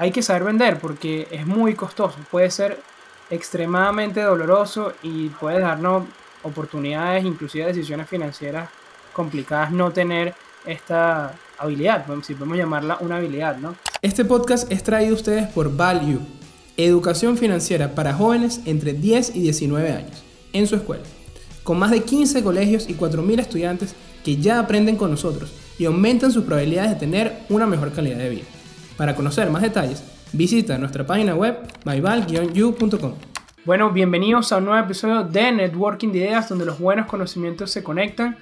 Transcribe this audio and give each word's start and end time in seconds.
hay 0.00 0.12
que 0.12 0.22
saber 0.22 0.44
vender 0.44 0.78
porque 0.78 1.28
es 1.30 1.46
muy 1.46 1.74
costoso, 1.74 2.16
puede 2.30 2.50
ser 2.50 2.78
extremadamente 3.28 4.22
doloroso 4.22 4.94
y 5.02 5.28
puede 5.28 5.60
darnos 5.60 6.04
oportunidades, 6.42 7.22
inclusive 7.22 7.66
decisiones 7.66 8.08
financieras 8.08 8.70
complicadas, 9.12 9.72
no 9.72 9.90
tener 9.90 10.32
esta 10.64 11.34
habilidad, 11.58 12.06
si 12.22 12.32
podemos 12.32 12.56
llamarla 12.56 12.96
una 13.00 13.18
habilidad, 13.18 13.58
¿no? 13.58 13.76
Este 14.00 14.24
podcast 14.24 14.72
es 14.72 14.82
traído 14.82 15.12
a 15.12 15.16
ustedes 15.16 15.48
por 15.48 15.76
Value, 15.76 16.20
educación 16.78 17.36
financiera 17.36 17.94
para 17.94 18.14
jóvenes 18.14 18.62
entre 18.64 18.94
10 18.94 19.36
y 19.36 19.42
19 19.42 19.92
años, 19.92 20.24
en 20.54 20.66
su 20.66 20.76
escuela, 20.76 21.04
con 21.62 21.78
más 21.78 21.90
de 21.90 22.02
15 22.02 22.42
colegios 22.42 22.88
y 22.88 22.94
4.000 22.94 23.40
estudiantes 23.40 23.94
que 24.24 24.38
ya 24.38 24.60
aprenden 24.60 24.96
con 24.96 25.10
nosotros 25.10 25.52
y 25.78 25.84
aumentan 25.84 26.32
sus 26.32 26.44
probabilidades 26.44 26.92
de 26.92 26.96
tener 26.96 27.42
una 27.50 27.66
mejor 27.66 27.92
calidad 27.92 28.16
de 28.16 28.30
vida. 28.30 28.44
Para 29.00 29.14
conocer 29.14 29.48
más 29.48 29.62
detalles, 29.62 30.04
visita 30.34 30.76
nuestra 30.76 31.06
página 31.06 31.34
web 31.34 31.56
myval-you.com. 31.86 33.14
Bueno, 33.64 33.90
bienvenidos 33.92 34.52
a 34.52 34.58
un 34.58 34.66
nuevo 34.66 34.84
episodio 34.84 35.22
de 35.24 35.52
Networking 35.52 36.08
de 36.08 36.18
Ideas, 36.18 36.50
donde 36.50 36.66
los 36.66 36.78
buenos 36.78 37.06
conocimientos 37.06 37.70
se 37.70 37.82
conectan. 37.82 38.36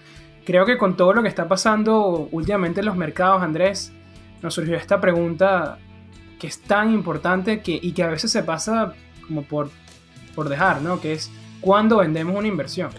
Creo 0.44 0.66
que 0.66 0.76
con 0.76 0.96
todo 0.96 1.12
lo 1.12 1.22
que 1.22 1.28
está 1.28 1.46
pasando 1.46 2.28
últimamente 2.32 2.80
en 2.80 2.86
los 2.86 2.96
mercados, 2.96 3.40
Andrés, 3.40 3.92
nos 4.42 4.52
surgió 4.52 4.74
esta 4.74 5.00
pregunta 5.00 5.78
que 6.40 6.48
es 6.48 6.60
tan 6.60 6.92
importante 6.92 7.60
que, 7.60 7.78
y 7.80 7.92
que 7.92 8.02
a 8.02 8.08
veces 8.08 8.32
se 8.32 8.42
pasa 8.42 8.94
como 9.28 9.44
por, 9.44 9.70
por 10.34 10.48
dejar, 10.48 10.82
¿no? 10.82 11.00
Que 11.00 11.12
es, 11.12 11.30
¿cuándo 11.60 11.98
vendemos 11.98 12.36
una 12.36 12.48
inversión? 12.48 12.90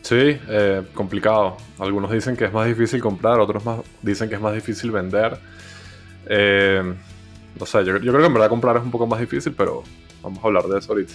Sí, 0.00 0.36
eh, 0.48 0.82
complicado. 0.94 1.58
Algunos 1.78 2.10
dicen 2.10 2.36
que 2.36 2.46
es 2.46 2.52
más 2.52 2.66
difícil 2.66 3.00
comprar, 3.00 3.38
otros 3.38 3.64
más 3.64 3.82
dicen 4.02 4.28
que 4.28 4.34
es 4.34 4.40
más 4.40 4.52
difícil 4.52 4.90
vender. 4.90 5.38
Eh, 6.26 6.94
no 7.58 7.82
yo, 7.82 7.98
creo 7.98 8.18
que 8.18 8.26
en 8.26 8.34
verdad 8.34 8.48
comprar 8.48 8.76
es 8.76 8.82
un 8.82 8.90
poco 8.90 9.06
más 9.06 9.20
difícil, 9.20 9.52
pero 9.52 9.82
vamos 10.22 10.42
a 10.42 10.46
hablar 10.46 10.64
de 10.64 10.78
eso 10.78 10.92
ahorita. 10.92 11.14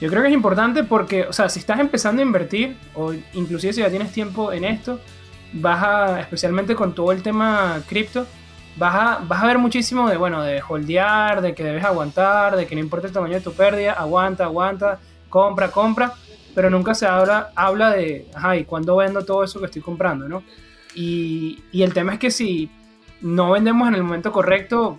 Yo 0.00 0.08
creo 0.08 0.22
que 0.22 0.28
es 0.28 0.34
importante 0.34 0.84
porque, 0.84 1.24
o 1.24 1.32
sea, 1.32 1.48
si 1.48 1.58
estás 1.58 1.78
empezando 1.78 2.22
a 2.22 2.24
invertir, 2.24 2.76
o 2.94 3.12
inclusive 3.34 3.72
si 3.72 3.80
ya 3.80 3.90
tienes 3.90 4.12
tiempo 4.12 4.52
en 4.52 4.64
esto, 4.64 4.98
vas 5.52 5.82
a, 5.82 6.20
especialmente 6.20 6.74
con 6.74 6.94
todo 6.94 7.12
el 7.12 7.22
tema 7.22 7.82
cripto, 7.86 8.26
vas 8.76 8.94
a, 8.94 9.24
vas 9.26 9.42
a 9.42 9.46
ver 9.46 9.58
muchísimo 9.58 10.08
de, 10.08 10.16
bueno, 10.16 10.42
de 10.42 10.62
holdear, 10.66 11.42
de 11.42 11.54
que 11.54 11.64
debes 11.64 11.84
aguantar, 11.84 12.56
de 12.56 12.66
que 12.66 12.74
no 12.74 12.80
importa 12.80 13.08
el 13.08 13.12
tamaño 13.12 13.34
de 13.34 13.40
tu 13.40 13.52
pérdida, 13.52 13.92
aguanta, 13.92 14.44
aguanta, 14.44 15.00
compra, 15.28 15.70
compra, 15.70 16.14
pero 16.54 16.70
nunca 16.70 16.94
se 16.94 17.06
habla, 17.06 17.50
habla 17.54 17.90
de, 17.90 18.26
ajá, 18.34 18.56
¿y 18.56 18.64
cuándo 18.64 18.96
vendo 18.96 19.24
todo 19.24 19.44
eso 19.44 19.60
que 19.60 19.66
estoy 19.66 19.82
comprando, 19.82 20.28
no? 20.28 20.42
Y, 20.94 21.62
y 21.72 21.82
el 21.82 21.92
tema 21.92 22.14
es 22.14 22.18
que 22.18 22.30
si 22.30 22.70
no 23.22 23.50
vendemos 23.50 23.88
en 23.88 23.94
el 23.94 24.02
momento 24.02 24.32
correcto, 24.32 24.98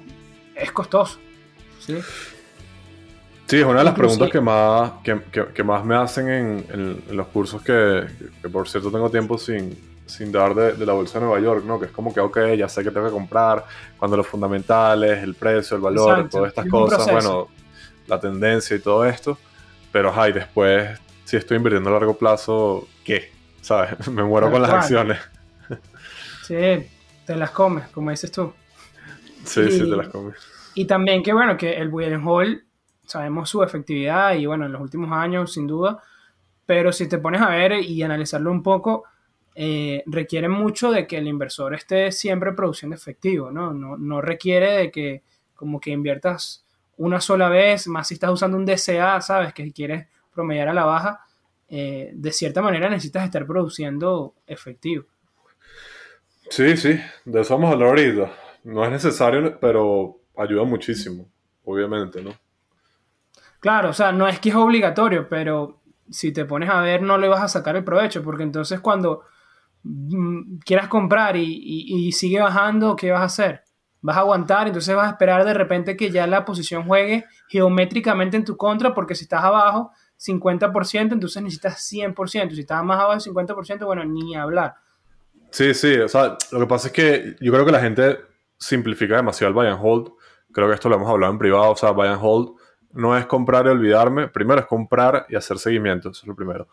es 0.55 0.71
costoso, 0.71 1.19
¿sí? 1.79 1.97
Sí, 3.47 3.57
es 3.57 3.65
una 3.65 3.79
de 3.79 3.85
las 3.85 3.95
preguntas 3.95 4.29
que 4.29 4.39
más, 4.39 4.93
que, 5.03 5.19
que, 5.53 5.63
más 5.63 5.83
me 5.83 5.95
hacen 5.95 6.29
en, 6.29 6.65
en, 7.09 7.17
los 7.17 7.27
cursos 7.27 7.61
que, 7.61 8.05
que, 8.41 8.47
por 8.47 8.69
cierto, 8.69 8.89
tengo 8.89 9.09
tiempo 9.09 9.37
sin, 9.37 9.77
sin 10.05 10.31
dar 10.31 10.55
de, 10.55 10.73
de, 10.73 10.85
la 10.85 10.93
bolsa 10.93 11.19
de 11.19 11.25
Nueva 11.25 11.41
York, 11.41 11.65
¿no? 11.65 11.77
Que 11.77 11.87
es 11.87 11.91
como 11.91 12.13
que, 12.13 12.21
ok, 12.21 12.53
ya 12.57 12.69
sé 12.69 12.81
que 12.81 12.91
tengo 12.91 13.07
que 13.07 13.11
comprar, 13.11 13.65
cuando 13.97 14.15
los 14.15 14.25
fundamentales, 14.25 15.21
el 15.21 15.35
precio, 15.35 15.75
el 15.75 15.83
valor, 15.83 16.11
Exacto. 16.11 16.37
todas 16.37 16.49
estas 16.49 16.65
cosas, 16.67 17.11
bueno, 17.11 17.49
la 18.07 18.19
tendencia 18.21 18.73
y 18.75 18.79
todo 18.79 19.03
esto, 19.03 19.37
pero, 19.91 20.13
ay, 20.15 20.31
después, 20.31 20.97
si 21.25 21.35
estoy 21.35 21.57
invirtiendo 21.57 21.89
a 21.89 21.93
largo 21.93 22.15
plazo, 22.15 22.87
¿qué? 23.03 23.31
¿Sabes? 23.61 24.07
Me 24.07 24.23
muero 24.23 24.49
con 24.49 24.61
las 24.61 24.71
acciones. 24.71 25.19
Sí, 26.43 26.87
te 27.31 27.37
las 27.37 27.51
comes, 27.51 27.87
como 27.87 28.11
dices 28.11 28.29
tú. 28.29 28.51
Sí, 29.45 29.61
y, 29.61 29.71
sí, 29.71 29.79
te 29.79 29.95
las 29.95 30.09
comes. 30.09 30.35
Y 30.75 30.83
también 30.83 31.23
que, 31.23 31.31
bueno, 31.31 31.55
que 31.55 31.77
el 31.77 31.89
and 32.13 32.27
hold 32.27 32.61
sabemos 33.05 33.49
su 33.49 33.63
efectividad 33.63 34.35
y 34.35 34.45
bueno, 34.45 34.65
en 34.65 34.73
los 34.73 34.81
últimos 34.81 35.11
años 35.13 35.53
sin 35.53 35.65
duda, 35.65 36.01
pero 36.65 36.91
si 36.91 37.07
te 37.07 37.19
pones 37.19 37.41
a 37.41 37.49
ver 37.49 37.71
y 37.73 38.03
analizarlo 38.03 38.51
un 38.51 38.61
poco, 38.61 39.05
eh, 39.55 40.03
requiere 40.07 40.49
mucho 40.49 40.91
de 40.91 41.07
que 41.07 41.19
el 41.19 41.27
inversor 41.27 41.73
esté 41.73 42.11
siempre 42.11 42.51
produciendo 42.51 42.97
efectivo, 42.97 43.49
¿no? 43.49 43.73
¿no? 43.73 43.97
No 43.97 44.21
requiere 44.21 44.71
de 44.73 44.91
que 44.91 45.23
como 45.55 45.79
que 45.79 45.91
inviertas 45.91 46.65
una 46.97 47.21
sola 47.21 47.47
vez, 47.47 47.87
más 47.87 48.09
si 48.09 48.15
estás 48.15 48.31
usando 48.31 48.57
un 48.57 48.65
DCA, 48.65 49.21
¿sabes? 49.21 49.53
Que 49.53 49.71
quieres 49.71 50.07
promediar 50.33 50.67
a 50.67 50.73
la 50.73 50.83
baja, 50.83 51.21
eh, 51.69 52.11
de 52.13 52.31
cierta 52.33 52.61
manera 52.61 52.89
necesitas 52.89 53.23
estar 53.23 53.45
produciendo 53.45 54.35
efectivo. 54.45 55.05
Sí, 56.51 56.75
sí, 56.75 56.99
de 57.23 57.41
eso 57.41 57.53
vamos 57.53 57.69
a 57.69 57.73
hablar 57.73 57.89
ahorita. 57.89 58.29
No 58.65 58.83
es 58.83 58.91
necesario, 58.91 59.57
pero 59.61 60.19
ayuda 60.35 60.65
muchísimo, 60.65 61.25
obviamente, 61.63 62.21
¿no? 62.21 62.31
Claro, 63.61 63.91
o 63.91 63.93
sea, 63.93 64.11
no 64.11 64.27
es 64.27 64.37
que 64.41 64.49
es 64.49 64.55
obligatorio, 64.55 65.29
pero 65.29 65.81
si 66.09 66.33
te 66.33 66.43
pones 66.43 66.69
a 66.69 66.81
ver 66.81 67.03
no 67.03 67.17
le 67.17 67.29
vas 67.29 67.41
a 67.41 67.47
sacar 67.47 67.77
el 67.77 67.85
provecho, 67.85 68.21
porque 68.21 68.43
entonces 68.43 68.81
cuando 68.81 69.21
mm, 69.83 70.57
quieras 70.65 70.89
comprar 70.89 71.37
y, 71.37 72.11
sigue 72.11 72.41
bajando, 72.41 72.97
¿qué 72.97 73.11
vas 73.11 73.21
a 73.21 73.25
hacer? 73.25 73.63
Vas 74.01 74.17
a 74.17 74.19
aguantar, 74.19 74.67
entonces 74.67 74.93
vas 74.93 75.07
a 75.07 75.11
esperar 75.11 75.45
de 75.45 75.53
repente 75.53 75.95
que 75.95 76.11
ya 76.11 76.27
la 76.27 76.43
posición 76.43 76.83
juegue 76.85 77.23
geométricamente 77.47 78.35
en 78.35 78.43
tu 78.43 78.57
contra, 78.57 78.93
porque 78.93 79.15
si 79.15 79.23
estás 79.23 79.45
abajo 79.45 79.91
50%, 80.19 81.13
entonces 81.13 81.41
necesitas 81.41 81.89
100%, 81.89 82.55
si 82.55 82.59
estás 82.59 82.83
más 82.83 82.99
abajo 82.99 83.13
del 83.13 83.21
50%, 83.21 83.85
bueno, 83.85 84.03
ni 84.03 84.35
hablar. 84.35 84.75
Sí, 85.51 85.73
sí, 85.73 85.97
o 85.97 86.07
sea, 86.07 86.37
lo 86.51 86.59
que 86.59 86.67
pasa 86.67 86.87
es 86.87 86.93
que 86.93 87.35
yo 87.39 87.51
creo 87.51 87.65
que 87.65 87.71
la 87.71 87.81
gente 87.81 88.19
simplifica 88.57 89.17
demasiado 89.17 89.49
el 89.49 89.53
buy 89.53 89.67
and 89.67 89.79
hold, 89.81 90.13
creo 90.51 90.67
que 90.67 90.75
esto 90.75 90.89
lo 90.89 90.95
hemos 90.95 91.09
hablado 91.09 91.31
en 91.33 91.39
privado, 91.39 91.71
o 91.71 91.75
sea, 91.75 91.91
buy 91.91 92.07
and 92.07 92.19
hold 92.21 92.55
no 92.93 93.17
es 93.17 93.25
comprar 93.25 93.65
y 93.65 93.69
olvidarme. 93.69 94.27
Primero 94.27 94.61
es 94.61 94.67
comprar 94.67 95.25
y 95.29 95.35
hacer 95.35 95.57
seguimiento, 95.57 96.09
eso 96.09 96.21
es 96.21 96.27
lo 96.27 96.35
primero. 96.35 96.67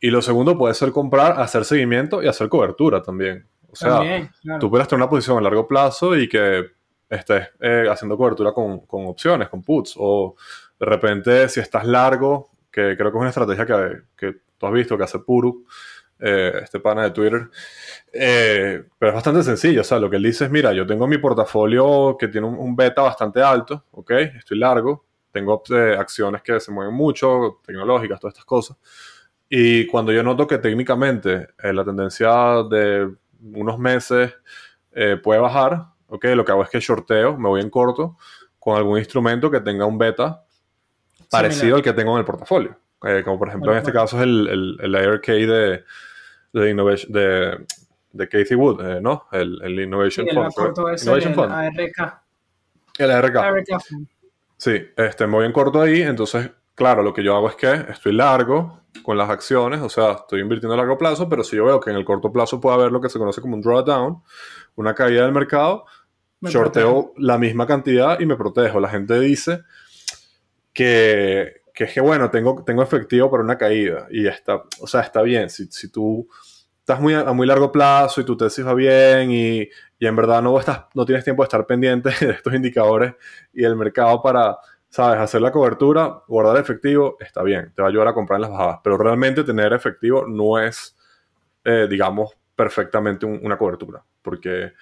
Y 0.00 0.10
lo 0.10 0.22
segundo 0.22 0.56
puede 0.56 0.74
ser 0.74 0.92
comprar, 0.92 1.40
hacer 1.40 1.64
seguimiento 1.64 2.22
y 2.22 2.28
hacer 2.28 2.48
cobertura 2.48 3.02
también. 3.02 3.46
O 3.70 3.76
sea, 3.76 3.96
también, 3.96 4.30
claro. 4.42 4.60
tú 4.60 4.70
puedes 4.70 4.88
tener 4.88 5.02
una 5.02 5.10
posición 5.10 5.38
a 5.38 5.40
largo 5.40 5.66
plazo 5.66 6.16
y 6.16 6.28
que 6.28 6.70
estés 7.10 7.48
eh, 7.60 7.86
haciendo 7.90 8.16
cobertura 8.16 8.52
con, 8.52 8.80
con, 8.86 9.06
opciones, 9.06 9.48
con 9.48 9.62
puts. 9.62 9.94
O 9.98 10.36
de 10.78 10.86
repente, 10.86 11.48
si 11.48 11.60
estás 11.60 11.84
largo, 11.84 12.50
que 12.70 12.96
creo 12.96 13.10
que 13.10 13.18
es 13.18 13.20
una 13.20 13.30
estrategia 13.30 13.66
que, 13.66 14.02
que 14.16 14.40
tú 14.56 14.66
has 14.66 14.72
visto 14.72 14.96
que 14.96 15.04
hace 15.04 15.18
Puru, 15.18 15.64
eh, 16.20 16.52
este 16.62 16.80
pana 16.80 17.04
de 17.04 17.10
Twitter. 17.10 17.48
Eh, 18.12 18.84
pero 18.98 19.10
es 19.10 19.14
bastante 19.14 19.42
sencillo. 19.42 19.82
O 19.82 19.84
sea, 19.84 19.98
lo 19.98 20.10
que 20.10 20.16
él 20.16 20.22
dice 20.22 20.44
es: 20.46 20.50
mira, 20.50 20.72
yo 20.72 20.86
tengo 20.86 21.06
mi 21.06 21.18
portafolio 21.18 22.16
que 22.18 22.28
tiene 22.28 22.46
un, 22.46 22.54
un 22.58 22.76
beta 22.76 23.02
bastante 23.02 23.42
alto, 23.42 23.84
¿ok? 23.92 24.10
Estoy 24.36 24.58
largo 24.58 25.08
tengo 25.38 25.62
eh, 25.70 25.96
acciones 25.98 26.42
que 26.42 26.58
se 26.60 26.72
mueven 26.72 26.94
mucho, 26.94 27.60
tecnológicas, 27.64 28.20
todas 28.20 28.34
estas 28.34 28.44
cosas. 28.44 28.76
Y 29.48 29.86
cuando 29.86 30.12
yo 30.12 30.22
noto 30.22 30.46
que 30.46 30.58
técnicamente 30.58 31.48
eh, 31.62 31.72
la 31.72 31.84
tendencia 31.84 32.30
de 32.68 33.10
unos 33.54 33.78
meses 33.78 34.34
eh, 34.92 35.16
puede 35.22 35.40
bajar, 35.40 35.86
okay, 36.08 36.34
lo 36.34 36.44
que 36.44 36.52
hago 36.52 36.62
es 36.62 36.70
que 36.70 36.80
shorteo, 36.80 37.38
me 37.38 37.48
voy 37.48 37.60
en 37.60 37.70
corto 37.70 38.16
con 38.58 38.76
algún 38.76 38.98
instrumento 38.98 39.50
que 39.50 39.60
tenga 39.60 39.86
un 39.86 39.96
beta 39.96 40.44
parecido 41.30 41.60
Similar. 41.60 41.76
al 41.76 41.82
que 41.82 41.92
tengo 41.92 42.12
en 42.12 42.18
el 42.18 42.24
portafolio. 42.24 42.78
Eh, 43.04 43.22
como 43.24 43.38
por 43.38 43.48
ejemplo 43.48 43.70
bueno, 43.70 43.78
en 43.78 43.86
este 43.86 43.92
bueno. 43.92 44.04
caso 44.04 44.16
es 44.16 44.24
el, 44.24 44.48
el, 44.48 44.78
el 44.82 44.94
ARK 44.96 45.26
de, 45.26 45.84
de, 46.52 46.70
Innovation, 46.70 47.12
de, 47.12 47.66
de 48.12 48.28
Casey 48.28 48.56
Wood, 48.56 48.80
eh, 48.86 49.00
¿no? 49.00 49.26
El, 49.32 49.60
el 49.62 49.80
Innovation 49.80 50.26
sí, 50.26 50.34
Fund. 50.34 50.78
El 50.88 51.02
Innovation 51.02 51.34
Fund. 51.34 51.52
ARK. 51.52 52.22
El 52.98 53.10
ARK. 53.10 53.36
ARK. 53.36 53.66
Sí, 54.56 54.76
este, 54.96 55.26
me 55.26 55.34
voy 55.34 55.46
en 55.46 55.52
corto 55.52 55.80
ahí, 55.80 56.02
entonces, 56.02 56.50
claro, 56.74 57.02
lo 57.02 57.14
que 57.14 57.22
yo 57.22 57.36
hago 57.36 57.48
es 57.48 57.54
que 57.54 57.72
estoy 57.90 58.12
largo 58.12 58.80
con 59.02 59.16
las 59.16 59.30
acciones, 59.30 59.80
o 59.80 59.88
sea, 59.88 60.12
estoy 60.12 60.40
invirtiendo 60.40 60.74
a 60.74 60.76
largo 60.76 60.98
plazo, 60.98 61.28
pero 61.28 61.44
si 61.44 61.56
yo 61.56 61.64
veo 61.64 61.78
que 61.78 61.90
en 61.90 61.96
el 61.96 62.04
corto 62.04 62.32
plazo 62.32 62.60
puede 62.60 62.76
haber 62.76 62.90
lo 62.90 63.00
que 63.00 63.08
se 63.08 63.18
conoce 63.18 63.40
como 63.40 63.54
un 63.54 63.62
drawdown, 63.62 64.22
una 64.74 64.94
caída 64.94 65.22
del 65.22 65.32
mercado, 65.32 65.84
me 66.40 66.50
shorteo 66.50 66.92
protejo. 66.92 67.14
la 67.18 67.38
misma 67.38 67.66
cantidad 67.66 68.18
y 68.20 68.26
me 68.26 68.36
protejo. 68.36 68.80
La 68.80 68.88
gente 68.88 69.18
dice 69.20 69.62
que, 70.72 71.62
que 71.74 71.84
es 71.84 71.92
que, 71.92 72.00
bueno, 72.00 72.30
tengo, 72.30 72.62
tengo 72.64 72.82
efectivo 72.82 73.30
para 73.30 73.42
una 73.42 73.58
caída 73.58 74.06
y 74.10 74.26
está, 74.26 74.62
o 74.80 74.86
sea, 74.86 75.00
está 75.00 75.22
bien. 75.22 75.50
Si, 75.50 75.66
si 75.66 75.90
tú 75.90 76.28
estás 76.88 77.02
muy, 77.02 77.12
a 77.12 77.32
muy 77.34 77.46
largo 77.46 77.70
plazo 77.70 78.22
y 78.22 78.24
tu 78.24 78.34
tesis 78.34 78.66
va 78.66 78.72
bien 78.72 79.30
y, 79.30 79.68
y 79.98 80.06
en 80.06 80.16
verdad 80.16 80.40
no, 80.40 80.58
estás, 80.58 80.86
no 80.94 81.04
tienes 81.04 81.22
tiempo 81.22 81.42
de 81.42 81.44
estar 81.44 81.66
pendiente 81.66 82.08
de 82.26 82.32
estos 82.32 82.54
indicadores 82.54 83.12
y 83.52 83.60
del 83.60 83.76
mercado 83.76 84.22
para, 84.22 84.56
sabes, 84.88 85.20
hacer 85.20 85.42
la 85.42 85.52
cobertura, 85.52 86.22
guardar 86.26 86.56
efectivo, 86.56 87.18
está 87.20 87.42
bien, 87.42 87.74
te 87.76 87.82
va 87.82 87.88
a 87.88 87.90
ayudar 87.90 88.08
a 88.08 88.14
comprar 88.14 88.38
en 88.38 88.42
las 88.42 88.50
bajadas, 88.52 88.80
pero 88.82 88.96
realmente 88.96 89.44
tener 89.44 89.74
efectivo 89.74 90.24
no 90.26 90.58
es, 90.58 90.96
eh, 91.62 91.86
digamos, 91.90 92.30
perfectamente 92.56 93.26
un, 93.26 93.38
una 93.42 93.58
cobertura, 93.58 94.02
porque 94.22 94.72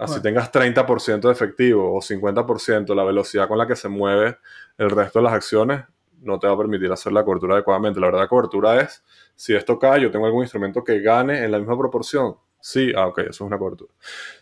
así 0.00 0.22
tengas 0.22 0.50
30% 0.50 1.20
de 1.20 1.32
efectivo 1.32 1.94
o 1.94 2.00
50%, 2.00 2.94
la 2.94 3.04
velocidad 3.04 3.48
con 3.48 3.58
la 3.58 3.66
que 3.66 3.76
se 3.76 3.90
mueve 3.90 4.38
el 4.78 4.88
resto 4.88 5.18
de 5.18 5.24
las 5.24 5.34
acciones 5.34 5.84
no 6.20 6.38
te 6.38 6.46
va 6.46 6.54
a 6.54 6.58
permitir 6.58 6.90
hacer 6.92 7.12
la 7.12 7.24
cobertura 7.24 7.54
adecuadamente. 7.54 8.00
La 8.00 8.06
verdad, 8.06 8.20
la 8.20 8.28
cobertura 8.28 8.80
es, 8.80 9.02
si 9.34 9.54
esto 9.54 9.78
cae, 9.78 10.02
yo 10.02 10.10
tengo 10.10 10.26
algún 10.26 10.42
instrumento 10.42 10.84
que 10.84 11.00
gane 11.00 11.44
en 11.44 11.50
la 11.50 11.58
misma 11.58 11.78
proporción. 11.78 12.36
Sí, 12.60 12.92
ah, 12.94 13.06
ok, 13.06 13.18
eso 13.20 13.30
es 13.30 13.40
una 13.40 13.58
cobertura. 13.58 13.92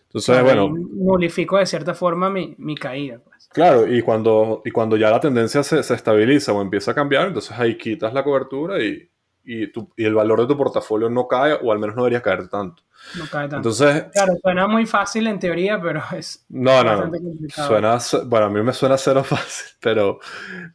Entonces, 0.04 0.42
bueno. 0.42 0.70
Nulifico 0.70 1.58
de 1.58 1.66
cierta 1.66 1.94
forma 1.94 2.30
mi, 2.30 2.54
mi 2.58 2.74
caída. 2.74 3.20
Pues. 3.22 3.48
Claro, 3.48 3.86
y 3.86 4.02
cuando, 4.02 4.62
y 4.64 4.70
cuando 4.70 4.96
ya 4.96 5.10
la 5.10 5.20
tendencia 5.20 5.62
se, 5.62 5.82
se, 5.82 5.94
estabiliza 5.94 6.52
o 6.52 6.62
empieza 6.62 6.92
a 6.92 6.94
cambiar, 6.94 7.28
entonces 7.28 7.58
ahí 7.58 7.76
quitas 7.76 8.12
la 8.14 8.24
cobertura 8.24 8.82
y, 8.82 9.08
y, 9.44 9.70
tu, 9.70 9.90
y, 9.96 10.04
el 10.04 10.14
valor 10.14 10.40
de 10.40 10.46
tu 10.46 10.56
portafolio 10.56 11.08
no 11.08 11.28
cae, 11.28 11.58
o 11.62 11.72
al 11.72 11.78
menos 11.78 11.94
no 11.94 12.02
debería 12.02 12.22
caer 12.22 12.48
tanto. 12.48 12.82
No 13.16 13.24
cae 13.30 13.48
tanto. 13.48 13.56
Entonces, 13.56 14.06
claro, 14.12 14.34
suena 14.42 14.66
muy 14.66 14.86
fácil 14.86 15.26
en 15.26 15.38
teoría, 15.38 15.80
pero 15.80 16.02
es 16.16 16.44
no, 16.48 16.82
no, 16.82 17.10
Suena, 17.48 17.98
bueno, 18.26 18.46
a 18.46 18.50
mí 18.50 18.62
me 18.62 18.72
suena 18.72 18.96
cero 18.98 19.24
fácil, 19.24 19.76
pero, 19.80 20.18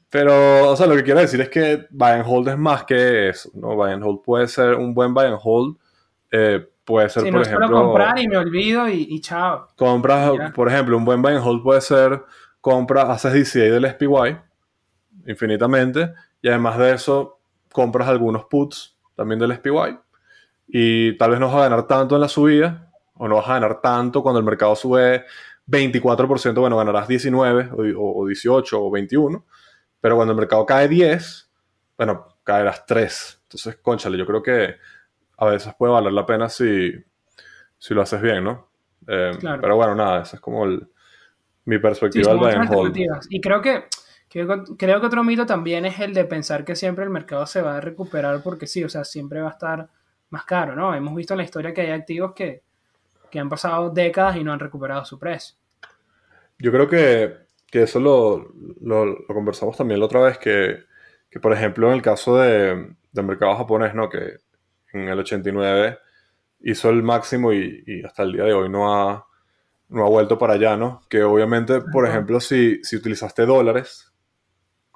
pero, 0.09 0.69
o 0.69 0.75
sea, 0.75 0.87
lo 0.87 0.95
que 0.95 1.03
quiero 1.03 1.19
decir 1.19 1.41
es 1.41 1.49
que 1.49 1.85
buy 1.91 2.11
and 2.11 2.25
hold 2.25 2.49
es 2.49 2.57
más 2.57 2.83
que 2.83 3.29
eso, 3.29 3.49
¿no? 3.53 3.75
Buy 3.75 3.91
and 3.91 4.03
hold 4.03 4.21
puede 4.23 4.47
ser 4.47 4.75
un 4.75 4.93
buen 4.93 5.13
buy 5.13 5.25
and 5.25 5.39
hold, 5.41 5.77
eh, 6.31 6.67
puede 6.83 7.09
ser, 7.09 7.23
sí, 7.23 7.31
por 7.31 7.41
no 7.41 7.45
ejemplo... 7.45 7.83
Comprar 7.83 8.19
y 8.19 8.27
me 8.27 8.37
olvido 8.37 8.87
y, 8.87 9.07
y 9.09 9.21
chao. 9.21 9.67
Compras, 9.75 10.51
por 10.53 10.67
ejemplo, 10.67 10.97
un 10.97 11.05
buen 11.05 11.21
buy 11.21 11.33
and 11.33 11.45
hold 11.45 11.63
puede 11.63 11.81
ser, 11.81 12.23
compras, 12.61 13.09
haces 13.09 13.33
DCA 13.33 13.71
del 13.71 13.89
SPY 13.89 14.37
infinitamente, 15.25 16.13
y 16.41 16.49
además 16.49 16.77
de 16.77 16.93
eso, 16.93 17.39
compras 17.71 18.07
algunos 18.07 18.45
puts 18.45 18.97
también 19.15 19.39
del 19.39 19.53
SPY 19.55 20.02
y 20.67 21.17
tal 21.17 21.31
vez 21.31 21.39
no 21.39 21.47
vas 21.47 21.55
a 21.57 21.69
ganar 21.69 21.87
tanto 21.87 22.15
en 22.15 22.21
la 22.21 22.27
subida 22.29 22.91
o 23.15 23.27
no 23.27 23.35
vas 23.35 23.47
a 23.49 23.53
ganar 23.53 23.81
tanto 23.81 24.23
cuando 24.23 24.39
el 24.39 24.45
mercado 24.45 24.75
sube 24.75 25.25
24%, 25.67 26.59
bueno, 26.59 26.77
ganarás 26.77 27.07
19 27.07 27.69
o, 27.95 28.21
o 28.21 28.27
18 28.27 28.81
o 28.83 28.91
21, 28.91 29.45
pero 30.01 30.15
cuando 30.15 30.33
el 30.33 30.39
mercado 30.39 30.65
cae 30.65 30.87
10, 30.87 31.49
bueno, 31.97 32.27
caerás 32.43 32.85
3. 32.85 33.39
Entonces, 33.43 33.77
conchale, 33.81 34.17
yo 34.17 34.25
creo 34.25 34.43
que 34.43 34.75
a 35.37 35.45
veces 35.45 35.73
puede 35.77 35.93
valer 35.93 36.11
la 36.13 36.25
pena 36.25 36.49
si, 36.49 36.91
si 37.77 37.93
lo 37.93 38.01
haces 38.01 38.21
bien, 38.21 38.43
¿no? 38.43 38.67
Eh, 39.07 39.31
Claro. 39.39 39.61
Pero 39.61 39.75
bueno, 39.75 39.95
nada, 39.95 40.23
esa 40.23 40.37
es 40.37 40.41
como 40.41 40.65
el- 40.65 40.87
mi 41.65 41.77
perspectiva 41.79 42.31
Sí, 42.33 42.39
del 42.39 42.43
alternativas. 42.61 43.27
Y 43.29 43.39
creo 43.39 43.61
que, 43.61 43.85
que- 44.29 44.45
creo 44.77 44.99
que 44.99 45.07
otro 45.07 45.23
mito 45.23 45.45
también 45.45 45.85
es 45.85 45.99
el 45.99 46.13
de 46.13 46.25
pensar 46.25 46.65
que 46.65 46.75
siempre 46.75 47.03
el 47.05 47.09
mercado 47.09 47.45
se 47.45 47.61
va 47.61 47.77
a 47.77 47.81
recuperar 47.81 48.41
porque 48.43 48.67
sí, 48.67 48.83
o 48.83 48.89
sea, 48.89 49.05
siempre 49.05 49.39
va 49.41 49.49
a 49.49 49.53
estar 49.53 49.89
más 50.33 50.45
caro, 50.45 50.75
¿no? 50.75 50.93
Hemos 50.95 51.15
visto 51.15 51.33
en 51.35 51.39
la 51.39 51.45
historia 51.45 51.73
que 51.73 51.81
hay 51.81 51.91
activos 51.91 52.33
que, 52.33 52.63
que 53.31 53.39
han 53.39 53.49
pasado 53.49 53.89
décadas 53.91 54.37
y 54.37 54.43
no 54.45 54.53
han 54.53 54.59
recuperado 54.61 55.05
su 55.05 55.19
precio. 55.19 55.55
Yo 56.59 56.71
creo 56.71 56.87
que, 56.89 57.37
que 57.71 57.83
eso 57.83 57.99
lo, 57.99 58.53
lo- 58.81 59.05
lo 59.05 59.25
conversamos 59.27 59.77
también 59.77 59.99
la 59.99 60.05
otra 60.05 60.21
vez, 60.21 60.37
que, 60.37 60.83
que, 61.29 61.39
por 61.39 61.53
ejemplo 61.53 61.87
en 61.87 61.95
el 61.95 62.01
caso 62.01 62.37
de, 62.37 62.95
del 63.11 63.25
mercado 63.25 63.55
japonés, 63.57 63.93
¿no? 63.95 64.09
que 64.09 64.37
en 64.93 65.09
el 65.09 65.19
89 65.19 65.97
hizo 66.61 66.89
el 66.89 67.03
máximo 67.03 67.53
y, 67.53 67.83
y 67.87 68.03
hasta 68.05 68.23
el 68.23 68.33
día 68.33 68.43
de 68.45 68.53
hoy 68.53 68.69
no 68.69 68.93
ha, 68.93 69.25
no 69.89 70.05
ha 70.05 70.09
vuelto 70.09 70.39
para 70.39 70.55
allá, 70.55 70.77
¿no? 70.77 71.03
Que 71.09 71.23
obviamente, 71.23 71.81
por 71.81 72.07
Ajá. 72.07 72.07
ejemplo, 72.07 72.41
si, 72.41 72.83
si 72.83 72.97
utilizaste 72.97 73.45
dólares, 73.47 74.12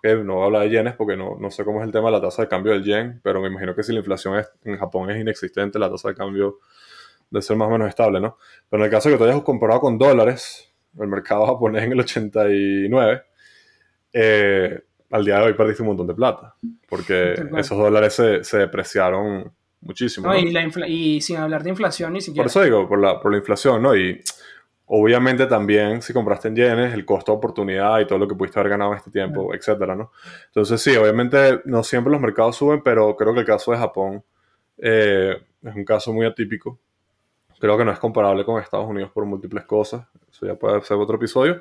que 0.02 0.16
no 0.16 0.36
voy 0.36 0.44
a 0.44 0.46
hablar 0.46 0.62
de 0.64 0.70
yenes 0.70 0.94
porque 0.96 1.18
no, 1.18 1.38
no 1.40 1.50
sé 1.52 1.64
cómo 1.66 1.80
es 1.82 1.86
el 1.86 1.92
tema 1.92 2.08
de 2.08 2.14
la 2.14 2.22
tasa 2.22 2.44
de 2.44 2.48
cambio 2.48 2.72
del 2.74 2.84
yen, 2.84 3.20
pero 3.24 3.42
me 3.42 3.48
imagino 3.48 3.74
que 3.76 3.84
si 3.84 3.92
la 3.94 4.00
inflación 4.00 4.38
es- 4.38 4.52
en 4.64 4.78
Japón 4.78 5.10
es 5.10 5.20
inexistente, 5.20 5.80
la 5.80 5.90
tasa 5.90 6.10
de 6.10 6.16
cambio 6.16 6.60
debe 7.30 7.42
ser 7.42 7.58
más 7.58 7.68
o 7.68 7.72
menos 7.72 7.90
estable, 7.90 8.20
¿no? 8.20 8.38
Pero 8.70 8.84
en 8.84 8.86
el 8.86 8.92
caso 8.92 9.10
de 9.10 9.16
que 9.16 9.20
tú 9.20 9.30
hayas 9.30 9.42
comprado 9.44 9.80
con 9.82 9.98
dólares, 9.98 10.72
el 11.00 11.08
mercado 11.08 11.46
japonés 11.46 11.84
en 11.84 11.92
el 11.94 12.00
89, 12.00 13.24
eh, 14.14 14.80
al 15.12 15.26
día 15.26 15.38
de 15.40 15.46
hoy 15.46 15.54
perdiste 15.54 15.82
un 15.84 15.90
montón 15.90 16.08
de 16.08 16.14
plata, 16.16 16.56
porque 16.90 17.34
esos 17.58 17.78
dólares 17.78 18.14
se, 18.14 18.44
se 18.44 18.58
depreciaron 18.58 19.52
muchísimo. 19.82 20.28
¿no? 20.28 20.34
¿no? 20.34 20.40
Y, 20.40 20.52
la 20.52 20.64
infla- 20.64 20.88
y 20.88 21.22
sin 21.22 21.38
hablar 21.38 21.64
de 21.64 21.70
inflación 21.70 22.14
ni 22.14 22.22
siquiera. 22.22 22.44
Por 22.44 22.50
eso 22.50 22.62
digo, 22.64 22.88
por 22.88 23.00
la, 23.00 23.20
por 23.20 23.32
la 23.32 23.38
inflación, 23.38 23.82
¿no? 23.82 23.96
Y 23.96 24.22
obviamente 24.88 25.46
también 25.48 26.02
si 26.02 26.14
compraste 26.14 26.48
en 26.48 26.56
yenes, 26.56 26.94
el 26.94 27.06
costo 27.06 27.32
de 27.32 27.38
oportunidad 27.38 28.00
y 28.00 28.08
todo 28.08 28.20
lo 28.20 28.28
que 28.28 28.36
pudiste 28.36 28.60
haber 28.60 28.72
ganado 28.72 28.92
en 28.92 28.98
este 28.98 29.12
tiempo, 29.12 29.54
etcétera, 29.54 29.96
¿no? 29.96 30.12
Entonces 30.48 30.82
sí, 30.82 30.96
obviamente 30.96 31.62
no 31.66 31.84
siempre 31.84 32.12
los 32.12 32.22
mercados 32.22 32.56
suben, 32.56 32.82
pero 32.84 33.16
creo 33.16 33.34
que 33.34 33.42
el 33.42 33.46
caso 33.46 33.72
de 33.72 33.78
Japón 33.78 34.24
eh, 34.78 35.38
es 35.62 35.76
un 35.76 35.86
caso 35.86 36.14
muy 36.14 36.26
atípico. 36.26 36.80
Creo 37.60 37.78
que 37.78 37.84
no 37.84 37.92
es 37.92 38.00
comparable 38.00 38.46
con 38.46 38.62
Estados 38.62 38.88
Unidos 38.88 39.12
por 39.12 39.26
múltiples 39.26 39.66
cosas. 39.66 40.06
Eso 40.32 40.46
ya 40.46 40.56
puede 40.56 40.80
ser 40.82 40.98
otro 40.98 41.16
episodio. 41.16 41.60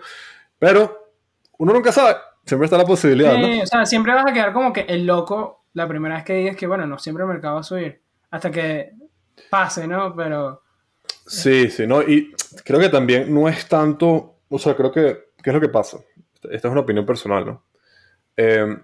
Pero 0.58 1.10
uno 1.58 1.72
nunca 1.72 1.90
sabe. 1.90 2.16
Siempre 2.44 2.66
está 2.66 2.78
la 2.78 2.84
posibilidad, 2.84 3.34
Sí, 3.34 3.56
¿no? 3.56 3.62
o 3.62 3.66
sea, 3.66 3.86
siempre 3.86 4.12
vas 4.12 4.26
a 4.26 4.32
quedar 4.32 4.52
como 4.52 4.72
que 4.72 4.82
el 4.82 5.04
loco 5.04 5.64
la 5.72 5.88
primera 5.88 6.14
vez 6.16 6.24
que 6.24 6.34
digas 6.34 6.56
que, 6.56 6.66
bueno, 6.66 6.86
no 6.86 6.98
siempre 6.98 7.24
el 7.24 7.28
mercado 7.28 7.54
va 7.54 7.60
a 7.60 7.64
subir. 7.64 8.00
Hasta 8.30 8.50
que 8.50 8.92
pase, 9.50 9.88
¿no? 9.88 10.14
Pero 10.14 10.62
Sí, 11.26 11.70
sí, 11.70 11.86
¿no? 11.86 12.02
Y 12.02 12.32
creo 12.64 12.78
que 12.80 12.88
también 12.88 13.32
no 13.34 13.48
es 13.48 13.68
tanto, 13.68 14.36
o 14.48 14.58
sea, 14.58 14.74
creo 14.76 14.92
que, 14.92 15.30
¿qué 15.42 15.50
es 15.50 15.54
lo 15.54 15.60
que 15.60 15.68
pasa? 15.68 15.98
Esta 16.50 16.68
es 16.68 16.72
una 16.72 16.80
opinión 16.82 17.04
personal, 17.04 17.44
¿no? 17.44 17.64
Eh, 18.36 18.76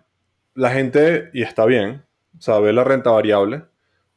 la 0.54 0.70
gente, 0.70 1.30
y 1.32 1.42
está 1.42 1.64
bien, 1.64 2.04
o 2.38 2.40
sea, 2.40 2.58
ve 2.58 2.72
la 2.72 2.84
renta 2.84 3.10
variable 3.10 3.62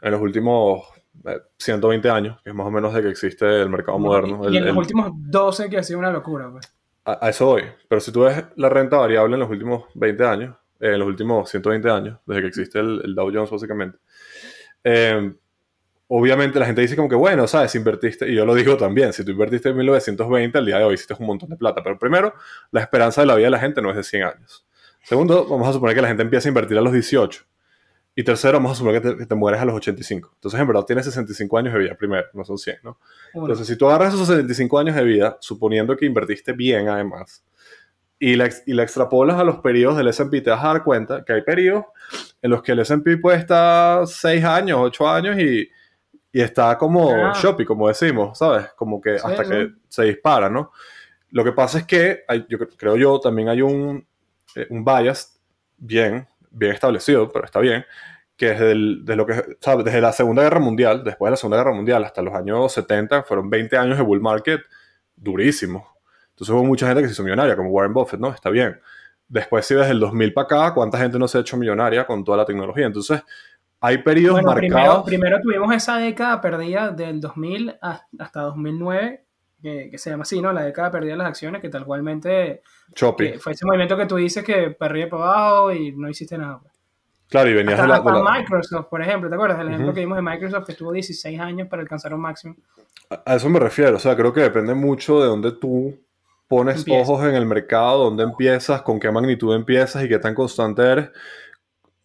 en 0.01 0.11
los 0.11 0.21
últimos 0.21 0.83
eh, 1.25 1.39
120 1.57 2.09
años, 2.09 2.41
que 2.43 2.49
es 2.49 2.55
más 2.55 2.67
o 2.67 2.71
menos 2.71 2.93
de 2.93 3.01
que 3.03 3.09
existe 3.09 3.45
el 3.61 3.69
mercado 3.69 3.99
moderno. 3.99 4.41
Y, 4.43 4.47
el- 4.47 4.53
y 4.53 4.57
en 4.57 4.63
los 4.65 4.71
el- 4.73 4.77
últimos 4.79 5.11
12 5.13 5.69
que 5.69 5.77
ha 5.77 5.83
sido 5.83 5.99
una 5.99 6.11
locura, 6.11 6.49
pues. 6.51 6.71
a, 7.05 7.25
a 7.27 7.29
eso 7.29 7.45
voy. 7.45 7.63
Pero 7.87 8.01
si 8.01 8.11
tú 8.11 8.21
ves 8.21 8.43
la 8.55 8.69
renta 8.69 8.97
variable 8.97 9.35
en 9.35 9.39
los 9.39 9.49
últimos 9.49 9.85
20 9.93 10.25
años, 10.25 10.55
eh, 10.79 10.93
en 10.93 10.99
los 10.99 11.07
últimos 11.07 11.49
120 11.49 11.89
años, 11.89 12.19
desde 12.25 12.41
que 12.41 12.47
existe 12.47 12.79
el, 12.79 13.01
el 13.05 13.15
Dow 13.15 13.31
Jones 13.33 13.49
básicamente, 13.51 13.97
eh, 14.83 15.33
obviamente 16.07 16.59
la 16.59 16.65
gente 16.65 16.81
dice 16.81 16.95
como 16.95 17.09
que, 17.09 17.15
bueno, 17.15 17.47
sabes, 17.47 17.73
invertiste, 17.75 18.29
y 18.29 18.35
yo 18.35 18.45
lo 18.45 18.53
digo 18.53 18.77
también, 18.77 19.13
si 19.13 19.23
tú 19.23 19.31
invertiste 19.31 19.69
en 19.69 19.77
1920, 19.77 20.57
al 20.57 20.65
día 20.65 20.77
de 20.77 20.83
hoy 20.83 20.95
hiciste 20.95 21.15
un 21.19 21.25
montón 21.25 21.49
de 21.49 21.55
plata. 21.55 21.81
Pero 21.83 21.97
primero, 21.97 22.33
la 22.71 22.81
esperanza 22.81 23.21
de 23.21 23.27
la 23.27 23.35
vida 23.35 23.47
de 23.47 23.51
la 23.51 23.59
gente 23.59 23.81
no 23.81 23.89
es 23.89 23.95
de 23.95 24.03
100 24.03 24.23
años. 24.23 24.65
Segundo, 25.03 25.45
vamos 25.47 25.67
a 25.67 25.73
suponer 25.73 25.95
que 25.95 26.01
la 26.01 26.07
gente 26.07 26.23
empieza 26.23 26.47
a 26.47 26.51
invertir 26.51 26.77
a 26.77 26.81
los 26.81 26.93
18. 26.93 27.43
Y 28.17 28.23
tercero, 28.23 28.53
vamos 28.53 28.71
a 28.71 28.75
suponer 28.75 29.01
que 29.01 29.09
te, 29.09 29.17
que 29.17 29.25
te 29.25 29.35
mueres 29.35 29.59
a 29.59 29.65
los 29.65 29.75
85. 29.75 30.31
Entonces, 30.35 30.59
en 30.59 30.67
verdad, 30.67 30.83
tienes 30.83 31.05
65 31.05 31.57
años 31.57 31.73
de 31.73 31.79
vida 31.79 31.95
primero, 31.95 32.25
no 32.33 32.45
son 32.45 32.57
100, 32.57 32.77
¿no? 32.83 32.97
Entonces, 33.33 33.67
si 33.67 33.75
tú 33.75 33.87
agarras 33.87 34.13
esos 34.13 34.27
75 34.27 34.79
años 34.79 34.95
de 34.95 35.03
vida, 35.03 35.37
suponiendo 35.41 35.97
que 35.97 36.05
invertiste 36.05 36.53
bien 36.53 36.87
además, 36.87 37.43
y 38.17 38.35
la, 38.37 38.49
y 38.65 38.73
la 38.73 38.83
extrapolas 38.83 39.37
a 39.37 39.43
los 39.43 39.57
periodos 39.57 39.97
del 39.97 40.07
S&P, 40.07 40.39
te 40.41 40.49
vas 40.49 40.63
a 40.63 40.67
dar 40.67 40.83
cuenta 40.85 41.25
que 41.25 41.33
hay 41.33 41.41
periodos 41.41 41.85
en 42.41 42.51
los 42.51 42.63
que 42.63 42.71
el 42.71 42.79
S&P 42.79 43.17
puede 43.17 43.37
estar 43.37 44.07
6 44.07 44.45
años, 44.45 44.79
8 44.81 45.09
años 45.09 45.37
y, 45.37 45.69
y 46.35 46.41
está 46.41 46.77
como 46.77 47.09
Ah. 47.13 47.31
shopping, 47.33 47.63
como 47.63 47.87
decimos, 47.87 48.37
¿sabes? 48.37 48.67
Como 48.75 48.99
que 48.99 49.11
hasta 49.15 49.45
sí. 49.45 49.49
que 49.49 49.71
se 49.87 50.03
dispara, 50.03 50.49
¿no? 50.49 50.73
Lo 51.31 51.45
que 51.45 51.53
pasa 51.53 51.77
es 51.77 51.85
que, 51.85 52.23
hay- 52.27 52.45
yo 52.49 52.57
cre- 52.57 52.75
creo 52.77 52.97
yo, 52.97 53.21
también 53.21 53.47
hay 53.47 53.61
un, 53.61 54.05
eh, 54.55 54.67
un 54.69 54.83
bias 54.83 55.39
bien, 55.77 56.27
bien 56.51 56.73
establecido, 56.73 57.31
pero 57.31 57.45
está 57.45 57.59
bien, 57.61 57.85
que 58.35 58.47
desde, 58.49 58.71
el- 58.73 59.05
desde 59.05 59.15
lo 59.15 59.25
que, 59.25 59.55
¿sabes? 59.61 59.85
desde 59.85 60.01
la 60.01 60.11
Segunda 60.11 60.43
Guerra 60.43 60.59
Mundial, 60.59 61.05
después 61.05 61.27
de 61.29 61.31
la 61.31 61.37
Segunda 61.37 61.57
Guerra 61.57 61.73
Mundial 61.73 62.03
hasta 62.03 62.21
los 62.21 62.33
años 62.33 62.69
70, 62.73 63.23
fueron 63.23 63.49
20 63.49 63.77
años 63.77 63.97
de 63.97 64.03
bull 64.03 64.19
market 64.19 64.59
durísimos. 65.15 65.83
Entonces 66.31 66.53
hubo 66.53 66.65
mucha 66.65 66.85
gente 66.87 67.01
que 67.01 67.07
se 67.07 67.13
hizo 67.13 67.23
millonaria, 67.23 67.55
como 67.55 67.69
Warren 67.69 67.93
Buffett, 67.93 68.19
¿no? 68.19 68.27
Está 68.33 68.49
bien. 68.49 68.77
Después, 69.29 69.65
si 69.65 69.73
desde 69.73 69.91
el 69.91 69.99
2000 70.01 70.33
para 70.33 70.45
acá, 70.65 70.73
¿cuánta 70.73 70.97
gente 70.97 71.17
no 71.17 71.27
se 71.29 71.37
ha 71.37 71.41
hecho 71.41 71.55
millonaria 71.57 72.05
con 72.05 72.23
toda 72.25 72.37
la 72.39 72.45
tecnología? 72.45 72.85
Entonces, 72.85 73.21
hay 73.81 73.99
periodos 73.99 74.41
Bueno, 74.41 74.55
primero, 74.55 74.75
marcados. 74.77 75.05
primero 75.05 75.41
tuvimos 75.41 75.73
esa 75.75 75.97
década 75.97 76.41
perdida 76.41 76.89
del 76.91 77.19
2000 77.21 77.75
a- 77.81 78.01
hasta 78.19 78.41
2009, 78.41 79.25
que, 79.61 79.89
que 79.91 79.97
se 79.97 80.09
llama 80.09 80.23
así, 80.23 80.41
¿no? 80.41 80.51
La 80.53 80.63
década 80.63 80.91
perdida 80.91 81.11
de 81.13 81.17
las 81.17 81.27
acciones, 81.27 81.61
que 81.61 81.69
tal 81.69 81.85
cualmente 81.85 82.61
que 83.17 83.39
fue 83.39 83.53
ese 83.53 83.65
movimiento 83.65 83.97
que 83.97 84.05
tú 84.05 84.15
dices 84.15 84.43
que 84.43 84.71
para 84.71 84.91
arriba 84.91 85.07
y 85.07 85.09
para 85.09 85.23
abajo 85.23 85.71
y 85.73 85.91
no 85.91 86.09
hiciste 86.09 86.37
nada. 86.37 86.59
pues. 86.61 86.73
Claro, 87.27 87.49
y 87.49 87.53
venías 87.55 87.79
Hasta, 87.79 87.83
de 87.83 87.87
la, 87.89 87.95
de 87.95 88.09
hasta 88.19 88.23
la- 88.23 88.39
Microsoft, 88.39 88.85
por 88.87 89.01
ejemplo, 89.01 89.29
¿te 89.29 89.35
acuerdas 89.35 89.57
del 89.57 89.67
ejemplo 89.69 89.87
Ujú. 89.87 89.95
que 89.95 89.99
vimos 90.01 90.15
de 90.17 90.21
Microsoft 90.21 90.65
que 90.67 90.71
estuvo 90.73 90.91
16 90.91 91.39
años 91.39 91.67
para 91.67 91.81
alcanzar 91.81 92.13
un 92.13 92.21
máximo? 92.21 92.55
A 93.25 93.35
eso 93.35 93.49
me 93.49 93.59
refiero, 93.59 93.97
o 93.97 93.99
sea, 93.99 94.15
creo 94.15 94.31
que 94.33 94.41
depende 94.41 94.73
mucho 94.75 95.19
de 95.21 95.27
dónde 95.27 95.51
tú 95.53 95.97
pones 96.47 96.77
Empiezas. 96.79 97.09
ojos 97.09 97.25
en 97.25 97.33
el 97.33 97.45
mercado, 97.47 98.03
dónde 98.03 98.23
empiezas, 98.23 98.83
con 98.83 98.99
qué 98.99 99.09
magnitud 99.11 99.55
empiezas 99.55 100.03
y 100.03 100.07
qué 100.09 100.19
tan 100.19 100.35
constante 100.35 100.83
eres, 100.83 101.09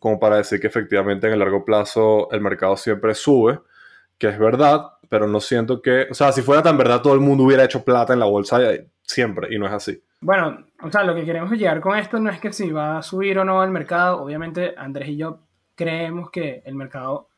como 0.00 0.18
para 0.18 0.36
decir 0.38 0.58
que 0.58 0.66
efectivamente 0.66 1.28
en 1.28 1.34
el 1.34 1.38
largo 1.38 1.64
plazo 1.64 2.28
el 2.32 2.40
mercado 2.40 2.76
siempre 2.76 3.14
sube, 3.14 3.60
que 4.18 4.28
es 4.28 4.38
verdad, 4.38 4.94
pero 5.08 5.28
no 5.28 5.40
siento 5.40 5.80
que, 5.80 6.08
o 6.10 6.14
sea, 6.14 6.32
si 6.32 6.42
fuera 6.42 6.62
tan 6.62 6.76
verdad 6.76 7.00
todo 7.00 7.14
el 7.14 7.20
mundo 7.20 7.44
hubiera 7.44 7.64
hecho 7.64 7.84
plata 7.84 8.12
en 8.12 8.18
la 8.18 8.26
bolsa 8.26 8.58
siempre 9.02 9.54
y 9.54 9.58
no 9.58 9.66
es 9.66 9.72
así. 9.72 10.02
Bueno, 10.20 10.66
o 10.82 10.90
sea, 10.90 11.04
lo 11.04 11.14
que 11.14 11.24
queremos 11.24 11.50
llegar 11.52 11.80
con 11.80 11.96
esto 11.96 12.18
no 12.18 12.28
es 12.30 12.40
que 12.40 12.52
si 12.52 12.70
va 12.70 12.98
a 12.98 13.02
subir 13.02 13.38
o 13.38 13.44
no 13.44 13.62
el 13.64 13.70
mercado, 13.70 14.20
obviamente 14.22 14.74
Andrés 14.76 15.08
y 15.10 15.16
yo 15.16 15.38
creemos 15.74 16.30
que 16.30 16.62
el 16.66 16.74
mercado 16.74 17.28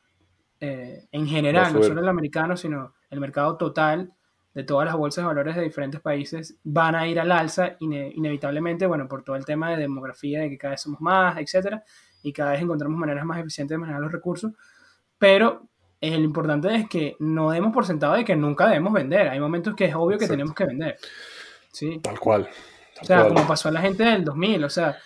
eh, 0.60 1.06
en 1.12 1.26
general, 1.26 1.64
no 1.72 1.78
solo 1.88 2.00
el 2.00 2.08
americano, 2.08 2.56
sino 2.56 2.94
el 3.10 3.20
mercado 3.20 3.56
total 3.56 4.12
de 4.54 4.64
todas 4.64 4.84
las 4.86 4.96
bolsas 4.96 5.22
de 5.22 5.26
valores 5.28 5.56
de 5.56 5.62
diferentes 5.62 6.00
países 6.00 6.56
van 6.62 6.94
a 6.94 7.06
ir 7.06 7.18
al 7.18 7.32
alza 7.32 7.76
ine- 7.80 8.12
inevitablemente, 8.14 8.86
bueno, 8.86 9.08
por 9.08 9.22
todo 9.22 9.36
el 9.36 9.44
tema 9.46 9.70
de 9.70 9.76
demografía, 9.78 10.40
de 10.40 10.50
que 10.50 10.58
cada 10.58 10.72
vez 10.72 10.82
somos 10.82 11.00
más, 11.00 11.38
etcétera, 11.38 11.82
y 12.22 12.32
cada 12.32 12.52
vez 12.52 12.62
encontramos 12.62 12.98
maneras 12.98 13.24
más 13.24 13.38
eficientes 13.38 13.74
de 13.74 13.78
manejar 13.78 14.00
los 14.00 14.12
recursos, 14.12 14.52
pero 15.18 15.68
eh, 16.00 16.18
lo 16.18 16.24
importante 16.24 16.74
es 16.74 16.88
que 16.88 17.16
no 17.20 17.50
demos 17.50 17.72
por 17.72 17.86
sentado 17.86 18.14
de 18.14 18.24
que 18.24 18.34
nunca 18.34 18.66
debemos 18.66 18.92
vender. 18.92 19.28
Hay 19.28 19.38
momentos 19.38 19.74
que 19.76 19.84
es 19.84 19.94
obvio 19.94 20.18
que 20.18 20.26
tenemos 20.26 20.52
que 20.52 20.64
vender. 20.64 20.96
Sí. 21.70 22.00
Tal 22.02 22.18
cual. 22.18 22.48
o 23.00 23.04
sea, 23.04 23.28
como 23.28 23.46
pasó 23.46 23.68
a 23.68 23.72
la 23.72 23.80
gente 23.80 24.02
del 24.02 24.24
2000. 24.24 24.64
O 24.64 24.68
sea, 24.68 24.96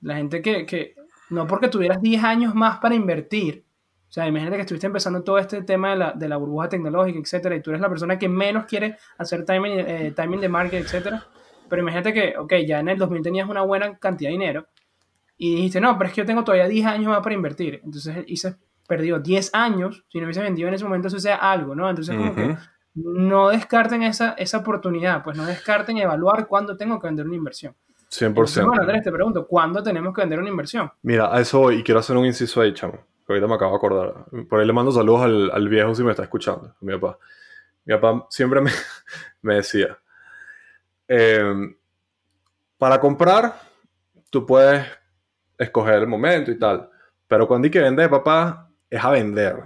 la 0.00 0.16
gente 0.16 0.40
que, 0.40 0.64
que 0.64 0.94
no 1.28 1.46
porque 1.46 1.68
tuvieras 1.68 2.00
10 2.00 2.24
años 2.24 2.54
más 2.54 2.78
para 2.78 2.94
invertir. 2.94 3.66
O 4.08 4.12
sea, 4.12 4.26
imagínate 4.26 4.56
que 4.56 4.62
estuviste 4.62 4.86
empezando 4.86 5.22
todo 5.22 5.36
este 5.36 5.62
tema 5.62 5.90
de 5.90 5.96
la, 5.96 6.12
de 6.12 6.26
la 6.26 6.38
burbuja 6.38 6.70
tecnológica, 6.70 7.18
etcétera, 7.18 7.54
y 7.54 7.60
tú 7.60 7.70
eres 7.70 7.82
la 7.82 7.90
persona 7.90 8.18
que 8.18 8.30
menos 8.30 8.64
quiere 8.64 8.96
hacer 9.18 9.44
timing, 9.44 9.80
eh, 9.80 10.12
timing 10.16 10.40
de 10.40 10.48
market, 10.48 10.84
etcétera. 10.84 11.26
Pero 11.68 11.82
imagínate 11.82 12.14
que, 12.14 12.34
ok, 12.38 12.54
ya 12.66 12.80
en 12.80 12.88
el 12.88 12.96
2000 12.96 13.22
tenías 13.22 13.48
una 13.48 13.60
buena 13.60 13.98
cantidad 13.98 14.30
de 14.30 14.32
dinero 14.32 14.66
y 15.38 15.56
dijiste, 15.56 15.80
no, 15.80 15.96
pero 15.98 16.08
es 16.08 16.14
que 16.14 16.22
yo 16.22 16.26
tengo 16.26 16.44
todavía 16.44 16.68
10 16.68 16.86
años 16.86 17.08
más 17.08 17.20
para 17.20 17.34
invertir. 17.34 17.80
Entonces 17.84 18.24
hice, 18.26 18.56
perdido 18.86 19.18
10 19.18 19.50
años, 19.54 20.04
si 20.08 20.18
no 20.18 20.24
hubiese 20.24 20.42
vendido 20.42 20.68
en 20.68 20.74
ese 20.74 20.84
momento, 20.84 21.08
eso 21.08 21.18
sea 21.18 21.36
algo, 21.36 21.74
¿no? 21.74 21.88
Entonces, 21.88 22.16
como 22.16 22.34
que 22.34 22.56
no 22.94 23.48
descarten 23.48 24.02
esa, 24.02 24.32
esa 24.32 24.58
oportunidad, 24.58 25.22
pues 25.22 25.36
no 25.36 25.44
descarten 25.44 25.98
evaluar 25.98 26.46
cuándo 26.46 26.76
tengo 26.76 26.98
que 26.98 27.08
vender 27.08 27.26
una 27.26 27.36
inversión. 27.36 27.74
100%. 28.10 28.64
bueno, 28.64 28.82
Andrés, 28.82 29.02
te 29.02 29.12
pregunto, 29.12 29.46
¿cuándo 29.46 29.82
tenemos 29.82 30.14
que 30.14 30.22
vender 30.22 30.38
una 30.38 30.48
inversión? 30.48 30.90
Mira, 31.02 31.34
a 31.34 31.40
eso 31.40 31.72
y 31.72 31.82
quiero 31.82 32.00
hacer 32.00 32.16
un 32.16 32.24
inciso 32.24 32.60
ahí, 32.60 32.72
chamo. 32.72 32.98
Que 33.26 33.32
ahorita 33.32 33.48
me 33.48 33.54
acabo 33.54 33.72
de 33.72 33.76
acordar. 33.76 34.14
Por 34.48 34.60
ahí 34.60 34.66
le 34.66 34.72
mando 34.72 34.92
saludos 34.92 35.22
al, 35.22 35.50
al 35.50 35.68
viejo 35.68 35.94
si 35.94 36.04
me 36.04 36.12
está 36.12 36.22
escuchando, 36.22 36.74
mi 36.80 36.96
papá. 36.96 37.18
Mi 37.84 37.94
papá 37.94 38.26
siempre 38.30 38.60
me, 38.60 38.70
me 39.42 39.56
decía, 39.56 39.98
eh, 41.08 41.74
para 42.78 43.00
comprar, 43.00 43.60
tú 44.30 44.46
puedes 44.46 44.86
escoger 45.58 45.94
el 45.94 46.06
momento 46.06 46.50
y 46.50 46.58
tal. 46.58 46.88
Pero 47.28 47.46
cuando 47.48 47.66
hay 47.66 47.70
que 47.70 47.80
vender, 47.80 48.10
papá, 48.10 48.70
es 48.88 49.02
a 49.02 49.10
vender. 49.10 49.56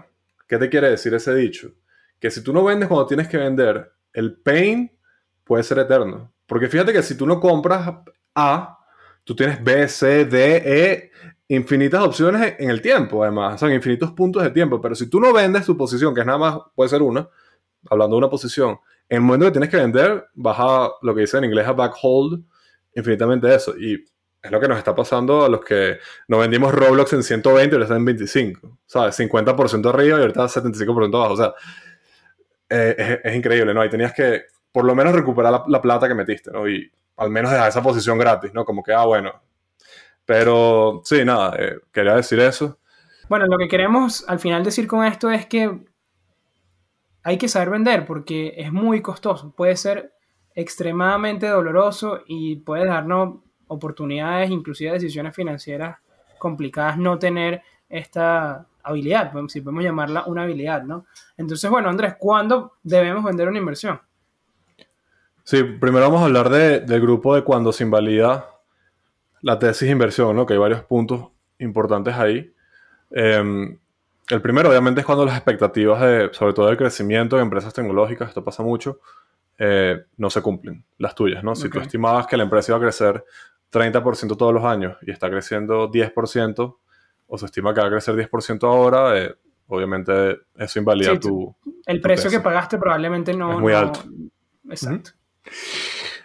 ¿Qué 0.47 0.59
te 0.59 0.68
quiere 0.68 0.90
decir 0.90 1.14
ese 1.14 1.35
dicho? 1.35 1.70
Que 2.18 2.30
si 2.30 2.42
tú 2.42 2.52
no 2.52 2.64
vendes 2.64 2.88
cuando 2.88 3.06
tienes 3.06 3.28
que 3.28 3.37
vender, 3.37 3.92
el 4.12 4.37
pain 4.40 4.90
puede 5.44 5.62
ser 5.62 5.78
eterno. 5.78 6.32
Porque 6.47 6.68
fíjate 6.68 6.92
que 6.92 7.02
si 7.02 7.16
tú 7.16 7.26
no 7.26 7.38
compras 7.38 7.88
A, 8.35 8.78
tú 9.25 9.35
tienes 9.37 9.62
B, 9.62 9.87
C, 9.88 10.25
D, 10.25 10.62
E, 10.64 11.11
infinitas 11.49 12.02
opciones 12.02 12.56
en 12.59 12.70
el 12.70 12.80
tiempo, 12.80 13.23
además. 13.23 13.61
Son 13.61 13.73
infinitos 13.73 14.12
puntos 14.12 14.42
de 14.42 14.50
tiempo. 14.50 14.80
Pero 14.80 14.94
si 14.94 15.09
tú 15.09 15.20
no 15.20 15.32
vendes 15.32 15.66
tu 15.66 15.76
posición, 15.76 16.14
que 16.14 16.20
es 16.20 16.26
nada 16.26 16.38
más, 16.38 16.59
puede 16.75 16.90
ser 16.90 17.02
una, 17.02 17.28
hablando 17.88 18.16
de 18.16 18.18
una 18.18 18.30
posición, 18.30 18.78
en 19.09 19.16
el 19.16 19.23
momento 19.23 19.47
que 19.47 19.52
tienes 19.52 19.70
que 19.70 19.76
vender, 19.76 20.28
vas 20.35 20.56
a 20.59 20.90
lo 21.02 21.14
que 21.14 21.23
dice 21.23 21.38
en 21.38 21.44
inglés 21.44 21.66
a 21.66 21.73
backhold 21.73 22.44
infinitamente 22.94 23.52
eso. 23.54 23.76
Y 23.76 24.04
es 24.42 24.50
lo 24.50 24.61
que 24.61 24.68
nos 24.68 24.78
está 24.78 24.94
pasando 24.94 25.44
a 25.44 25.49
los 25.49 25.61
que 25.62 25.99
no 26.28 26.38
vendimos 26.38 26.75
Roblox 26.75 27.12
en 27.12 27.23
120 27.23 27.75
y 27.75 27.75
ahora 27.75 27.85
están 27.85 27.99
en 27.99 28.04
25. 28.06 28.78
¿Sabes? 28.87 29.18
50% 29.18 29.88
arriba 29.88 30.18
y 30.18 30.23
ahorita 30.23 30.44
75% 30.44 31.14
abajo. 31.14 31.35
O 31.35 31.37
sea, 31.37 31.52
eh, 32.68 33.20
es, 33.23 33.37
increíble, 33.37 33.75
¿no? 33.75 33.82
Ahí 33.82 33.90
tenías 33.90 34.14
que 34.14 34.44
por 34.73 34.85
lo 34.85 34.94
menos 34.94 35.12
recuperar 35.14 35.64
la, 35.66 35.82
plata 35.82 36.09
que 36.09 36.14
metiste, 36.14 36.50
¿no? 36.50 36.68
Y 36.68 36.90
al 37.16 37.30
menos 37.30 37.50
dejar 37.50 37.68
esa 37.68 37.82
posición 37.82 38.16
gratis, 38.18 38.54
¿no? 38.54 38.64
Como 38.64 38.82
que, 38.82 38.92
ah, 38.92 39.04
bueno. 39.04 39.42
Pero 40.25 41.02
sí, 41.04 41.25
nada, 41.25 41.56
eh, 41.59 41.78
quería 41.92 42.14
decir 42.14 42.38
eso. 42.40 42.78
Bueno, 43.28 43.47
lo 43.47 43.59
que 43.59 43.68
queremos 43.68 44.25
al 44.28 44.38
final 44.38 44.64
decir 44.64 44.87
con 44.87 45.04
esto 45.04 45.30
es 45.30 45.47
que 45.47 45.85
hay 47.23 47.37
que 47.37 47.49
saber 47.49 47.70
vender 47.70 48.06
porque 48.06 48.54
es 48.56 48.73
muy 48.73 49.02
costoso. 49.02 49.52
Puede 49.54 49.76
ser 49.76 50.14
extremadamente 50.54 51.47
doloroso 51.49 52.20
y 52.26 52.56
puede 52.56 52.87
darnos 52.87 53.40
oportunidades, 53.71 54.50
inclusive 54.50 54.93
decisiones 54.93 55.35
financieras 55.35 55.99
complicadas, 56.39 56.99
no 56.99 57.19
tener 57.19 57.62
esta 57.89 58.67
habilidad, 58.83 59.33
si 59.49 59.61
podemos 59.61 59.85
llamarla 59.85 60.25
una 60.27 60.43
habilidad, 60.43 60.83
¿no? 60.83 61.07
Entonces, 61.37 61.71
bueno, 61.71 61.89
Andrés, 61.89 62.17
¿cuándo 62.19 62.75
debemos 62.83 63.25
vender 63.25 63.49
una 63.49 63.59
inversión? 63.59 64.00
Sí, 65.45 65.62
primero 65.62 66.07
vamos 66.07 66.23
a 66.23 66.25
hablar 66.25 66.49
del 66.49 67.00
grupo 67.00 67.35
de 67.35 67.45
cuando 67.45 67.73
se 67.73 67.85
invalida 67.85 68.47
la 69.43 69.59
tesis 69.59 69.87
de 69.87 69.93
inversión, 69.93 70.35
¿no? 70.35 70.47
Que 70.47 70.55
hay 70.55 70.59
varios 70.59 70.83
puntos 70.83 71.29
importantes 71.59 72.15
ahí. 72.15 72.53
Em, 73.11 73.79
el 74.29 74.43
primero, 74.43 74.69
obviamente, 74.69 75.00
es 75.00 75.07
cuando 75.07 75.25
las 75.25 75.37
expectativas 75.37 76.00
de, 76.00 76.31
sobre 76.33 76.55
todo 76.55 76.67
del 76.67 76.77
crecimiento 76.77 77.37
de 77.37 77.43
empresas 77.43 77.73
tecnológicas, 77.73 78.29
esto 78.29 78.43
pasa 78.43 78.62
mucho, 78.62 79.00
eh, 79.59 80.05
no 80.17 80.31
se 80.31 80.41
cumplen, 80.41 80.83
las 80.99 81.15
tuyas, 81.15 81.45
¿no? 81.45 81.55
Si 81.55 81.69
tú 81.69 81.81
estimabas 81.81 82.27
que 82.27 82.37
la 82.37 82.45
empresa 82.45 82.73
iba 82.73 82.79
a 82.79 82.81
crecer 82.81 83.25
30% 83.73 84.37
todos 84.37 84.53
los 84.53 84.65
años 84.65 84.97
y 85.03 85.11
está 85.11 85.31
creciendo 85.31 85.91
10%, 85.91 86.77
o 87.27 87.39
se 87.39 87.47
estima 87.47 87.73
que 87.73 87.81
va 87.81 87.87
a 87.87 87.91
crecer 87.91 88.15
10% 88.17 88.65
ahora, 88.65 89.19
eh, 89.19 89.35
obviamente 89.69 90.39
eso 90.57 90.79
invalida 90.79 91.19
tu... 91.19 91.55
El 91.87 92.00
precio 92.00 92.31
que 92.31 92.41
pagaste 92.41 92.79
probablemente 92.79 93.33
no... 93.35 93.53
Es 93.53 93.59
muy 93.59 93.73
alto. 93.73 94.00
Exacto. 94.69 95.11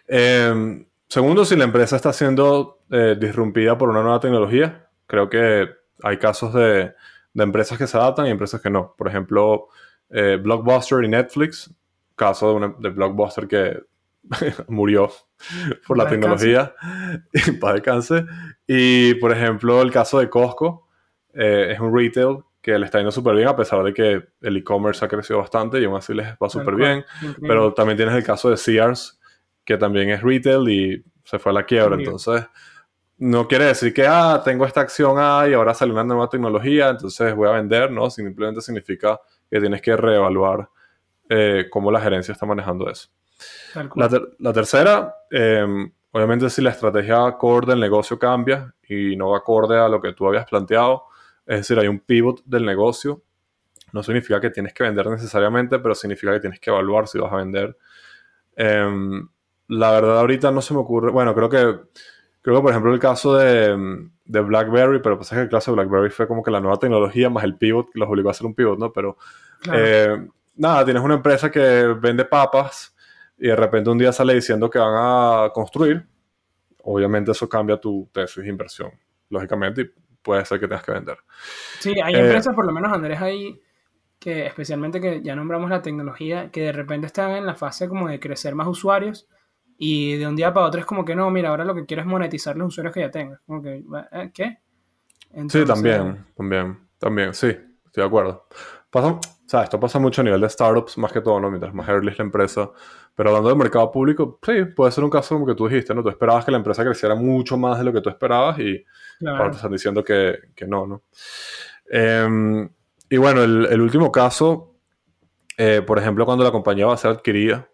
Em, 0.08 0.86
segundo, 1.08 1.46
si 1.46 1.56
la 1.56 1.64
empresa 1.64 1.96
está 1.96 2.12
siendo 2.14 2.80
eh, 2.90 3.16
disrumpida 3.20 3.78
por 3.78 3.90
una 3.90 4.02
nueva 4.02 4.20
tecnología, 4.20 4.88
creo 5.08 5.30
que 5.30 5.70
hay 6.04 6.18
casos 6.18 6.54
de, 6.54 6.94
de, 7.34 7.44
empresas 7.44 7.78
que 7.78 7.88
se 7.88 7.98
adaptan 7.98 8.28
y 8.28 8.32
empresas 8.32 8.62
que 8.62 8.70
no. 8.70 8.94
Por 8.98 9.08
ejemplo, 9.08 9.70
eh, 10.10 10.40
Blockbuster 10.42 11.04
y 11.04 11.08
Netflix, 11.08 11.74
caso 12.16 12.50
de, 12.50 12.56
una, 12.56 12.76
de 12.80 12.90
Blockbuster 12.90 13.48
que 13.48 13.80
murió 14.68 15.12
por 15.88 15.98
la 15.98 16.08
tecnología 16.08 16.74
para 17.62 17.82
cáncer. 17.82 18.26
Y 18.68 19.16
por 19.16 19.32
ejemplo, 19.32 19.82
el 19.82 19.92
caso 19.92 20.20
de 20.20 20.30
Costco 20.30 20.88
eh, 21.34 21.72
es 21.74 21.80
un 21.80 21.96
retail 21.96 22.40
que 22.62 22.80
le 22.80 22.86
está 22.86 22.98
yendo 22.98 23.12
súper 23.12 23.36
bien 23.36 23.48
a 23.48 23.56
pesar 23.56 23.84
de 23.84 23.94
que 23.94 24.24
el 24.42 24.58
e-commerce 24.58 25.06
ha 25.06 25.08
crecido 25.08 25.40
bastante 25.40 25.80
y 25.80 25.86
aún 25.86 25.98
así 25.98 26.14
les 26.16 26.30
va 26.34 26.50
súper 26.50 26.76
bien. 26.76 27.06
Pero 27.40 27.74
también 27.74 27.96
tienes 27.96 28.16
el 28.16 28.24
caso 28.24 28.50
de 28.50 28.58
Sears, 28.58 29.20
que 29.64 29.78
también 29.78 30.10
es 30.10 30.24
retail 30.24 30.68
y 30.70 31.04
se 31.24 31.38
fue 31.38 31.52
a 31.52 31.54
la 31.54 31.64
quiebra. 31.64 31.96
Entonces, 31.96 32.44
no 33.18 33.48
quiere 33.48 33.66
decir 33.66 33.94
que, 33.94 34.08
ah, 34.08 34.42
tengo 34.44 34.66
esta 34.66 34.82
acción 34.82 35.18
A 35.20 35.48
y 35.48 35.54
ahora 35.54 35.74
sale 35.74 35.92
una 35.92 36.04
nueva 36.04 36.28
tecnología, 36.28 36.90
entonces 36.90 37.36
voy 37.36 37.48
a 37.48 37.52
vender, 37.52 37.92
¿no? 37.92 38.10
Simplemente 38.10 38.62
significa 38.62 39.20
que 39.50 39.60
tienes 39.60 39.82
que 39.82 39.96
reevaluar 39.96 40.70
eh, 41.30 41.68
cómo 41.70 41.92
la 41.92 42.02
gerencia 42.02 42.32
está 42.32 42.46
manejando 42.46 42.90
eso. 42.90 43.10
La, 44.40 44.54
tercera, 44.54 45.14
em, 45.30 45.92
obviamente 46.12 46.50
si 46.50 46.62
la 46.62 46.70
estrategia 46.70 47.32
core 47.38 47.68
del 47.68 47.80
negocio 47.80 48.18
cambia 48.18 48.74
y 48.88 49.16
no 49.16 49.32
va 49.32 49.40
acorde 49.40 49.78
a 49.78 49.90
lo 49.90 50.02
que 50.02 50.14
tú 50.14 50.28
habías 50.28 50.46
planteado, 50.46 51.04
es 51.46 51.60
decir, 51.60 51.78
hay 51.78 51.88
un 51.88 52.00
pivot 52.00 52.44
del 52.46 52.66
negocio, 52.66 53.22
no 53.92 54.04
significa 54.04 54.40
que 54.42 54.50
tienes 54.50 54.74
que 54.74 54.84
vender 54.84 55.08
necesariamente, 55.08 55.80
pero 55.80 55.96
significa 55.96 56.34
que 56.34 56.40
tienes 56.40 56.60
que 56.60 56.70
evaluar 56.70 57.08
si 57.08 57.20
vas 57.20 57.32
a 57.32 57.38
vender. 57.38 57.78
Em, 58.56 59.28
la 59.68 59.92
verdad 59.92 60.20
ahorita 60.20 60.52
no 60.52 60.62
se 60.62 60.74
me 60.74 60.80
ocurre, 60.80 61.12
bueno, 61.12 61.34
creo 61.36 61.50
que, 61.50 61.80
creo 62.42 62.56
que 62.56 62.62
por 62.62 62.72
ejemplo 62.72 62.94
el 62.94 63.00
caso 63.00 63.36
de, 63.36 64.10
de 64.26 64.40
BlackBerry, 64.42 65.00
pero 65.02 65.18
pasa 65.18 65.36
que 65.36 65.44
el 65.44 65.50
caso 65.50 65.72
de 65.72 65.76
BlackBerry 65.76 66.10
fue 66.10 66.28
como 66.28 66.44
que 66.44 66.52
la 66.52 66.60
nueva 66.60 66.78
tecnología 66.78 67.30
más 67.30 67.44
el 67.44 67.58
pivot, 67.58 67.90
los 67.94 68.10
obligó 68.10 68.30
a 68.30 68.32
hacer 68.32 68.46
un 68.46 68.56
pivot, 68.56 68.80
¿no? 68.80 68.92
Pero 68.92 69.18
eh, 69.72 70.28
nada, 70.56 70.84
tienes 70.86 71.04
una 71.04 71.16
empresa 71.16 71.52
que 71.52 71.96
vende 72.00 72.26
papas 72.26 72.95
y 73.38 73.48
de 73.48 73.56
repente 73.56 73.90
un 73.90 73.98
día 73.98 74.12
sale 74.12 74.34
diciendo 74.34 74.70
que 74.70 74.80
van 74.80 74.94
a 74.96 75.50
construir, 75.54 76.06
obviamente 76.84 77.32
eso 77.32 77.50
cambia 77.50 77.78
tu 77.78 78.10
tesis 78.12 78.44
de 78.44 78.50
inversión, 78.50 78.92
lógicamente, 79.30 79.82
y 79.82 79.92
puede 80.22 80.46
ser 80.46 80.60
que 80.60 80.68
tengas 80.68 80.84
que 80.84 80.92
vender. 80.92 81.18
Sí, 81.80 81.94
hay 82.04 82.16
empresas, 82.16 82.54
eh, 82.54 82.56
por 82.56 82.66
lo 82.66 82.72
menos 82.72 82.92
Andrés, 82.92 83.22
ahí 83.22 83.62
que 84.20 84.46
especialmente 84.46 85.02
que 85.02 85.22
ya 85.22 85.36
nombramos 85.36 85.70
la 85.70 85.82
tecnología, 85.82 86.50
que 86.50 86.62
de 86.62 86.72
repente 86.72 87.08
están 87.08 87.32
en 87.32 87.46
la 87.46 87.56
fase 87.56 87.88
como 87.88 88.08
de 88.08 88.20
crecer 88.20 88.56
más 88.56 88.68
usuarios 88.68 89.28
y 89.78 90.16
de 90.16 90.28
un 90.28 90.36
día 90.36 90.54
para 90.54 90.68
otro 90.68 90.80
es 90.80 90.86
como 90.86 91.04
que 91.04 91.16
no, 91.16 91.30
mira, 91.30 91.50
ahora 91.50 91.66
lo 91.66 91.76
que 91.76 91.86
quiero 91.86 92.02
es 92.02 92.08
monetizar 92.08 92.56
los 92.56 92.70
usuarios 92.70 92.94
que 92.94 93.02
ya 93.02 93.12
tengo. 93.12 93.38
Como 93.46 93.62
que, 93.62 93.84
¿eh? 94.12 94.32
¿Qué? 94.34 94.60
sí, 95.50 95.66
también, 95.66 96.26
también, 96.36 96.80
también, 96.98 97.34
sí, 97.34 97.56
estoy 97.96 98.04
de 98.04 98.08
acuerdo. 98.08 98.46
Pasa, 98.90 99.08
o 99.08 99.20
sea, 99.48 99.64
esto 99.64 99.80
pasa 99.80 100.00
mucho 100.00 100.22
a 100.22 100.24
nivel 100.24 100.42
de 100.42 100.50
startups, 100.50 100.98
más 100.98 101.12
que 101.12 101.22
todo, 101.22 101.40
¿no? 101.40 101.50
Mientras 101.50 101.74
más 101.74 101.88
early 101.88 102.12
es 102.12 102.18
la 102.18 102.26
empresa, 102.26 102.70
pero 103.16 103.30
hablando 103.30 103.50
del 103.50 103.58
mercado 103.58 103.90
público, 103.90 104.40
sí, 104.46 104.66
puede 104.76 104.92
ser 104.92 105.04
un 105.04 105.10
caso 105.10 105.36
como 105.36 105.46
que 105.46 105.56
tú 105.56 105.68
dijiste, 105.68 105.94
¿no? 105.96 106.04
Tú 106.04 106.10
esperabas 106.10 106.44
que 106.44 106.52
la 106.52 106.58
empresa 106.58 106.84
creciera 106.84 107.16
mucho 107.16 107.58
más 107.58 107.78
de 107.78 107.86
lo 107.86 107.94
que 107.94 108.02
tú 108.02 108.10
esperabas 108.10 108.60
y 108.60 108.84
ahora 109.26 109.52
te 109.52 109.56
están 109.56 109.72
diciendo 109.72 110.04
que, 110.04 110.38
que 110.56 110.68
no, 110.68 110.86
¿no? 110.86 111.04
Em, 111.90 112.70
y 113.10 113.18
bueno, 113.18 113.44
el, 113.44 113.68
el 113.68 113.82
último 113.82 114.12
caso, 114.12 114.76
eh, 115.58 115.82
por 115.86 115.98
ejemplo, 115.98 116.26
cuando 116.26 116.44
la 116.44 116.52
compañía 116.52 116.86
va 116.86 116.96
a 116.96 116.98
ser 116.98 117.12
adquirida 117.12 117.70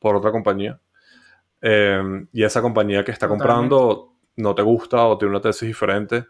por 0.00 0.16
otra 0.16 0.32
compañía 0.32 0.80
em, 1.60 2.26
y 2.32 2.42
esa 2.42 2.60
compañía 2.60 3.04
que 3.04 3.12
está 3.12 3.28
comprando 3.28 4.14
no 4.36 4.54
te 4.54 4.62
gusta 4.62 5.04
o 5.04 5.16
tiene 5.18 5.30
una 5.30 5.40
tesis 5.40 5.68
diferente 5.68 6.24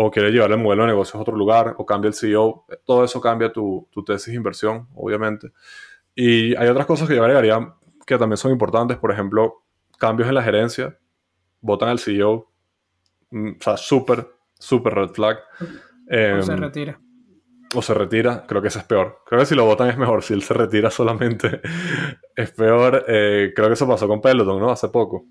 o 0.00 0.12
quiere 0.12 0.30
llevar 0.30 0.52
el 0.52 0.58
modelo 0.58 0.84
de 0.84 0.90
negocios 0.90 1.16
a 1.16 1.18
otro 1.18 1.36
lugar 1.36 1.74
o 1.76 1.84
cambia 1.84 2.06
el 2.06 2.14
CEO, 2.14 2.66
todo 2.84 3.02
eso 3.02 3.20
cambia 3.20 3.52
tu, 3.52 3.88
tu 3.90 4.04
tesis 4.04 4.28
de 4.28 4.36
inversión, 4.36 4.86
obviamente. 4.94 5.50
Y 6.14 6.54
hay 6.54 6.68
otras 6.68 6.86
cosas 6.86 7.08
que 7.08 7.16
yo 7.16 7.22
agregaría 7.22 7.74
que 8.06 8.16
también 8.16 8.36
son 8.36 8.52
importantes, 8.52 8.96
por 8.96 9.10
ejemplo, 9.10 9.64
cambios 9.98 10.28
en 10.28 10.36
la 10.36 10.42
gerencia, 10.44 10.96
votan 11.60 11.88
al 11.88 11.98
CEO, 11.98 12.48
mm, 13.30 13.50
o 13.58 13.60
sea, 13.60 13.76
súper, 13.76 14.24
súper 14.54 14.94
red 14.94 15.08
flag. 15.08 15.38
se 16.06 16.36
em, 16.36 16.58
retira. 16.58 17.00
o 17.74 17.82
se 17.82 17.92
retira, 17.92 18.44
creo 18.46 18.62
que 18.62 18.68
eso 18.68 18.78
es 18.78 18.84
peor. 18.84 19.22
Creo 19.26 19.40
que 19.40 19.46
si 19.46 19.56
lo 19.56 19.64
votan 19.64 19.90
es 19.90 19.98
mejor, 19.98 20.22
si 20.22 20.32
él 20.32 20.42
se 20.42 20.54
retira 20.54 20.92
solamente 20.92 21.60
es 22.36 22.52
peor. 22.52 23.04
Eh, 23.08 23.52
creo 23.52 23.66
que 23.66 23.74
eso 23.74 23.88
pasó 23.88 24.06
con 24.06 24.20
Peloton, 24.20 24.60
¿no? 24.60 24.70
Hace 24.70 24.90
poco. 24.90 25.26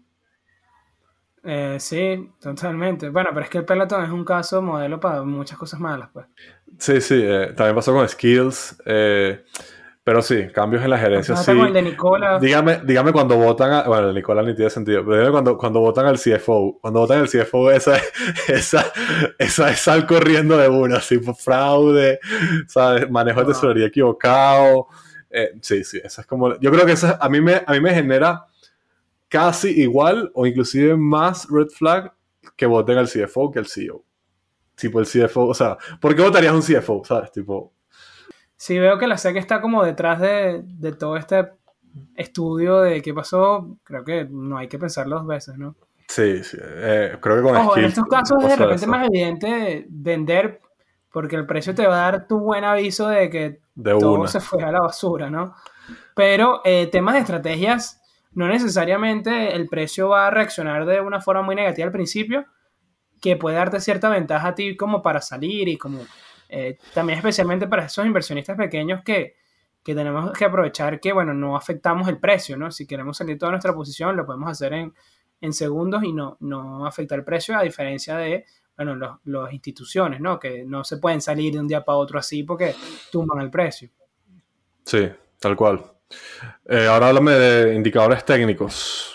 Eh, 1.49 1.77
sí, 1.79 2.29
totalmente. 2.41 3.07
Bueno, 3.07 3.29
pero 3.33 3.45
es 3.45 3.49
que 3.49 3.59
el 3.59 3.63
Peloton 3.63 4.03
es 4.03 4.11
un 4.11 4.25
caso 4.25 4.61
modelo 4.61 4.99
para 4.99 5.23
muchas 5.23 5.57
cosas 5.57 5.79
malas, 5.79 6.09
pues. 6.11 6.25
Sí, 6.77 6.99
sí, 6.99 7.21
eh, 7.23 7.53
también 7.55 7.73
pasó 7.73 7.93
con 7.93 8.07
Skills. 8.07 8.75
Eh, 8.85 9.45
pero 10.03 10.21
sí, 10.21 10.49
cambios 10.53 10.83
en 10.83 10.89
la 10.89 10.97
gerencia. 10.97 11.37
Sí. 11.37 11.55
Con 11.55 11.67
el 11.67 11.73
de 11.73 11.83
Nicola. 11.83 12.37
Dígame, 12.37 12.81
dígame 12.83 13.13
cuando 13.13 13.37
votan 13.37 13.71
a. 13.71 13.83
Bueno, 13.83 14.11
Nicola 14.11 14.43
ni 14.43 14.55
tiene 14.55 14.69
sentido. 14.69 15.05
Pero 15.05 15.13
dígame 15.13 15.31
cuando, 15.31 15.57
cuando 15.57 15.79
votan 15.79 16.05
al 16.07 16.19
CFO. 16.19 16.79
Cuando 16.81 16.99
votan 16.99 17.19
al 17.19 17.29
CFO, 17.29 17.71
esa, 17.71 17.95
esa, 18.49 18.85
esa 19.39 19.69
es 19.71 19.79
sal 19.79 20.05
corriendo 20.05 20.57
de 20.57 20.67
una. 20.67 20.97
Así, 20.97 21.17
fraude, 21.17 22.19
¿sabes? 22.67 23.09
Manejo 23.09 23.39
de 23.39 23.53
tesorería 23.53 23.87
equivocado. 23.87 24.87
Sí, 25.61 25.85
sí, 25.85 26.01
esa 26.03 26.21
es 26.21 26.27
como. 26.27 26.59
Yo 26.59 26.71
creo 26.71 26.85
que 26.85 26.91
esa 26.91 27.17
a 27.21 27.29
mí 27.29 27.39
me, 27.39 27.63
a 27.65 27.71
mí 27.71 27.79
me 27.79 27.93
genera 27.93 28.47
casi 29.29 29.69
igual 29.81 30.31
o 30.33 30.45
inclusive 30.45 30.95
más 30.97 31.47
red 31.49 31.67
flag 31.67 32.13
que 32.55 32.65
voten 32.65 32.97
al 32.97 33.09
CFO 33.09 33.51
que 33.51 33.59
al 33.59 33.67
CEO. 33.67 34.03
Tipo 34.75 34.99
el 34.99 35.07
CFO, 35.07 35.47
o 35.47 35.53
sea, 35.53 35.77
¿por 35.99 36.15
qué 36.15 36.21
votarías 36.21 36.53
un 36.53 36.61
CFO? 36.61 37.03
¿Sabes? 37.03 37.31
Tipo, 37.31 37.73
Sí, 38.55 38.79
veo 38.79 38.97
que 38.97 39.07
la 39.07 39.17
SEC 39.17 39.37
está 39.37 39.61
como 39.61 39.83
detrás 39.83 40.19
de, 40.19 40.63
de 40.65 40.91
todo 40.91 41.15
este 41.17 41.51
estudio 42.15 42.81
de 42.81 43.01
qué 43.01 43.13
pasó. 43.13 43.77
Creo 43.83 44.03
que 44.03 44.25
no 44.29 44.57
hay 44.57 44.67
que 44.67 44.79
pensarlo 44.79 45.17
dos 45.17 45.27
veces, 45.27 45.57
¿no? 45.57 45.75
Sí, 46.07 46.43
sí. 46.43 46.57
Eh, 46.61 47.17
creo 47.21 47.37
que 47.37 47.41
con 47.43 47.55
Ojo, 47.57 47.77
en 47.77 47.85
estos 47.85 48.05
casos 48.05 48.37
es 48.43 48.49
de 48.49 48.55
repente 48.55 48.83
eso. 48.83 48.91
más 48.91 49.07
evidente 49.07 49.85
vender 49.89 50.59
porque 51.11 51.35
el 51.35 51.45
precio 51.45 51.75
te 51.75 51.85
va 51.85 51.95
a 52.07 52.11
dar 52.11 52.27
tu 52.27 52.39
buen 52.39 52.63
aviso 52.63 53.07
de 53.09 53.29
que 53.29 53.59
De 53.75 53.91
todo 53.91 54.13
una. 54.13 54.27
se 54.27 54.39
fue 54.39 54.63
a 54.63 54.71
la 54.71 54.79
basura, 54.81 55.29
¿no? 55.29 55.53
Pero 56.15 56.61
eh, 56.65 56.87
temas 56.87 57.15
de 57.15 57.21
estrategias, 57.21 57.96
no 58.37 58.47
necesariamente 58.47 59.55
el 59.55 59.67
precio 59.67 60.09
va 60.09 60.27
a 60.27 60.29
reaccionar 60.29 60.85
de 60.85 61.01
una 61.01 61.19
forma 61.19 61.41
muy 61.41 61.55
negativa 61.55 61.87
al 61.87 61.91
principio, 61.91 62.45
que 63.19 63.35
puede 63.35 63.55
darte 63.55 63.79
cierta 63.79 64.09
ventaja 64.09 64.49
a 64.49 64.53
ti 64.53 64.77
como 64.77 65.01
para 65.01 65.21
salir 65.21 65.67
y 65.67 65.75
como 65.75 66.05
eh, 66.47 66.77
también 66.93 67.17
especialmente 67.17 67.65
para 67.65 67.85
esos 67.85 68.05
inversionistas 68.05 68.55
pequeños 68.55 69.01
que, 69.03 69.37
que 69.83 69.95
tenemos 69.95 70.33
que 70.33 70.45
aprovechar 70.45 70.99
que, 70.99 71.13
bueno, 71.13 71.33
no 71.33 71.57
afectamos 71.57 72.07
el 72.09 72.19
precio, 72.19 72.57
¿no? 72.57 72.69
Si 72.69 72.85
queremos 72.85 73.17
salir 73.17 73.39
toda 73.39 73.53
nuestra 73.53 73.73
posición, 73.73 74.15
lo 74.15 74.23
podemos 74.23 74.51
hacer 74.51 74.71
en, 74.73 74.93
en 75.41 75.51
segundos 75.51 76.03
y 76.03 76.13
no, 76.13 76.37
no 76.41 76.85
afecta 76.85 77.15
el 77.15 77.23
precio, 77.23 77.57
a 77.57 77.63
diferencia 77.63 78.17
de, 78.17 78.45
bueno, 78.75 78.93
los, 78.93 79.17
las 79.25 79.51
instituciones, 79.51 80.21
¿no? 80.21 80.37
Que 80.37 80.63
no 80.63 80.83
se 80.83 80.97
pueden 80.97 81.21
salir 81.21 81.53
de 81.53 81.59
un 81.59 81.67
día 81.67 81.83
para 81.83 81.97
otro 81.97 82.19
así 82.19 82.43
porque 82.43 82.75
tumban 83.11 83.41
el 83.41 83.49
precio. 83.49 83.89
Sí, 84.85 85.09
tal 85.39 85.55
cual. 85.55 85.96
Eh, 86.69 86.87
ahora 86.87 87.07
háblame 87.09 87.31
de 87.33 87.75
indicadores 87.75 88.23
técnicos. 88.25 89.13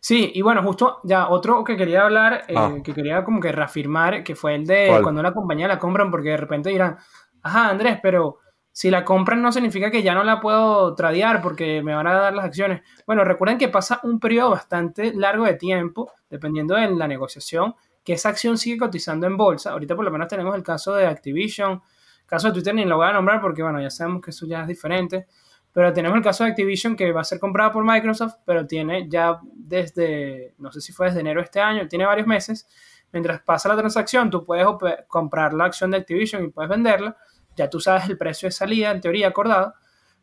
Sí, 0.00 0.32
y 0.34 0.40
bueno, 0.42 0.62
justo 0.62 1.00
ya 1.04 1.28
otro 1.28 1.62
que 1.62 1.76
quería 1.76 2.02
hablar, 2.04 2.44
eh, 2.48 2.54
Ah. 2.56 2.72
que 2.82 2.94
quería 2.94 3.22
como 3.22 3.38
que 3.40 3.52
reafirmar, 3.52 4.24
que 4.24 4.34
fue 4.34 4.54
el 4.54 4.66
de 4.66 4.86
¿Cuál? 4.88 5.02
cuando 5.02 5.20
una 5.20 5.34
compañía 5.34 5.68
la 5.68 5.78
compran, 5.78 6.10
porque 6.10 6.30
de 6.30 6.36
repente 6.38 6.70
dirán, 6.70 6.96
ajá, 7.42 7.68
Andrés, 7.68 7.98
pero 8.02 8.38
si 8.72 8.90
la 8.90 9.04
compran 9.04 9.42
no 9.42 9.52
significa 9.52 9.90
que 9.90 10.02
ya 10.02 10.14
no 10.14 10.24
la 10.24 10.40
puedo 10.40 10.94
tradear 10.94 11.42
porque 11.42 11.82
me 11.82 11.94
van 11.94 12.06
a 12.06 12.14
dar 12.14 12.32
las 12.32 12.46
acciones. 12.46 12.80
Bueno, 13.06 13.24
recuerden 13.24 13.58
que 13.58 13.68
pasa 13.68 14.00
un 14.04 14.18
periodo 14.18 14.50
bastante 14.50 15.12
largo 15.14 15.44
de 15.44 15.54
tiempo, 15.54 16.10
dependiendo 16.30 16.74
de 16.76 16.88
la 16.90 17.06
negociación, 17.06 17.74
que 18.02 18.14
esa 18.14 18.30
acción 18.30 18.56
sigue 18.56 18.78
cotizando 18.78 19.26
en 19.26 19.36
bolsa. 19.36 19.72
Ahorita 19.72 19.94
por 19.94 20.04
lo 20.06 20.10
menos 20.10 20.28
tenemos 20.28 20.54
el 20.54 20.62
caso 20.62 20.94
de 20.94 21.06
Activision, 21.06 21.82
caso 22.24 22.46
de 22.48 22.54
Twitter 22.54 22.74
ni 22.74 22.86
lo 22.86 22.96
voy 22.96 23.08
a 23.08 23.12
nombrar 23.12 23.40
porque, 23.42 23.62
bueno, 23.62 23.82
ya 23.82 23.90
sabemos 23.90 24.22
que 24.22 24.30
eso 24.30 24.46
ya 24.46 24.62
es 24.62 24.68
diferente. 24.68 25.26
Pero 25.72 25.92
tenemos 25.92 26.16
el 26.16 26.24
caso 26.24 26.44
de 26.44 26.50
Activision 26.50 26.96
que 26.96 27.12
va 27.12 27.20
a 27.20 27.24
ser 27.24 27.38
comprada 27.38 27.72
por 27.72 27.84
Microsoft, 27.84 28.34
pero 28.44 28.66
tiene 28.66 29.08
ya 29.08 29.38
desde, 29.54 30.54
no 30.58 30.72
sé 30.72 30.80
si 30.80 30.92
fue 30.92 31.06
desde 31.06 31.20
enero 31.20 31.40
de 31.40 31.44
este 31.44 31.60
año, 31.60 31.86
tiene 31.86 32.06
varios 32.06 32.26
meses. 32.26 32.66
Mientras 33.12 33.40
pasa 33.42 33.68
la 33.68 33.76
transacción, 33.76 34.30
tú 34.30 34.44
puedes 34.44 34.66
comprar 35.08 35.52
la 35.52 35.64
acción 35.64 35.90
de 35.90 35.98
Activision 35.98 36.44
y 36.44 36.48
puedes 36.48 36.68
venderla. 36.68 37.16
Ya 37.56 37.68
tú 37.68 37.80
sabes 37.80 38.08
el 38.08 38.18
precio 38.18 38.48
de 38.48 38.52
salida, 38.52 38.90
en 38.90 39.00
teoría 39.00 39.28
acordado. 39.28 39.74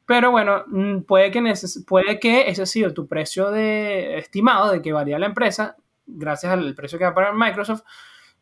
Pero 0.06 0.32
bueno, 0.32 0.64
mm, 0.68 1.02
puede 1.02 1.32
que, 1.32 1.54
puede 1.86 2.20
que 2.20 2.50
ese 2.50 2.62
ha 2.62 2.66
sido 2.66 2.94
tu 2.94 3.08
precio 3.08 3.52
de, 3.52 4.18
estimado 4.18 4.72
de 4.72 4.82
que 4.82 4.94
valía 4.94 5.20
la 5.20 5.26
empresa, 5.26 5.76
gracias 6.06 6.54
al 6.54 6.74
precio 6.76 6.98
que 6.98 7.04
va 7.06 7.12
a 7.12 7.14
pagar 7.14 7.36
Microsoft. 7.36 7.84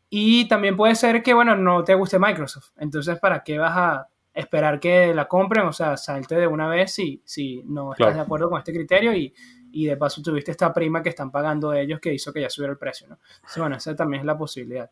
Y 0.10 0.48
también 0.48 0.78
puede 0.78 0.96
ser 0.96 1.24
que, 1.24 1.34
bueno, 1.34 1.56
no 1.56 1.84
te 1.84 1.96
guste 1.96 2.20
Microsoft. 2.20 2.70
Entonces, 2.78 3.20
¿para 3.20 3.44
qué 3.44 3.58
vas 3.58 3.74
a 3.76 4.08
esperar 4.36 4.80
que 4.80 5.14
la 5.16 5.28
compren? 5.28 5.66
O 5.66 5.74
sea, 5.74 5.98
salte 5.98 6.36
de 6.36 6.46
una 6.48 6.68
vez 6.68 6.94
si, 6.94 7.22
si 7.26 7.64
no 7.66 7.94
estás 7.94 8.06
Claro. 8.08 8.16
de 8.16 8.22
acuerdo 8.22 8.50
con 8.50 8.60
este 8.60 8.74
criterio 8.74 9.14
y, 9.14 9.34
y 9.72 9.86
de 9.86 9.98
paso 9.98 10.22
tuviste 10.22 10.52
esta 10.52 10.72
prima 10.74 11.02
que 11.02 11.10
están 11.10 11.32
pagando 11.32 11.74
ellos 11.74 12.00
que 12.00 12.14
hizo 12.14 12.32
que 12.32 12.42
ya 12.42 12.50
subiera 12.50 12.72
el 12.74 12.78
precio, 12.78 13.08
¿no? 13.08 13.18
Entonces, 13.38 13.58
bueno, 13.58 13.76
esa 13.78 13.96
también 13.96 14.22
es 14.22 14.26
la 14.26 14.38
posibilidad. 14.38 14.90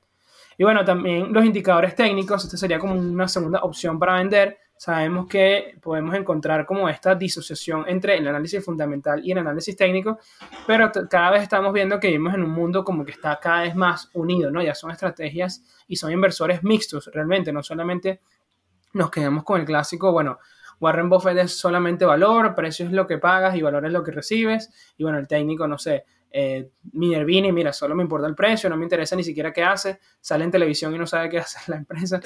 Y 0.58 0.64
bueno, 0.64 0.86
también 0.86 1.34
los 1.34 1.44
indicadores 1.46 1.96
técnicos, 1.96 2.44
esta 2.46 2.58
sería 2.58 2.80
como 2.80 2.94
una 2.94 3.28
segunda 3.28 3.60
opción 3.64 3.98
para 3.98 4.16
vender. 4.16 4.58
Sabemos 4.78 5.28
que 5.28 5.78
podemos 5.82 6.14
encontrar 6.16 6.66
como 6.66 6.90
esta 6.90 7.16
disociación 7.16 7.86
entre 7.88 8.18
el 8.18 8.28
análisis 8.28 8.64
fundamental 8.64 9.22
y 9.24 9.32
el 9.32 9.38
análisis 9.38 9.76
técnico, 9.76 10.20
pero 10.68 10.92
cada 11.10 11.32
vez 11.32 11.44
estamos 11.44 11.72
viendo 11.74 12.00
que 12.00 12.08
vivimos 12.08 12.34
en 12.34 12.44
un 12.44 12.52
mundo 12.52 12.84
como 12.84 13.06
que 13.06 13.12
está 13.12 13.40
cada 13.42 13.62
vez 13.62 13.76
más 13.76 14.10
unido, 14.14 14.52
¿no? 14.52 14.62
Ya 14.62 14.76
son 14.76 14.92
estrategias 14.92 15.64
y 15.88 15.96
son 15.96 16.12
inversores 16.12 16.64
mixtos 16.64 17.10
realmente, 17.14 17.54
no 17.54 17.64
solamente 17.64 18.20
nos 18.94 19.12
quedamos 19.12 19.44
con 19.44 19.60
el 19.60 19.66
clásico, 19.66 20.12
bueno, 20.12 20.40
Warren 20.80 21.10
Buffett 21.10 21.38
es 21.38 21.58
solamente 21.58 22.06
valor, 22.06 22.56
precio 22.56 22.86
es 22.86 22.92
lo 22.92 23.08
que 23.08 23.18
pagas 23.18 23.56
y 23.56 23.62
valor 23.62 23.86
es 23.86 23.92
lo 23.92 24.04
que 24.04 24.12
recibes, 24.12 24.70
y 24.98 25.04
bueno, 25.04 25.18
el 25.20 25.28
técnico, 25.28 25.68
no 25.68 25.78
sé, 25.78 26.06
eh, 26.36 26.72
Minervini, 26.94 27.52
mira, 27.52 27.72
solo 27.72 27.94
me 27.94 28.02
importa 28.02 28.28
el 28.28 28.34
precio, 28.34 28.68
no 28.68 28.76
me 28.76 28.84
interesa 28.84 29.16
ni 29.16 29.24
siquiera 29.24 29.54
qué 29.54 29.64
hace, 29.64 30.00
sale 30.20 30.44
en 30.44 30.52
televisión 30.52 30.94
y 30.94 30.98
no 30.98 31.06
sabe 31.06 31.30
qué 31.30 31.38
hace 31.40 31.60
la 31.70 31.78
empresa. 31.78 32.20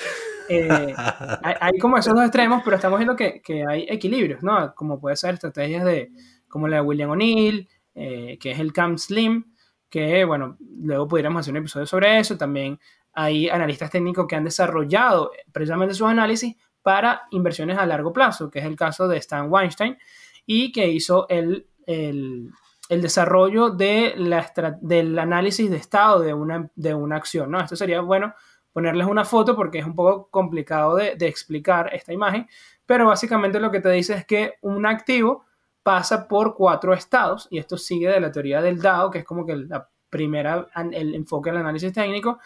Eh, 0.48 0.96
hay, 1.44 1.56
hay 1.60 1.78
como 1.78 1.98
esos 1.98 2.14
dos 2.14 2.24
extremos, 2.24 2.62
pero 2.64 2.78
estamos 2.78 3.00
viendo 3.00 3.18
que, 3.18 3.42
que 3.42 3.66
hay 3.68 3.86
equilibrios, 3.90 4.42
¿no? 4.42 4.74
Como 4.76 4.98
puede 4.98 5.18
ser 5.18 5.34
estrategias 5.34 5.84
de, 5.84 6.12
como 6.48 6.70
la 6.70 6.78
de 6.78 6.82
William 6.84 7.10
O'Neill, 7.10 7.68
eh, 7.96 8.38
que 8.40 8.52
es 8.52 8.60
el 8.60 8.72
Cam 8.72 8.98
Slim, 8.98 9.44
que 9.90 10.24
bueno, 10.24 10.58
luego 10.60 11.08
pudiéramos 11.08 11.42
hacer 11.42 11.54
un 11.54 11.58
episodio 11.58 11.86
sobre 11.86 12.20
eso. 12.20 12.38
También 12.38 12.80
hay 13.20 13.50
analistas 13.50 13.90
técnicos 13.90 14.28
que 14.28 14.36
han 14.36 14.44
desarrollado 14.44 15.32
precisamente 15.52 15.96
sus 15.96 16.08
análisis 16.08 16.56
para 16.84 17.24
inversiones 17.32 17.76
a 17.80 17.86
largo 17.88 18.14
plazo, 18.14 18.52
que 18.52 18.60
es 18.60 18.66
el 18.66 18.76
caso 18.76 19.08
de 19.08 19.18
Stan 19.18 19.52
Weinstein, 19.52 19.98
y 20.46 20.72
que 20.72 20.88
hizo 20.88 21.28
el, 21.28 21.68
el, 21.88 22.52
el 22.90 23.02
desarrollo 23.02 23.72
de 23.72 24.14
la 24.18 24.54
del 24.82 25.18
análisis 25.18 25.68
de 25.72 25.78
estado 25.78 26.20
de 26.20 26.36
una, 26.36 26.70
de 26.76 26.94
una 26.94 27.16
acción, 27.16 27.50
¿no? 27.50 27.60
Esto 27.60 27.76
sería 27.76 28.02
bueno 28.02 28.36
ponerles 28.72 29.08
una 29.08 29.26
foto 29.26 29.56
porque 29.56 29.80
es 29.80 29.86
un 29.86 29.96
poco 29.96 30.30
complicado 30.30 30.96
de, 30.96 31.16
de 31.16 31.28
explicar 31.28 31.90
esta 31.96 32.14
imagen, 32.14 32.48
pero 32.86 33.08
básicamente 33.08 33.60
lo 33.60 33.72
que 33.72 33.82
te 33.82 33.90
dice 33.90 34.14
es 34.14 34.26
que 34.28 34.54
un 34.62 34.86
activo 34.86 35.44
pasa 35.82 36.28
por 36.28 36.54
cuatro 36.54 36.94
estados 36.94 37.48
y 37.50 37.58
esto 37.58 37.80
sigue 37.80 38.10
de 38.10 38.20
la 38.20 38.32
teoría 38.32 38.62
del 38.62 38.80
DAO, 38.80 39.10
que 39.10 39.20
es 39.20 39.26
como 39.26 39.44
que 39.44 39.56
la 39.56 39.90
primera, 40.08 40.68
el 40.92 41.16
enfoque 41.16 41.50
del 41.50 41.62
análisis 41.62 41.92
técnico. 41.92 42.38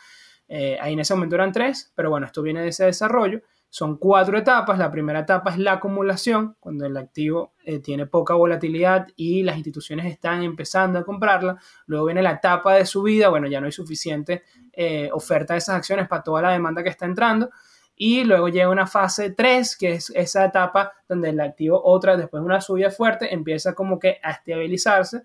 Eh, 0.53 0.77
ahí 0.81 0.91
en 0.91 0.99
ese 0.99 1.13
momento 1.13 1.35
eran 1.35 1.53
tres, 1.53 1.93
pero 1.95 2.09
bueno, 2.09 2.25
esto 2.25 2.41
viene 2.41 2.61
de 2.61 2.67
ese 2.67 2.83
desarrollo. 2.83 3.41
Son 3.69 3.95
cuatro 3.95 4.37
etapas. 4.37 4.77
La 4.77 4.91
primera 4.91 5.21
etapa 5.21 5.51
es 5.51 5.57
la 5.57 5.71
acumulación, 5.73 6.57
cuando 6.59 6.85
el 6.85 6.97
activo 6.97 7.53
eh, 7.63 7.79
tiene 7.79 8.05
poca 8.05 8.33
volatilidad 8.33 9.07
y 9.15 9.43
las 9.43 9.55
instituciones 9.55 10.07
están 10.07 10.43
empezando 10.43 10.99
a 10.99 11.05
comprarla. 11.05 11.57
Luego 11.85 12.07
viene 12.07 12.21
la 12.21 12.31
etapa 12.31 12.75
de 12.75 12.85
subida, 12.85 13.29
bueno, 13.29 13.47
ya 13.47 13.61
no 13.61 13.67
hay 13.67 13.71
suficiente 13.71 14.43
eh, 14.73 15.09
oferta 15.13 15.53
de 15.53 15.59
esas 15.59 15.77
acciones 15.77 16.09
para 16.09 16.21
toda 16.21 16.41
la 16.41 16.51
demanda 16.51 16.83
que 16.83 16.89
está 16.89 17.05
entrando. 17.05 17.49
Y 17.95 18.25
luego 18.25 18.49
llega 18.49 18.67
una 18.67 18.87
fase 18.87 19.29
3, 19.29 19.77
que 19.77 19.93
es 19.93 20.09
esa 20.09 20.43
etapa 20.43 20.91
donde 21.07 21.29
el 21.29 21.39
activo, 21.39 21.81
otra, 21.81 22.17
después 22.17 22.41
de 22.41 22.45
una 22.45 22.59
subida 22.59 22.91
fuerte, 22.91 23.33
empieza 23.33 23.73
como 23.73 23.99
que 23.99 24.17
a 24.21 24.31
estabilizarse. 24.31 25.23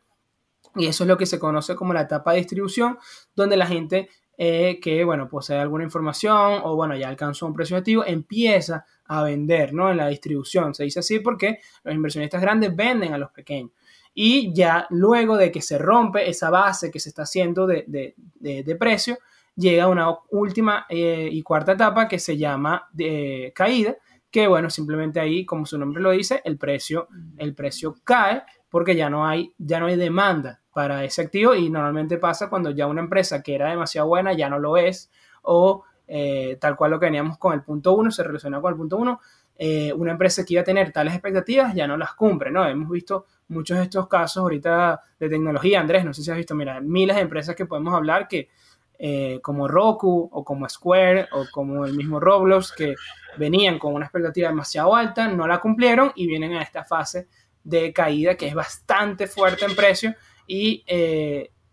Y 0.76 0.86
eso 0.86 1.02
es 1.02 1.08
lo 1.08 1.16
que 1.16 1.26
se 1.26 1.40
conoce 1.40 1.74
como 1.74 1.92
la 1.92 2.02
etapa 2.02 2.30
de 2.30 2.38
distribución, 2.38 2.98
donde 3.34 3.56
la 3.56 3.66
gente 3.66 4.08
eh, 4.38 4.78
que, 4.82 5.02
bueno, 5.04 5.28
posee 5.28 5.58
alguna 5.58 5.84
información 5.84 6.60
o, 6.64 6.76
bueno, 6.76 6.94
ya 6.96 7.08
alcanzó 7.08 7.46
un 7.46 7.54
precio 7.54 7.76
activo, 7.76 8.04
empieza 8.04 8.84
a 9.06 9.22
vender, 9.22 9.72
¿no? 9.72 9.90
En 9.90 9.96
la 9.96 10.08
distribución. 10.08 10.74
Se 10.74 10.84
dice 10.84 11.00
así 11.00 11.20
porque 11.20 11.60
los 11.84 11.94
inversionistas 11.94 12.42
grandes 12.42 12.74
venden 12.74 13.14
a 13.14 13.18
los 13.18 13.30
pequeños. 13.30 13.72
Y 14.12 14.52
ya 14.54 14.86
luego 14.90 15.36
de 15.36 15.50
que 15.52 15.60
se 15.60 15.78
rompe 15.78 16.28
esa 16.28 16.50
base 16.50 16.90
que 16.90 17.00
se 17.00 17.10
está 17.10 17.22
haciendo 17.22 17.66
de, 17.66 17.84
de, 17.86 18.62
de, 18.62 18.76
precio, 18.76 19.18
llega 19.54 19.88
una 19.88 20.08
última 20.30 20.86
eh, 20.88 21.28
y 21.30 21.42
cuarta 21.42 21.72
etapa 21.72 22.08
que 22.08 22.18
se 22.18 22.36
llama 22.36 22.88
de 22.92 23.52
caída, 23.54 23.96
que 24.30 24.46
bueno, 24.48 24.70
simplemente 24.70 25.20
ahí, 25.20 25.44
como 25.44 25.66
su 25.66 25.78
nombre 25.78 26.02
lo 26.02 26.10
dice, 26.10 26.40
el 26.44 26.58
precio, 26.58 27.08
el 27.36 27.54
precio 27.54 27.94
cae 28.04 28.42
porque 28.76 28.94
ya 28.94 29.08
no 29.08 29.26
hay, 29.26 29.54
ya 29.56 29.80
no 29.80 29.86
hay 29.86 29.96
demanda 29.96 30.60
para 30.70 31.02
ese 31.02 31.22
activo 31.22 31.54
y 31.54 31.70
normalmente 31.70 32.18
pasa 32.18 32.50
cuando 32.50 32.68
ya 32.72 32.86
una 32.86 33.00
empresa 33.00 33.42
que 33.42 33.54
era 33.54 33.70
demasiado 33.70 34.06
buena 34.06 34.34
ya 34.34 34.50
no 34.50 34.58
lo 34.58 34.76
es 34.76 35.10
o 35.40 35.84
eh, 36.06 36.58
tal 36.60 36.76
cual 36.76 36.90
lo 36.90 37.00
que 37.00 37.06
veníamos 37.06 37.38
con 37.38 37.54
el 37.54 37.62
punto 37.62 37.94
1, 37.94 38.10
se 38.10 38.22
relaciona 38.22 38.60
con 38.60 38.74
el 38.74 38.76
punto 38.76 38.98
1, 38.98 39.18
eh, 39.56 39.94
una 39.94 40.12
empresa 40.12 40.44
que 40.44 40.52
iba 40.52 40.60
a 40.60 40.64
tener 40.66 40.92
tales 40.92 41.14
expectativas 41.14 41.74
ya 41.74 41.86
no 41.86 41.96
las 41.96 42.12
cumple, 42.12 42.50
¿no? 42.50 42.68
Hemos 42.68 42.90
visto 42.90 43.24
muchos 43.48 43.78
de 43.78 43.84
estos 43.84 44.08
casos 44.08 44.42
ahorita 44.42 45.00
de 45.18 45.30
tecnología, 45.30 45.80
Andrés, 45.80 46.04
no 46.04 46.12
sé 46.12 46.22
si 46.22 46.30
has 46.30 46.36
visto, 46.36 46.54
mira, 46.54 46.78
miles 46.82 47.16
de 47.16 47.22
empresas 47.22 47.56
que 47.56 47.64
podemos 47.64 47.94
hablar 47.94 48.28
que 48.28 48.50
eh, 48.98 49.40
como 49.42 49.68
Roku 49.68 50.28
o 50.30 50.44
como 50.44 50.68
Square 50.68 51.28
o 51.32 51.46
como 51.50 51.86
el 51.86 51.94
mismo 51.94 52.20
Roblox 52.20 52.72
que 52.72 52.94
venían 53.38 53.78
con 53.78 53.94
una 53.94 54.04
expectativa 54.04 54.50
demasiado 54.50 54.94
alta, 54.94 55.28
no 55.28 55.46
la 55.46 55.62
cumplieron 55.62 56.12
y 56.14 56.26
vienen 56.26 56.52
a 56.52 56.62
esta 56.62 56.84
fase 56.84 57.26
de 57.66 57.92
caída 57.92 58.36
que 58.36 58.46
es 58.46 58.54
bastante 58.54 59.26
fuerte 59.26 59.64
en 59.64 59.76
precio 59.76 60.14
y 60.46 60.84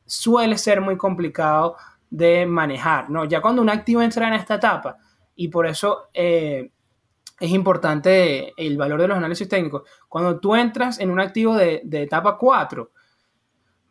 suele 0.05 0.57
ser 0.57 0.81
muy 0.81 0.97
complicado 0.97 1.75
de 2.09 2.45
manejar, 2.45 3.09
¿no? 3.09 3.25
Ya 3.25 3.41
cuando 3.41 3.61
un 3.61 3.69
activo 3.69 4.01
entra 4.01 4.27
en 4.27 4.35
esta 4.35 4.55
etapa, 4.55 4.97
y 5.35 5.47
por 5.47 5.65
eso 5.65 6.09
eh, 6.13 6.71
es 7.39 7.51
importante 7.51 8.53
el 8.55 8.77
valor 8.77 9.01
de 9.01 9.07
los 9.07 9.17
análisis 9.17 9.47
técnicos, 9.47 9.83
cuando 10.07 10.39
tú 10.39 10.55
entras 10.55 10.99
en 10.99 11.09
un 11.09 11.19
activo 11.19 11.55
de, 11.55 11.81
etapa 11.91 12.37
4, 12.37 12.91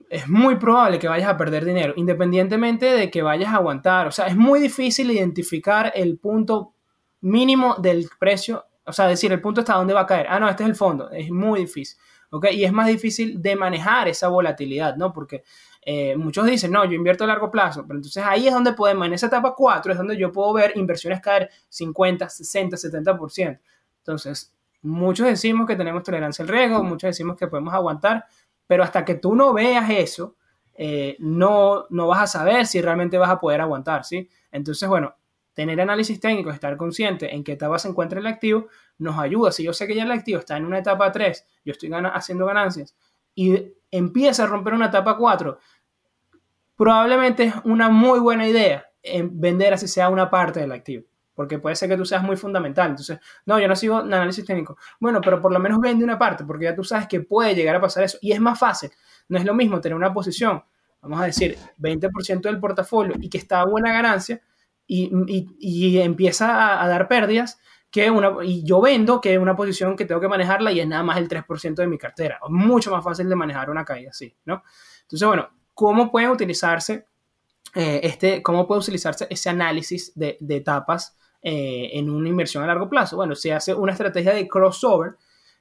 es 0.09 0.29
muy 0.29 0.57
probable 0.57 0.99
que 0.99 1.09
vayas 1.09 1.29
a 1.29 1.37
perder 1.37 1.65
dinero, 1.65 1.95
independientemente 1.97 2.87
de 2.87 3.11
que 3.11 3.23
vayas 3.23 3.53
a 3.53 3.57
aguantar. 3.57 4.07
O 4.07 4.13
sea, 4.13 4.27
es 4.27 4.37
muy 4.37 4.61
difícil 4.61 5.11
identificar 5.11 5.91
el 5.95 6.19
punto 6.19 6.75
mínimo 7.23 7.77
del 7.77 8.09
precio, 8.19 8.67
o 8.85 8.93
sea, 8.93 9.07
decir 9.07 9.33
el 9.33 9.41
punto 9.41 9.61
hasta 9.61 9.75
dónde 9.75 9.95
va 9.95 10.01
a 10.01 10.07
caer. 10.07 10.27
Ah, 10.29 10.41
no, 10.41 10.49
este 10.49 10.63
es 10.63 10.69
el 10.69 10.77
fondo. 10.77 11.11
Es 11.11 11.31
muy 11.31 11.61
difícil. 11.61 11.99
¿ok? 12.33 12.47
Y 12.53 12.65
es 12.65 12.73
más 12.73 12.87
difícil 12.87 13.41
de 13.41 13.55
manejar 13.55 14.09
esa 14.09 14.29
volatilidad, 14.29 14.97
¿no? 14.97 15.13
Porque 15.13 15.45
eh, 15.83 16.17
muchos 16.17 16.47
dicen, 16.47 16.73
no, 16.73 16.85
yo 16.85 16.93
invierto 16.93 17.25
a 17.25 17.27
largo 17.27 17.51
plazo, 17.51 17.85
pero 17.87 17.99
entonces 17.99 18.25
ahí 18.27 18.49
es 18.49 18.55
donde 18.55 18.73
podemos, 18.73 19.07
en 19.07 19.13
esa 19.13 19.27
etapa 19.27 19.55
4 19.55 19.93
es 19.93 19.99
donde 19.99 20.17
yo 20.17 20.33
puedo 20.33 20.53
ver 20.55 20.73
inversiones 20.77 21.21
caer 21.21 21.51
50, 21.69 22.29
60, 22.29 22.77
70%. 22.77 23.61
Entonces, 23.99 24.55
muchos 24.81 25.27
decimos 25.27 25.67
que 25.67 25.77
tenemos 25.77 26.03
tolerancia 26.03 26.43
al 26.43 26.49
riesgo, 26.49 26.83
muchos 26.83 27.09
decimos 27.09 27.37
que 27.37 27.49
podemos 27.49 27.75
aguantar, 27.75 28.25
pero 28.67 28.83
hasta 28.83 29.05
que 29.05 29.17
tú 29.17 29.35
no 29.35 29.53
veas 29.53 29.91
eso, 29.91 30.37
eh, 30.75 31.17
no, 31.19 31.85
no 31.91 32.07
vas 32.07 32.23
a 32.23 32.27
saber 32.27 32.67
si 32.67 32.81
realmente 32.81 33.19
vas 33.19 33.31
a 33.31 33.39
poder 33.39 33.61
aguantar, 33.61 34.07
¿sí? 34.07 34.27
Entonces, 34.51 34.89
bueno, 34.89 35.15
tener 35.55 35.81
análisis 35.81 36.19
técnico, 36.21 36.51
estar 36.51 36.77
consciente 36.77 37.35
en 37.35 37.45
qué 37.45 37.53
etapa 37.53 37.79
se 37.79 37.89
encuentra 37.89 38.21
el 38.21 38.27
activo, 38.27 38.69
nos 38.99 39.19
ayuda. 39.19 39.53
Si 39.53 39.63
yo 39.63 39.73
sé 39.73 39.87
que 39.87 39.95
ya 39.95 40.05
el 40.05 40.11
activo 40.11 40.39
está 40.39 40.57
en 40.57 40.65
una 40.65 40.79
etapa 40.79 41.11
3, 41.13 41.47
yo 41.65 41.73
estoy 41.73 41.91
haciendo 41.93 42.47
ganancias, 42.47 42.97
y 43.35 43.75
empieza 43.91 44.45
a 44.45 44.47
romper 44.47 44.75
una 44.75 44.87
etapa 44.87 45.17
4, 45.17 45.59
probablemente 46.77 47.45
es 47.45 47.55
una 47.65 47.89
muy 47.89 48.19
buena 48.21 48.47
idea 48.47 48.87
en 49.03 49.41
vender 49.41 49.75
así 49.75 49.89
sea 49.89 50.09
una 50.09 50.31
parte 50.31 50.61
del 50.61 50.73
activo. 50.73 51.05
Porque 51.35 51.59
puede 51.59 51.75
ser 51.77 51.89
que 51.89 51.97
tú 51.97 52.05
seas 52.05 52.23
muy 52.23 52.37
fundamental. 52.37 52.91
Entonces, 52.91 53.19
no, 53.47 53.59
yo 53.59 53.67
no 53.67 53.75
sigo 53.75 53.97
análisis 53.97 54.45
técnico. 54.45 54.77
Bueno, 55.01 55.21
pero 55.23 55.41
por 55.41 55.51
lo 55.51 55.59
menos 55.59 55.79
vende 55.81 56.05
una 56.05 56.19
parte, 56.19 56.45
porque 56.45 56.67
ya 56.67 56.75
tú 56.75 56.85
sabes 56.85 57.09
que 57.09 57.21
puede 57.21 57.55
llegar 57.55 57.75
a 57.75 57.81
pasar 57.81 58.05
eso. 58.05 58.19
Y 58.21 58.33
es 58.33 58.41
más 58.41 58.59
fácil. 58.59 58.91
No 59.29 59.39
es 59.39 59.45
lo 59.45 59.55
mismo 59.55 59.81
tener 59.81 59.97
una 59.97 60.13
posición, 60.13 60.63
vamos 61.01 61.21
a 61.21 61.25
decir, 61.25 61.57
20% 61.79 62.43
del 62.43 62.61
portafolio 62.61 63.17
y 63.19 63.31
que 63.31 63.39
está 63.39 63.63
a 63.63 63.65
buena 63.65 63.93
ganancia 63.93 64.43
y, 64.93 65.99
empieza 65.99 66.83
a, 66.83 66.89
dar 66.89 67.09
pérdidas, 67.09 67.61
que 67.91 68.11
una, 68.11 68.33
y 68.43 68.65
yo 68.65 68.81
vendo 68.81 69.21
que 69.21 69.35
es 69.35 69.39
una 69.39 69.57
posición 69.57 69.97
que 69.97 70.05
tengo 70.05 70.21
que 70.21 70.29
manejarla 70.29 70.73
y 70.73 70.81
es 70.81 70.87
nada 70.87 71.03
más 71.03 71.19
el 71.19 71.29
3% 71.29 71.75
de 71.75 71.87
mi 71.87 71.99
cartera. 71.99 72.39
Mucho 72.49 72.91
más 72.91 73.05
fácil 73.05 73.29
de 73.29 73.37
manejar 73.37 73.71
una 73.71 73.85
caída 73.85 74.11
así, 74.11 74.35
¿no? 74.45 74.63
Entonces, 75.03 75.27
bueno, 75.27 75.51
¿cómo 75.75 76.11
puede 76.11 76.29
utilizarse 76.29 77.07
eh, 77.75 78.01
este, 78.03 78.43
cómo 78.43 78.67
puede 78.67 78.81
utilizarse 78.83 79.27
ese 79.31 79.49
análisis 79.49 80.13
de, 80.15 80.37
etapas 80.49 81.17
eh, 81.43 81.91
en 81.95 82.11
una 82.11 82.29
inversión 82.29 82.65
a 82.65 82.67
largo 82.67 82.89
plazo? 82.89 83.17
Bueno, 83.17 83.35
se 83.35 83.53
hace 83.53 83.75
una 83.75 83.93
estrategia 83.93 84.33
de 84.33 84.49
crossover 84.49 85.17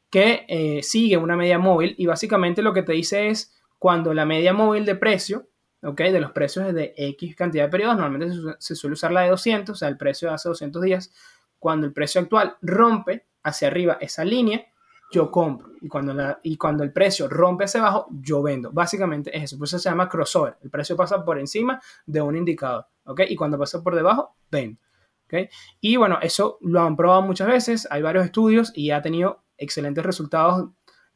que 0.10 0.46
eh, 0.48 0.84
sigue 0.84 1.15
una 1.17 1.38
media 1.38 1.58
móvil 1.58 1.96
y 1.98 2.06
básicamente 2.06 2.62
lo 2.62 2.74
que 2.74 2.84
te 2.84 2.94
dice 2.94 3.30
es 3.30 3.54
cuando 3.80 4.13
la 4.13 4.26
media 4.26 4.54
móvil 4.54 4.86
de 4.86 4.96
precio 4.96 5.48
de 5.82 6.20
los 6.20 6.32
precios 6.32 6.74
de 6.74 6.94
X 6.96 7.36
cantidad 7.36 7.65
de 7.65 7.70
periodos, 7.70 7.98
normalmente 7.98 8.56
se, 8.60 8.76
suele 8.76 8.94
usar 8.94 9.12
la 9.12 9.22
de 9.22 9.30
200, 9.30 9.74
o 9.74 9.78
sea, 9.78 9.88
el 9.88 9.98
precio 9.98 10.30
de 10.30 10.36
hace 10.36 10.50
200 10.50 10.82
días. 10.82 11.12
Cuando 11.58 11.88
el 11.88 11.94
precio 11.94 12.22
actual 12.22 12.56
rompe 12.62 13.28
hacia 13.44 13.67
arriba 13.67 13.98
esa 14.00 14.24
línea, 14.24 14.65
yo 15.12 15.30
compro. 15.30 15.74
Y 15.82 15.88
cuando, 15.88 16.13
la, 16.13 16.39
y 16.44 16.56
cuando 16.56 16.84
el 16.84 16.91
precio 16.91 17.28
rompe 17.28 17.65
hacia 17.65 17.82
abajo, 17.82 18.08
yo 18.12 18.41
vendo. 18.41 18.72
Básicamente 18.72 19.36
es 19.36 19.44
eso. 19.44 19.58
Por 19.58 19.67
eso 19.67 19.78
se 19.78 19.89
llama 19.89 20.08
crossover. 20.08 20.58
El 20.62 20.70
precio 20.70 20.96
pasa 20.96 21.24
por 21.24 21.38
encima 21.38 21.82
de 22.06 22.22
un 22.22 22.38
indicador. 22.38 22.86
¿ok? 23.04 23.22
Y 23.28 23.36
cuando 23.36 23.60
pasa 23.60 23.84
por 23.84 23.94
debajo, 23.94 24.36
vendo. 24.50 24.80
¿ok? 25.26 25.50
Y 25.82 25.98
bueno, 25.98 26.17
eso 26.22 26.58
lo 26.62 26.82
han 26.82 26.96
probado 26.96 27.22
muchas 27.24 27.48
veces. 27.48 27.88
Hay 27.91 28.02
varios 28.02 28.26
estudios 28.26 28.72
y 28.74 28.91
ha 28.91 29.02
tenido 29.02 29.44
excelentes 29.58 30.06
resultados 30.06 30.70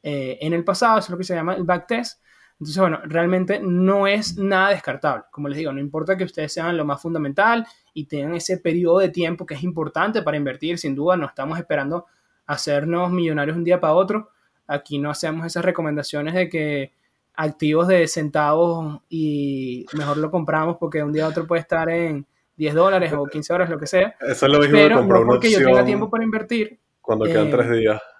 eh, 0.03 0.37
en 0.41 0.53
el 0.53 0.63
pasado. 0.63 0.99
Eso 0.99 1.05
es 1.05 1.11
lo 1.11 1.17
que 1.17 1.23
se 1.23 1.35
llama 1.35 1.55
el 1.55 1.63
backtest. 1.63 2.21
Entonces, 2.59 2.79
bueno, 2.79 3.01
realmente 3.03 3.59
no 3.59 4.07
es 4.07 4.37
nada 4.37 4.69
descartable. 4.69 5.25
Como 5.29 5.49
les 5.49 5.57
digo, 5.57 5.73
no 5.73 5.79
importa 5.79 6.15
que 6.15 6.23
ustedes 6.23 6.53
sean 6.53 6.77
lo 6.77 6.85
más 6.85 7.01
fundamental 7.01 7.67
y 7.93 8.05
tengan 8.05 8.35
ese 8.35 8.57
periodo 8.57 8.99
de 8.99 9.09
tiempo 9.09 9.45
que 9.45 9.55
es 9.55 9.63
importante 9.63 10.21
para 10.21 10.37
invertir, 10.37 10.77
sin 10.77 10.95
duda, 10.95 11.17
no 11.17 11.25
estamos 11.25 11.59
esperando 11.59 12.05
hacernos 12.45 13.11
millonarios 13.11 13.57
un 13.57 13.63
día 13.63 13.79
para 13.79 13.93
otro. 13.93 14.29
Aquí 14.67 14.99
no 14.99 15.09
hacemos 15.09 15.45
esas 15.45 15.65
recomendaciones 15.65 16.33
de 16.33 16.47
que 16.47 16.93
activos 17.35 17.89
de 17.89 18.07
centavos 18.07 19.01
y 19.09 19.85
mejor 19.97 20.17
lo 20.17 20.31
compramos 20.31 20.77
porque 20.79 21.03
un 21.03 21.11
día 21.11 21.25
a 21.25 21.29
otro 21.29 21.45
puede 21.45 21.61
estar 21.61 21.89
en 21.89 22.25
10 22.55 22.73
dólares 22.73 23.11
o 23.13 23.25
15 23.25 23.53
horas, 23.53 23.69
lo 23.69 23.77
que 23.77 23.87
sea. 23.87 24.15
Eso 24.21 24.45
es 24.45 24.51
lo 24.51 24.59
mismo 24.59 24.77
Pero 24.77 25.03
no 25.03 25.25
porque 25.25 25.51
yo 25.51 25.59
tenga 25.59 25.83
tiempo 25.83 26.09
para 26.09 26.23
invertir. 26.23 26.79
Cuando 27.01 27.25
quedan 27.25 27.47
eh, 27.47 27.51
tres 27.51 27.71
días. 27.71 28.01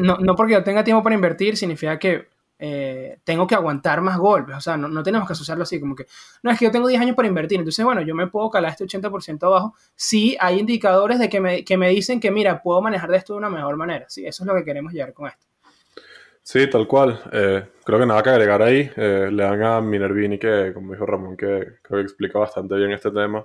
No, 0.00 0.16
no 0.18 0.36
porque 0.36 0.52
yo 0.52 0.62
tenga 0.62 0.84
tiempo 0.84 1.02
para 1.02 1.16
invertir 1.16 1.56
significa 1.56 1.98
que 1.98 2.28
eh, 2.58 3.18
tengo 3.24 3.46
que 3.46 3.54
aguantar 3.54 4.00
más 4.00 4.18
golpes. 4.18 4.56
O 4.56 4.60
sea, 4.60 4.76
no, 4.76 5.02
tenemos 5.02 5.26
que 5.26 5.32
asociarlo 5.32 5.64
así, 5.64 5.80
como 5.80 5.94
que, 5.94 6.06
no, 6.42 6.50
es 6.50 6.58
que 6.58 6.66
yo 6.66 6.70
tengo 6.70 6.88
10 6.88 7.00
años 7.00 7.16
para 7.16 7.28
invertir, 7.28 7.58
entonces, 7.58 7.84
bueno, 7.84 8.02
yo 8.02 8.14
me 8.14 8.26
puedo 8.28 8.50
calar 8.50 8.70
este 8.70 8.84
80% 8.84 9.46
abajo. 9.46 9.74
Sí, 9.94 10.36
hay 10.40 10.60
indicadores 10.60 11.18
de 11.18 11.28
que 11.28 11.40
me, 11.40 11.64
que 11.64 11.76
me 11.76 11.88
dicen 11.90 12.20
que, 12.20 12.30
mira, 12.30 12.62
puedo 12.62 12.80
manejar 12.80 13.10
de 13.10 13.16
esto 13.18 13.34
de 13.34 13.38
una 13.38 13.50
mejor 13.50 13.76
manera. 13.76 14.06
Sí, 14.08 14.26
eso 14.26 14.44
es 14.44 14.46
lo 14.46 14.54
que 14.54 14.64
queremos 14.64 14.92
llegar 14.92 15.12
con 15.12 15.28
esto. 15.28 15.46
Sí, 16.42 16.68
tal 16.68 16.86
cual. 16.86 17.20
Eh, 17.32 17.64
creo 17.84 17.98
que 17.98 18.06
nada 18.06 18.22
que 18.22 18.30
agregar 18.30 18.62
ahí. 18.62 18.90
Eh, 18.96 19.30
le 19.32 19.42
dan 19.42 19.62
a 19.62 19.80
Minervini, 19.80 20.38
que, 20.38 20.72
como 20.74 20.92
dijo 20.92 21.06
Ramón, 21.06 21.36
que 21.36 21.78
creo 21.82 22.00
explica 22.00 22.38
bastante 22.38 22.74
bien 22.76 22.92
este 22.92 23.10
tema. 23.10 23.44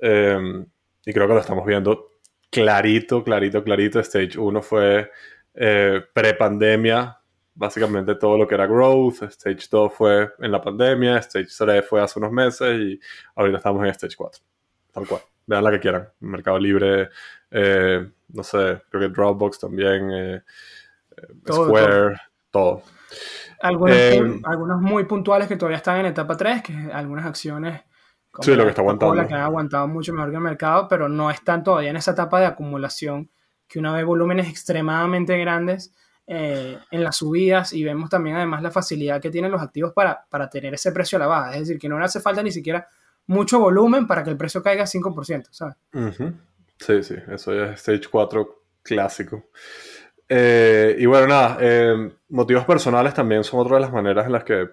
y 0.00 1.12
creo 1.12 1.28
que 1.28 1.34
lo 1.34 1.40
estamos 1.40 1.64
viendo 1.64 2.18
clarito, 2.50 3.22
clarito, 3.22 3.62
clarito. 3.62 4.00
Stage 4.00 4.38
1 4.38 4.62
fue 4.62 5.10
pre-pandemia, 5.54 7.18
básicamente 7.56 8.14
todo 8.14 8.38
lo 8.38 8.46
que 8.46 8.54
era 8.54 8.66
growth. 8.66 9.22
Stage 9.22 9.66
2 9.70 9.92
fue 9.92 10.30
en 10.38 10.52
la 10.52 10.60
pandemia, 10.60 11.18
Stage 11.18 11.48
3 11.58 11.84
fue 11.84 12.00
hace 12.00 12.18
unos 12.18 12.30
meses 12.30 12.78
y 12.78 13.00
ahorita 13.34 13.58
estamos 13.58 13.82
en 13.82 13.90
Stage 13.90 14.14
4. 14.16 14.42
Tal 14.92 15.06
cual. 15.06 15.22
Vean 15.46 15.64
la 15.64 15.70
que 15.70 15.80
quieran. 15.80 16.08
Mercado 16.20 16.58
Libre, 16.58 17.08
eh, 17.50 18.08
no 18.28 18.42
sé, 18.42 18.82
creo 18.90 19.00
que 19.00 19.08
Dropbox 19.08 19.60
también, 19.60 20.10
eh, 20.10 20.42
eh, 21.16 21.52
Square, 21.52 22.16
todo. 22.50 22.82
Algunos, 23.60 24.80
muy 24.80 25.04
puntuales 25.04 25.48
que 25.48 25.56
todavía 25.56 25.78
están 25.78 26.00
en 26.00 26.06
etapa 26.06 26.36
3, 26.36 26.62
que 26.62 26.92
algunas 26.92 27.24
acciones 27.24 27.80
sí, 28.40 28.54
lo 28.54 28.64
que 28.64 28.70
está 28.70 28.82
aguantando. 28.82 29.14
La 29.14 29.26
que 29.26 29.34
han 29.34 29.40
aguantado 29.40 29.88
mucho 29.88 30.12
mejor 30.12 30.30
que 30.30 30.36
el 30.36 30.42
mercado, 30.42 30.88
pero 30.88 31.08
no 31.08 31.30
están 31.30 31.62
todavía 31.62 31.90
en 31.90 31.96
esa 31.96 32.10
etapa 32.10 32.40
de 32.40 32.46
acumulación 32.46 33.30
que 33.68 33.78
una 33.78 33.92
vez 33.92 34.04
volúmenes 34.04 34.48
extremadamente 34.48 35.38
grandes 35.38 35.94
eh, 36.26 36.78
en 36.90 37.04
las 37.04 37.16
subidas 37.16 37.72
y 37.72 37.84
vemos 37.84 38.10
también 38.10 38.36
además 38.36 38.62
la 38.62 38.70
facilidad 38.70 39.20
que 39.20 39.30
tienen 39.30 39.52
los 39.52 39.62
activos 39.62 39.92
para, 39.92 40.24
para 40.28 40.50
tener 40.50 40.74
ese 40.74 40.92
precio 40.92 41.16
a 41.16 41.20
la 41.20 41.26
baja. 41.26 41.52
Es 41.54 41.60
decir, 41.60 41.78
que 41.78 41.88
no 41.88 41.98
le 41.98 42.04
hace 42.04 42.20
falta 42.20 42.42
ni 42.42 42.50
siquiera 42.50 42.88
mucho 43.26 43.60
volumen 43.60 44.06
para 44.06 44.24
que 44.24 44.30
el 44.30 44.36
precio 44.36 44.62
caiga 44.62 44.84
5%, 44.84 45.48
¿sabes? 45.50 45.76
Sí, 46.78 47.02
sí, 47.02 47.14
eso 47.28 47.54
ya 47.54 47.72
es 47.72 47.80
Stage 47.80 48.08
4 48.10 48.62
clásico. 48.82 49.44
Eh, 50.28 50.96
y 50.98 51.06
bueno, 51.06 51.28
nada, 51.28 51.58
eh, 51.60 52.10
motivos 52.30 52.64
personales 52.64 53.14
también 53.14 53.44
son 53.44 53.60
otra 53.60 53.76
de 53.76 53.82
las 53.82 53.92
maneras 53.92 54.26
en 54.26 54.32
las 54.32 54.44
que 54.44 54.68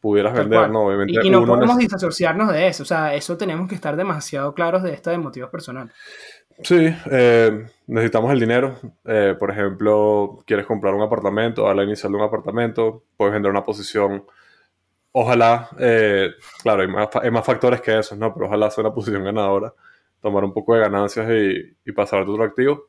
pudieras 0.00 0.34
vender, 0.34 0.70
¿no? 0.70 0.86
Obviamente. 0.86 1.20
Y, 1.22 1.30
no 1.30 1.44
podemos 1.46 1.76
disasociarnos 1.78 2.52
de 2.52 2.66
eso, 2.66 2.82
o 2.82 2.86
sea, 2.86 3.14
eso 3.14 3.36
tenemos 3.36 3.68
que 3.68 3.74
estar 3.74 3.96
demasiado 3.96 4.54
claros 4.54 4.82
de 4.82 4.92
esto 4.92 5.10
de 5.10 5.18
motivos 5.18 5.50
personales. 5.50 5.94
Sí, 6.62 6.94
eh, 7.10 7.66
necesitamos 7.86 8.32
el 8.32 8.40
dinero. 8.40 8.76
Eh, 9.04 9.34
por 9.38 9.50
ejemplo, 9.50 10.42
quieres 10.46 10.66
comprar 10.66 10.94
un 10.94 11.02
apartamento, 11.02 11.68
a 11.68 11.74
la 11.74 11.84
inicial 11.84 12.12
de 12.12 12.18
un 12.18 12.24
apartamento, 12.24 13.04
puedes 13.16 13.32
vender 13.32 13.50
una 13.50 13.64
posición. 13.64 14.24
Ojalá, 15.12 15.68
eh, 15.78 16.30
claro, 16.62 16.82
hay 16.82 17.30
más, 17.30 17.44
factores 17.44 17.80
que 17.80 17.98
esos, 17.98 18.16
¿no? 18.18 18.32
Pero 18.34 18.46
ojalá 18.46 18.70
sea 18.70 18.82
una 18.82 18.94
posición 18.94 19.24
ganadora, 19.24 19.72
tomar 20.20 20.44
un 20.44 20.52
poco 20.52 20.74
de 20.74 20.80
ganancias 20.80 21.28
y, 21.30 21.92
pasar 21.92 22.20
a 22.20 22.22
otro 22.22 22.44
activo. 22.44 22.88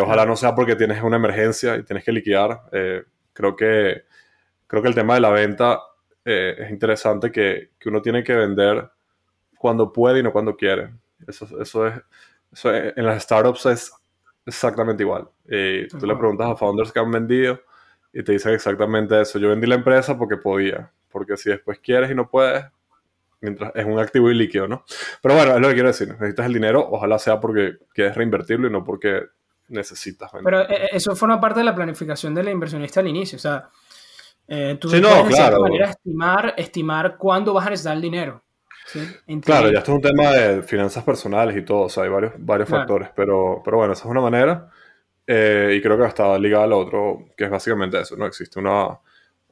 ojalá 0.00 0.24
no 0.26 0.36
sea 0.36 0.54
porque 0.54 0.76
tienes 0.76 1.02
una 1.02 1.16
emergencia 1.16 1.76
y 1.76 1.82
tienes 1.84 2.04
que 2.04 2.12
liquidar. 2.12 2.60
creo, 3.32 3.56
que, 3.56 4.04
creo 4.66 4.82
que 4.82 4.88
el 4.88 4.94
tema 4.94 5.14
de 5.14 5.20
la 5.20 5.30
venta 5.30 5.80
es 6.24 6.70
interesante 6.70 7.32
que, 7.32 7.70
que 7.78 7.88
uno 7.88 8.00
tiene 8.02 8.22
que 8.22 8.34
vender 8.34 8.90
cuando 9.58 9.92
puede 9.92 10.20
y 10.20 10.22
no 10.22 10.32
cuando 10.32 10.56
quiere. 10.56 10.90
Eso, 11.26 11.60
eso, 11.60 11.86
es, 11.86 11.94
eso 12.54 12.74
en 12.74 13.04
las 13.04 13.22
startups 13.22 13.66
es 13.66 13.92
exactamente 14.46 15.02
igual. 15.02 15.28
Y 15.46 15.88
tú 15.88 16.06
le 16.06 16.16
preguntas 16.16 16.48
a 16.48 16.56
founders 16.56 16.92
que 16.92 17.00
han 17.00 17.10
vendido 17.10 17.60
y 18.12 18.22
te 18.22 18.32
dicen 18.32 18.52
exactamente 18.52 19.20
eso. 19.20 19.38
Yo 19.38 19.48
vendí 19.48 19.66
la 19.66 19.74
empresa 19.74 20.16
porque 20.16 20.36
podía, 20.36 20.90
porque 21.10 21.36
si 21.36 21.50
después 21.50 21.80
quieres 21.80 22.10
y 22.10 22.14
no 22.14 22.30
puedes, 22.30 22.64
mientras 23.40 23.72
es 23.74 23.84
un 23.84 23.98
activo 23.98 24.30
y 24.30 24.34
líquido, 24.34 24.68
¿no? 24.68 24.84
Pero 25.20 25.34
bueno, 25.34 25.54
es 25.54 25.60
lo 25.60 25.68
que 25.68 25.74
quiero 25.74 25.88
decir. 25.88 26.08
Necesitas 26.08 26.46
el 26.46 26.54
dinero, 26.54 26.86
ojalá 26.90 27.18
sea 27.18 27.40
porque 27.40 27.78
quieres 27.92 28.14
reinvertirlo 28.16 28.68
y 28.68 28.70
no 28.70 28.84
porque 28.84 29.22
necesitas 29.68 30.32
vender. 30.32 30.44
Pero 30.44 30.70
eh, 30.70 30.90
eso 30.92 31.16
forma 31.16 31.40
parte 31.40 31.60
de 31.60 31.64
la 31.64 31.74
planificación 31.74 32.34
de 32.34 32.44
la 32.44 32.50
inversionista 32.52 33.00
al 33.00 33.08
inicio. 33.08 33.36
O 33.36 33.40
sea, 33.40 33.68
eh, 34.46 34.76
tú 34.80 34.88
sí, 34.88 35.00
no, 35.00 35.26
claro. 35.26 35.60
manera 35.60 35.90
estimar, 35.90 36.54
estimar 36.56 37.16
cuándo 37.16 37.52
vas 37.52 37.66
a 37.66 37.70
necesitar 37.70 37.96
el 37.96 38.02
dinero. 38.02 38.43
Claro, 39.42 39.70
ya 39.70 39.78
esto 39.78 39.92
es 39.92 39.96
un 39.96 40.02
tema 40.02 40.30
de 40.30 40.62
finanzas 40.62 41.04
personales 41.04 41.56
y 41.56 41.62
todo, 41.62 41.82
o 41.82 41.88
sea, 41.88 42.04
hay 42.04 42.10
varios, 42.10 42.32
varios 42.38 42.68
factores, 42.68 43.08
pero, 43.16 43.62
pero 43.64 43.78
bueno, 43.78 43.92
esa 43.94 44.04
es 44.04 44.10
una 44.10 44.20
manera 44.20 44.70
eh, 45.26 45.74
y 45.76 45.80
creo 45.80 45.96
que 45.96 46.04
está 46.04 46.38
ligada 46.38 46.64
al 46.64 46.72
otro, 46.74 47.26
que 47.36 47.44
es 47.44 47.50
básicamente 47.50 47.98
eso, 48.00 48.16
¿no? 48.16 48.26
Existe 48.26 48.58
una 48.58 48.98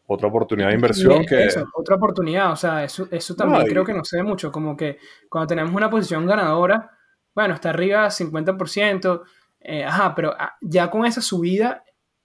otra 0.07 0.29
oportunidad 0.29 0.68
de 0.68 0.75
inversión 0.75 1.25
que... 1.25 1.47
Eso, 1.47 1.66
otra 1.75 1.97
oportunidad, 1.97 2.53
o 2.53 2.57
sea, 2.57 2.85
eso, 2.85 3.09
eso 3.11 3.35
también 3.35 3.66
creo 3.66 3.85
que 3.85 3.95
no 3.95 4.05
se 4.05 4.18
ve 4.18 4.23
mucho, 4.23 4.53
como 4.53 4.77
que 4.77 4.99
cuando 5.31 5.47
tenemos 5.47 5.73
una 5.75 5.88
posición 5.88 6.27
ganadora, 6.27 6.90
bueno, 7.35 7.55
está 7.55 7.71
arriba 7.71 8.09
50%, 8.09 9.23
eh, 9.61 9.85
ajá, 9.85 10.14
pero 10.14 10.35
ah, 10.38 10.57
ya 10.61 10.90
con 10.90 11.07
esa 11.07 11.23
subida, 11.23 11.85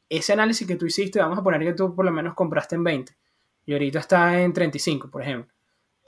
ese 0.09 0.33
análisis 0.33 0.67
que 0.67 0.75
tú 0.75 0.85
hiciste, 0.85 1.19
vamos 1.19 1.39
a 1.39 1.43
poner 1.43 1.61
que 1.61 1.73
tú 1.73 1.95
por 1.95 2.03
lo 2.03 2.11
menos 2.11 2.33
compraste 2.33 2.75
en 2.75 2.83
20 2.83 3.17
y 3.65 3.73
ahorita 3.73 3.99
está 3.99 4.41
en 4.41 4.51
35, 4.51 5.09
por 5.09 5.21
ejemplo 5.21 5.56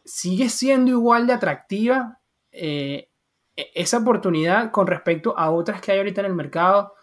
sigue 0.05 0.49
siendo 0.49 0.91
igual 0.91 1.27
de 1.27 1.33
atractiva 1.33 2.19
eh, 2.51 3.09
e-, 3.55 3.71
esa 3.75 3.97
oportunidad 3.97 4.71
con 4.71 4.87
respecto 4.87 5.37
a 5.37 5.51
otras 5.51 5.81
que 5.81 5.91
hay 5.91 5.99
ahorita 5.99 6.21
en 6.21 6.27
el 6.27 6.35
mercado. 6.35 6.93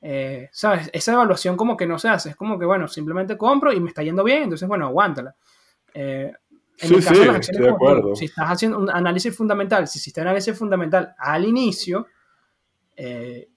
Eh, 0.00 0.48
¿Sabes? 0.52 0.90
Esa 0.92 1.12
evaluación 1.12 1.56
como 1.56 1.76
que 1.76 1.86
no 1.86 1.98
se 1.98 2.08
hace. 2.08 2.30
Es 2.30 2.36
como 2.36 2.58
que, 2.58 2.66
bueno, 2.66 2.88
simplemente 2.88 3.36
compro 3.36 3.72
y 3.72 3.80
me 3.80 3.88
está 3.88 4.02
yendo 4.02 4.24
bien, 4.24 4.44
entonces, 4.44 4.66
bueno, 4.66 4.86
aguántala. 4.86 5.34
Eh, 5.94 6.32
en 6.78 6.94
el 6.94 7.04
caso 7.04 7.20
de 7.20 7.26
las 7.26 7.36
acciones, 7.36 8.18
si 8.18 8.24
estás 8.24 8.46
haciendo 8.46 8.78
un 8.78 8.90
análisis 8.90 9.36
fundamental, 9.36 9.86
si 9.86 9.98
hiciste 9.98 10.20
análisis 10.20 10.58
fundamental 10.58 11.14
al 11.16 11.44
inicio, 11.44 12.08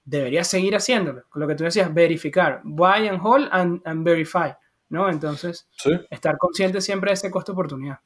deberías 0.04 0.46
seguir 0.46 0.76
haciéndolo. 0.76 1.24
Con 1.28 1.40
lo 1.40 1.48
que 1.48 1.56
tú 1.56 1.64
decías, 1.64 1.92
verificar. 1.92 2.60
Buy 2.62 3.08
and 3.08 3.18
hold 3.20 3.48
and, 3.50 4.04
verify. 4.04 4.54
¿no? 4.90 5.08
Entonces, 5.08 5.66
estar 6.10 6.38
consciente 6.38 6.80
siempre 6.80 7.10
de 7.10 7.14
ese 7.14 7.30
costo 7.30 7.52
oportunidad. 7.52 7.98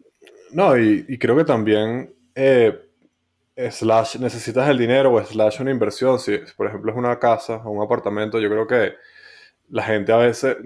No, 0.52 0.76
y, 0.76 1.18
creo 1.18 1.36
que 1.36 1.44
también 1.44 2.14
eh, 2.34 2.78
slash 3.70 4.16
necesitas 4.18 4.68
el 4.68 4.78
dinero 4.78 5.12
o 5.12 5.24
slash 5.24 5.60
una 5.60 5.70
inversión. 5.70 6.18
Si, 6.18 6.38
por 6.56 6.66
ejemplo 6.66 6.92
es 6.92 6.98
una 6.98 7.18
casa 7.18 7.56
o 7.64 7.70
un 7.70 7.82
apartamento, 7.82 8.40
yo 8.40 8.48
creo 8.48 8.66
que 8.66 8.94
la 9.70 9.82
gente 9.82 10.12
a 10.12 10.16
veces 10.16 10.56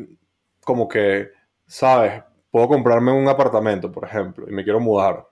como 0.64 0.88
que, 0.88 1.30
¿sabes? 1.66 2.22
Puedo 2.50 2.68
comprarme 2.68 3.12
un 3.12 3.28
apartamento, 3.28 3.90
por 3.92 4.04
ejemplo, 4.04 4.46
y 4.48 4.52
me 4.52 4.64
quiero 4.64 4.80
mudar. 4.80 5.26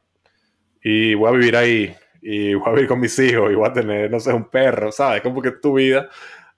Y 0.83 1.15
voy 1.15 1.29
a 1.29 1.33
vivir 1.33 1.57
ahí, 1.57 1.97
y 2.21 2.55
voy 2.55 2.69
a 2.69 2.73
vivir 2.73 2.89
con 2.89 3.01
mis 3.01 3.19
hijos, 3.19 3.51
y 3.51 3.55
voy 3.55 3.69
a 3.69 3.73
tener, 3.73 4.11
no 4.11 4.21
sé, 4.21 4.33
un 4.33 4.49
perro, 4.51 4.93
¿sabes? 4.93 5.23
Como 5.23 5.43
que 5.43 5.53
tu 5.53 5.75
vida. 5.75 6.09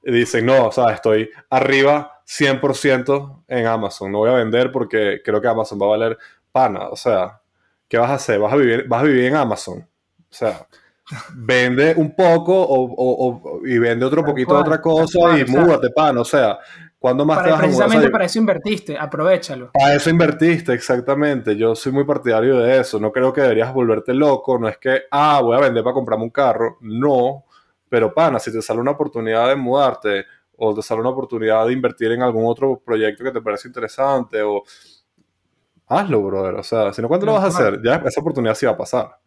Y 0.03 0.13
dicen, 0.13 0.47
no, 0.47 0.71
¿sabes? 0.73 0.97
Estoy 0.97 1.31
arriba 1.51 2.23
100% 2.27 3.45
en 3.49 3.67
Amazon. 3.67 4.13
No 4.13 4.19
voy 4.19 4.31
a 4.31 4.35
vender 4.35 4.71
porque 4.73 5.23
creo 5.25 5.41
que 5.41 5.49
Amazon 5.49 5.81
va 5.81 5.87
a 5.87 5.91
valer 5.91 6.19
pana. 6.53 6.89
O 6.89 6.97
sea, 6.97 7.41
¿qué 7.89 7.99
vas 7.99 8.11
a 8.11 8.15
hacer? 8.15 8.39
¿Vas 8.39 8.53
a 8.53 8.57
vivir, 8.57 8.87
vas 8.89 9.03
a 9.03 9.05
vivir 9.05 9.25
en 9.25 9.37
Amazon? 9.37 9.79
O 9.79 10.37
sea, 10.37 10.67
vende 11.35 11.95
un 11.97 12.15
poco 12.15 12.55
o, 12.57 13.61
y 13.65 13.79
vende 13.79 14.05
otro 14.05 14.25
poquito 14.25 14.55
de 14.55 14.61
otra 14.61 14.81
cosa 14.81 15.39
y 15.39 15.45
múdate, 15.45 15.91
pan. 15.91 16.19
O 16.19 16.25
sea, 16.25 16.59
¿cuándo 16.99 17.25
más 17.25 17.45
te 17.45 17.51
vas 17.51 17.61
Precisamente 17.61 18.11
para 18.11 18.25
eso 18.25 18.39
invertiste, 18.39 18.97
aprovechalo. 18.99 19.71
Para 19.73 19.95
eso 19.95 20.11
invertiste, 20.11 20.73
exactamente. 20.73 21.57
Yo 21.57 21.75
soy 21.75 21.93
muy 21.93 22.05
partidario 22.05 22.59
de 22.59 22.81
eso. 22.81 22.99
No 22.99 23.13
creo 23.13 23.33
que 23.33 23.43
deberías 23.43 23.73
volverte 23.73 24.15
loco. 24.15 24.59
No 24.59 24.69
es 24.69 24.79
que, 24.79 25.03
ah, 25.11 25.41
voy 25.43 25.57
a 25.57 25.61
vender 25.61 25.85
para 25.85 25.95
comprarme 25.95 26.25
un 26.25 26.31
carro. 26.31 26.79
No. 26.81 27.45
Pero, 27.89 28.13
pana, 28.13 28.39
si 28.39 28.51
te 28.51 28.63
sale 28.63 28.81
una 28.81 28.93
oportunidad 28.93 29.49
de 29.49 29.57
mudarte 29.57 30.25
o 30.57 30.75
te 30.75 30.83
sale 30.83 31.01
una 31.01 31.11
oportunidad 31.11 31.67
de 31.67 31.73
invertir 31.73 32.13
en 32.13 32.23
algún 32.23 32.47
otro 32.47 32.81
proyecto 32.85 33.25
que 33.25 33.33
te 33.33 33.41
parece 33.41 33.69
interesante 33.69 34.41
o 34.43 34.63
hazlo, 35.87 36.23
brother. 36.23 36.55
O 36.55 36.63
sea, 36.63 36.93
si 36.93 37.03
no, 37.03 37.09
¿cuándo 37.09 37.27
lo 37.27 37.35
vas 37.35 37.45
a 37.45 37.49
hacer? 37.49 37.81
Ya 37.83 37.97
esa 37.97 38.21
oportunidad 38.21 38.55
sí 38.55 38.67
va 38.67 38.73
a 38.73 38.77
pasar. 38.77 39.19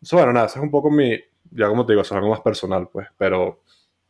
Eso, 0.00 0.16
bueno, 0.16 0.32
nada, 0.32 0.46
eso 0.46 0.58
es 0.58 0.62
un 0.62 0.70
poco 0.70 0.90
mi, 0.90 1.18
ya 1.50 1.68
como 1.68 1.84
te 1.84 1.92
digo, 1.92 2.02
eso 2.02 2.14
es 2.14 2.16
algo 2.16 2.30
más 2.30 2.40
personal, 2.40 2.88
pues, 2.90 3.08
pero, 3.18 3.48
o 3.48 3.62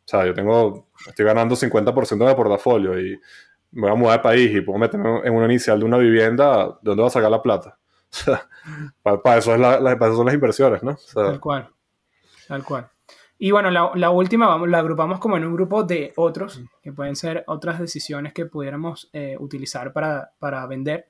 sea, 0.05 0.25
yo 0.25 0.35
tengo, 0.35 0.89
estoy 1.07 1.25
ganando 1.25 1.57
50% 1.57 2.19
de 2.19 2.27
mi 2.27 2.35
portafolio 2.35 2.99
y 3.01 3.19
me 3.73 3.83
voy 3.83 3.91
a 3.91 3.95
mudar 3.95 4.19
de 4.19 4.23
país 4.23 4.55
y 4.55 4.61
puedo 4.61 4.79
meterme 4.79 5.21
en 5.25 5.35
una 5.35 5.47
inicial 5.47 5.79
de 5.79 5.85
una 5.85 5.99
vivienda, 5.99 6.67
¿de 6.67 6.79
dónde 6.83 7.03
va 7.03 7.09
a 7.09 7.13
sacar 7.13 7.31
la 7.31 7.43
plata? 7.43 7.77
O 8.13 8.17
sea, 8.17 8.49
para, 9.03 9.39
eso, 9.39 9.55
es 9.55 9.61
la, 9.61 9.79
para 9.79 10.07
eso 10.07 10.17
son 10.17 10.27
las 10.27 10.35
inversiones, 10.35 10.83
¿no? 10.83 10.99
Tal 11.15 11.39
cual, 11.39 11.71
tal 12.49 12.65
cual. 12.65 12.91
Y 13.39 13.53
bueno, 13.53 13.71
la, 13.71 13.93
la, 13.95 14.11
última 14.11 14.49
vamos, 14.49 14.69
la 14.69 14.81
agrupamos 14.81 15.21
como 15.21 15.37
en 15.37 15.45
un 15.45 15.55
grupo 15.55 15.85
de 15.85 16.13
otros, 16.17 16.61
que 16.83 16.93
pueden 16.93 17.15
ser 17.15 17.45
otras 17.47 17.79
decisiones 17.79 18.33
que 18.33 18.47
pudiéramos 18.47 19.09
eh, 19.13 19.37
utilizar 19.39 19.93
para, 19.93 20.33
para 20.41 20.67
vender 20.67 21.07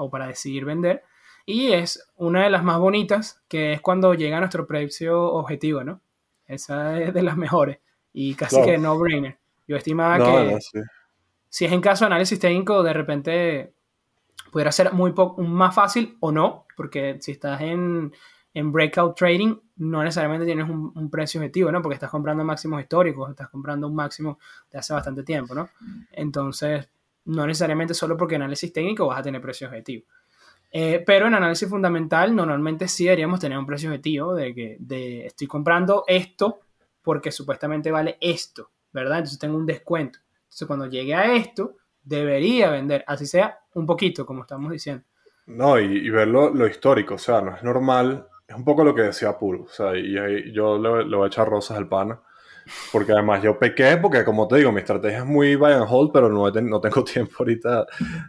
o 0.00 0.10
para 0.10 0.26
decidir 0.26 0.64
vender. 0.64 1.02
Y 1.46 1.72
es 1.72 2.10
una 2.16 2.44
de 2.44 2.50
las 2.50 2.62
más 2.62 2.78
bonitas, 2.78 3.42
que 3.48 3.72
es 3.72 3.80
cuando 3.80 4.14
llega 4.14 4.36
a 4.36 4.40
nuestro 4.40 4.66
precio 4.66 5.32
objetivo, 5.32 5.84
¿no? 5.84 6.00
Esa 6.46 7.00
es 7.00 7.14
de 7.14 7.22
las 7.22 7.36
mejores 7.36 7.78
y 8.12 8.34
casi 8.34 8.62
que 8.62 8.78
no-brainer. 8.78 9.38
Yo 9.66 9.76
estimaba 9.76 10.18
que 10.18 10.58
si 11.48 11.64
es 11.64 11.72
en 11.72 11.80
caso 11.80 12.04
de 12.04 12.06
análisis 12.06 12.38
técnico, 12.38 12.82
de 12.82 12.92
repente 12.92 13.72
pudiera 14.50 14.72
ser 14.72 14.92
muy 14.92 15.14
más 15.38 15.74
fácil 15.74 16.16
o 16.20 16.32
no, 16.32 16.66
porque 16.76 17.18
si 17.20 17.32
estás 17.32 17.60
en, 17.60 18.12
en 18.54 18.72
breakout 18.72 19.16
trading, 19.16 19.56
no 19.76 20.02
necesariamente 20.02 20.46
tienes 20.46 20.68
un, 20.68 20.92
un, 20.94 21.10
precio 21.10 21.40
objetivo, 21.40 21.70
¿no? 21.70 21.82
Porque 21.82 21.94
estás 21.94 22.10
comprando 22.10 22.44
máximos 22.44 22.80
históricos, 22.80 23.30
estás 23.30 23.48
comprando 23.48 23.86
un 23.86 23.94
máximo 23.94 24.38
de 24.70 24.78
hace 24.78 24.92
bastante 24.92 25.22
tiempo, 25.22 25.54
¿no? 25.54 25.68
Entonces, 26.12 26.88
no 27.24 27.46
necesariamente 27.46 27.94
solo 27.94 28.16
porque 28.16 28.36
análisis 28.36 28.72
técnico 28.72 29.06
vas 29.06 29.20
a 29.20 29.22
tener 29.22 29.40
precio 29.40 29.68
objetivo. 29.68 30.04
Eh, 30.72 31.02
pero 31.04 31.26
en 31.26 31.34
análisis 31.34 31.68
fundamental 31.68 32.34
normalmente 32.34 32.86
sí 32.86 33.04
deberíamos 33.04 33.40
tener 33.40 33.58
un 33.58 33.66
precio 33.66 33.88
objetivo 33.88 34.34
de 34.34 34.54
que 34.54 34.76
de, 34.78 35.26
estoy 35.26 35.48
comprando 35.48 36.04
esto 36.06 36.60
porque 37.02 37.32
supuestamente 37.32 37.90
vale 37.90 38.18
esto, 38.20 38.70
¿verdad? 38.92 39.18
Entonces 39.18 39.38
tengo 39.38 39.56
un 39.56 39.66
descuento. 39.66 40.20
Entonces 40.44 40.66
cuando 40.66 40.86
llegue 40.86 41.14
a 41.14 41.34
esto, 41.34 41.76
debería 42.02 42.70
vender, 42.70 43.04
así 43.06 43.26
sea 43.26 43.58
un 43.74 43.86
poquito, 43.86 44.24
como 44.24 44.42
estamos 44.42 44.70
diciendo. 44.70 45.04
No, 45.46 45.80
y, 45.80 46.06
y 46.06 46.10
ver 46.10 46.28
lo, 46.28 46.66
histórico, 46.66 47.14
o 47.14 47.18
sea, 47.18 47.40
no 47.40 47.56
es 47.56 47.62
normal, 47.62 48.28
es 48.46 48.54
un 48.54 48.64
poco 48.64 48.84
lo 48.84 48.94
que 48.94 49.02
decía 49.02 49.36
Pool, 49.36 49.62
o 49.62 49.68
sea, 49.68 49.96
y, 49.96 50.16
y 50.16 50.52
yo 50.52 50.78
le, 50.78 51.04
le, 51.04 51.16
voy 51.16 51.24
a 51.24 51.28
echar 51.28 51.48
rosas 51.48 51.76
al 51.76 51.88
pana 51.88 52.20
porque 52.92 53.12
además 53.12 53.42
yo 53.42 53.58
pequé, 53.58 53.96
porque 53.96 54.24
como 54.24 54.46
te 54.48 54.56
digo, 54.56 54.72
mi 54.72 54.80
estrategia 54.80 55.18
es 55.18 55.24
muy 55.24 55.56
buy 55.56 55.72
and 55.72 55.86
hold, 55.88 56.10
pero 56.12 56.28
no, 56.28 56.50
no 56.50 56.80
tengo 56.80 57.04
tiempo 57.04 57.36
ahorita 57.38 57.86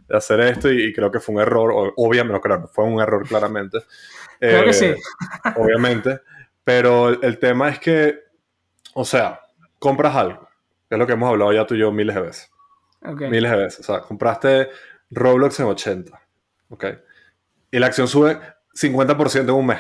de 0.08 0.18
hacer 0.18 0.40
esto 0.42 0.72
y, 0.72 0.94
creo 0.94 1.12
que 1.12 1.20
fue 1.20 1.36
un 1.36 1.42
error, 1.42 1.94
obviamente, 1.98 2.34
no, 2.34 2.42
claro, 2.42 2.68
fue 2.68 2.86
un 2.86 3.02
error 3.02 3.28
claramente. 3.28 3.80
Creo 4.40 4.66
que 4.66 4.74
sí. 4.74 4.86
Eh, 4.86 4.98
obviamente. 5.56 6.20
Pero 6.64 7.10
el, 7.10 7.38
tema 7.38 7.70
es 7.70 7.80
que, 7.80 8.20
o 8.94 9.06
sea, 9.06 9.40
compras 9.78 10.16
algo, 10.16 10.48
que 10.90 10.96
es 10.96 11.00
lo 11.00 11.06
que 11.06 11.14
hemos 11.14 11.30
hablado 11.30 11.54
ya 11.54 11.66
tú 11.66 11.76
y 11.76 11.80
yo 11.80 11.92
miles 11.92 12.16
de 12.16 12.22
veces. 12.22 12.52
Miles 13.02 13.52
de 13.52 13.58
veces. 13.58 13.80
O 13.82 13.84
sea, 13.84 14.02
compraste 14.02 14.70
Roblox 15.12 15.60
en 15.60 15.68
80, 15.68 16.22
¿ok? 16.70 16.86
Y 17.72 17.80
la 17.80 17.88
acción 17.88 18.08
sube 18.08 18.40
50% 18.76 19.42
en 19.42 19.50
un 19.52 19.66
mes. 19.66 19.80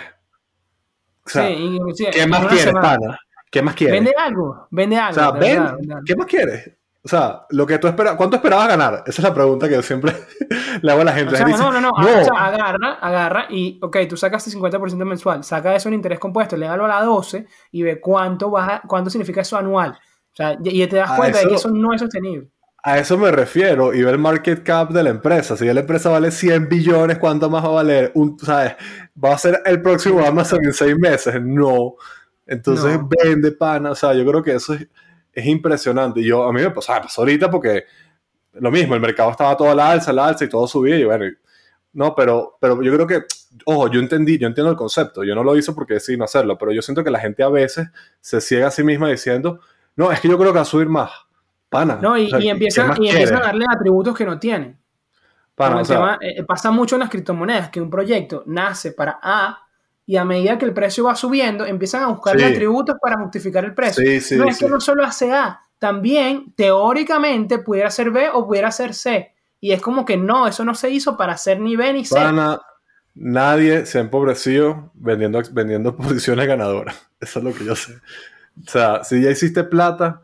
O 1.26 1.30
sea, 1.30 1.48
sí, 1.48 2.06
¿qué 2.12 2.28
más 2.28 2.48
quieres, 2.48 2.74
pana? 2.74 3.20
¿Qué 3.52 3.62
más 3.62 3.76
quieres? 3.76 3.96
Vende 3.96 4.14
algo, 4.18 4.68
vende 4.72 4.98
algo. 4.98 5.22
O 5.22 5.42
sea, 5.42 5.78
¿qué 6.06 6.16
más 6.16 6.26
quieres? 6.26 6.72
O 7.04 7.08
sea, 7.08 7.46
lo 7.50 7.66
que 7.66 7.80
tú 7.80 7.88
esperas, 7.88 8.16
¿cuánto 8.16 8.36
esperabas 8.36 8.68
ganar? 8.68 9.04
Esa 9.08 9.22
es 9.22 9.24
la 9.28 9.34
pregunta 9.34 9.68
que 9.68 9.74
yo 9.74 9.82
siempre 9.82 10.14
le 10.82 10.92
hago 10.92 11.02
a 11.02 11.06
la 11.06 11.14
gente. 11.14 11.38
no, 11.40 11.72
no, 11.72 11.82
no, 11.82 11.92
no. 11.92 12.38
agarra, 12.38 12.94
agarra 13.02 13.48
y, 13.50 13.80
ok, 13.82 13.98
tú 14.08 14.16
sacaste 14.16 14.52
50% 14.52 15.04
mensual, 15.04 15.44
saca 15.44 15.76
eso 15.76 15.90
en 15.90 15.96
interés 15.96 16.20
compuesto, 16.20 16.56
le 16.56 16.68
a 16.68 16.78
la 16.78 17.02
12 17.02 17.48
y 17.72 17.84
ve 17.84 18.00
cuánto, 18.00 18.52
baja, 18.52 18.84
cuánto 18.88 19.10
significa 19.10 19.42
eso 19.42 19.58
anual. 19.58 19.92
O 19.92 20.36
sea, 20.36 20.58
y 20.64 20.86
te 20.88 20.96
das 20.96 21.12
cuenta 21.12 21.40
de 21.40 21.48
que 21.48 21.56
eso 21.56 21.70
no 21.70 21.94
es 21.94 22.00
sostenible. 22.00 22.50
A 22.84 22.98
eso 22.98 23.18
me 23.18 23.32
refiero 23.32 23.94
y 23.94 24.02
ve 24.02 24.12
el 24.12 24.18
market 24.18 24.64
cap 24.64 24.92
de 24.92 25.04
la 25.04 25.10
empresa. 25.10 25.58
Si 25.58 25.66
ya 25.66 25.74
la 25.74 25.82
empresa 25.82 26.10
vale 26.10 26.32
100 26.32 26.70
billones, 26.70 27.18
¿cuánto 27.20 27.50
más 27.50 27.64
va 27.64 27.68
a 27.68 27.72
valer? 27.72 28.12
Un, 28.16 28.40
¿sabes? 28.40 28.76
¿Va 29.24 29.34
a 29.34 29.38
ser 29.38 29.62
el 29.66 29.82
próximo 29.82 30.26
Amazon 30.26 30.64
en 30.64 30.74
seis 30.74 30.96
meses? 30.98 31.40
No. 31.42 31.96
Entonces 32.52 33.00
vende 33.08 33.54
pana, 33.54 33.92
o 33.92 33.96
sea, 33.96 34.14
yo 34.14 34.26
creo 34.26 34.44
que 34.44 34.56
eso 34.56 34.74
es, 34.74 34.86
es 35.32 35.46
impresionante. 35.46 36.22
Yo, 36.22 36.44
a 36.44 36.52
mí 36.52 36.62
me 36.62 36.70
pasó, 36.70 36.92
ahorita 37.18 37.50
porque 37.50 37.86
lo 38.54 38.70
mismo, 38.70 38.94
el 38.94 39.00
mercado 39.00 39.32
estaba 39.32 39.56
todo 39.56 39.72
a 39.72 39.76
la 39.76 39.90
alza, 39.90 40.12
la 40.12 40.28
alza 40.28 40.44
y 40.44 40.50
todo 40.50 40.68
subía 40.68 40.98
y 40.98 41.06
bueno, 41.06 41.26
No, 41.94 42.14
pero, 42.14 42.58
pero 42.60 42.82
yo 42.84 42.94
creo 42.94 43.08
que, 43.08 43.24
ojo, 43.64 43.90
yo 43.90 44.02
entendí, 44.02 44.38
yo 44.38 44.48
entiendo 44.48 44.70
el 44.70 44.76
concepto, 44.76 45.24
yo 45.24 45.34
no 45.34 45.46
lo 45.46 45.56
hice 45.56 45.72
porque 45.72 45.94
decidí 45.94 46.18
no 46.18 46.26
hacerlo, 46.26 46.58
pero 46.58 46.74
yo 46.74 46.82
siento 46.82 47.06
que 47.06 47.10
la 47.10 47.20
gente 47.20 47.42
a 47.42 47.48
veces 47.48 47.88
se 48.20 48.42
ciega 48.42 48.68
a 48.68 48.72
sí 48.72 48.84
misma 48.84 49.10
diciendo, 49.10 49.62
no, 49.96 50.12
es 50.12 50.20
que 50.20 50.28
yo 50.28 50.38
creo 50.38 50.52
que 50.52 50.58
va 50.58 50.64
a 50.64 50.66
subir 50.66 50.90
más. 50.90 51.10
Pana. 51.70 52.00
No, 52.02 52.18
y, 52.18 52.30
empiezan, 52.50 53.02
y 53.02 53.08
empiezan 53.08 53.38
a 53.38 53.46
darle 53.46 53.66
atributos 53.70 54.14
que 54.14 54.26
no 54.26 54.38
tienen. 54.38 54.78
Pana, 55.56 55.78
o 55.78 55.86
sea, 55.86 56.18
eh, 56.20 56.44
pasa 56.44 56.70
mucho 56.70 56.98
en 56.98 57.00
las 57.00 57.10
criptomonedas 57.10 57.70
que 57.70 57.80
un 57.80 57.90
proyecto 57.90 58.44
nace 58.46 58.92
para 58.92 59.20
A 59.24 59.70
y 60.06 60.18
a 60.18 60.26
medida 60.26 60.58
que 60.58 60.66
el 60.66 60.74
precio 60.74 61.06
va 61.06 61.16
subiendo, 61.16 61.66
empiezan 61.66 62.04
a 62.04 62.08
buscarle 62.08 62.46
atributos 62.46 62.98
para 63.02 63.18
justificar 63.20 63.64
el 63.66 63.74
precio. 63.74 64.04
no 64.38 64.50
es 64.50 64.58
que 64.58 64.68
no 64.68 64.80
solo 64.80 65.04
hace 65.04 65.32
A, 65.32 65.62
también 65.80 66.54
teóricamente 66.56 67.60
pudiera 67.60 67.90
ser 67.90 68.12
B 68.12 68.30
o 68.34 68.48
pudiera 68.48 68.72
ser 68.72 68.94
C. 68.94 69.34
Y 69.60 69.72
es 69.72 69.82
como 69.82 70.06
que 70.06 70.18
no, 70.18 70.48
eso 70.48 70.66
no 70.66 70.74
se 70.74 70.90
hizo 70.90 71.16
para 71.16 71.38
ser 71.38 71.60
ni 71.60 71.76
B 71.76 71.94
ni 71.94 72.06
C. 72.06 72.16
Pana, 72.16 72.60
nadie 73.14 73.86
se 73.86 74.00
ha 74.00 74.02
empobrecido 74.02 74.92
vendiendo, 74.94 75.42
vendiendo 75.52 75.96
posiciones 75.98 76.48
ganadoras. 76.48 77.10
Eso 77.20 77.40
es 77.40 77.46
lo 77.46 77.54
que 77.54 77.66
yo 77.66 77.76
sé. 77.76 77.94
O 78.60 78.70
sea, 78.70 79.04
si 79.04 79.22
ya 79.22 79.30
hiciste 79.30 79.64
plata, 79.64 80.22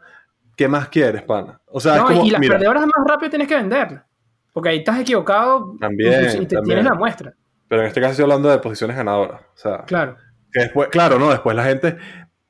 ¿qué 0.55 0.67
más 0.67 0.89
quieres, 0.89 1.23
pana? 1.23 1.61
O 1.67 1.79
sea, 1.79 1.97
no, 1.97 2.25
y 2.25 2.29
las 2.29 2.41
perdedoras 2.41 2.83
más 2.85 3.07
rápido 3.07 3.29
tienes 3.29 3.47
que 3.47 3.55
venderlas. 3.55 4.03
Porque 4.51 4.69
ahí 4.69 4.77
estás 4.79 4.99
equivocado 4.99 5.75
también, 5.79 6.41
y 6.41 6.45
te 6.47 6.59
tienes 6.61 6.83
la 6.83 6.95
muestra. 6.95 7.33
Pero 7.67 7.81
en 7.81 7.87
este 7.87 7.99
caso 7.99 8.11
estoy 8.11 8.23
hablando 8.23 8.49
de 8.49 8.59
posiciones 8.59 8.95
ganadoras. 8.95 9.41
O 9.41 9.57
sea, 9.57 9.83
claro. 9.85 10.17
Que 10.51 10.61
después, 10.61 10.89
claro, 10.89 11.19
no, 11.19 11.29
después 11.29 11.55
la 11.55 11.63
gente, 11.63 11.97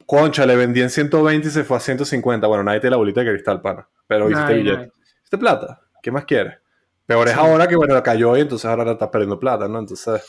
concha, 0.05 0.45
le 0.45 0.55
vendí 0.55 0.81
en 0.81 0.89
120 0.89 1.47
y 1.47 1.51
se 1.51 1.63
fue 1.63 1.77
a 1.77 1.79
150. 1.79 2.45
Bueno, 2.47 2.63
nadie 2.63 2.79
tiene 2.79 2.91
la 2.91 2.97
bolita 2.97 3.21
de 3.21 3.31
cristal, 3.31 3.61
pana. 3.61 3.87
Pero 4.07 4.29
hiciste 4.29 4.53
billete. 4.53 4.91
Hiciste 5.19 5.37
plata. 5.37 5.81
¿Qué 6.01 6.11
más 6.11 6.25
quieres? 6.25 6.57
Peor 7.05 7.27
es 7.27 7.35
ahora 7.35 7.67
que, 7.67 7.75
bueno, 7.75 8.01
cayó 8.03 8.37
y 8.37 8.41
entonces 8.41 8.69
ahora 8.69 8.91
estás 8.91 9.09
perdiendo 9.09 9.39
plata, 9.39 9.67
¿no? 9.67 9.79
Entonces... 9.79 10.21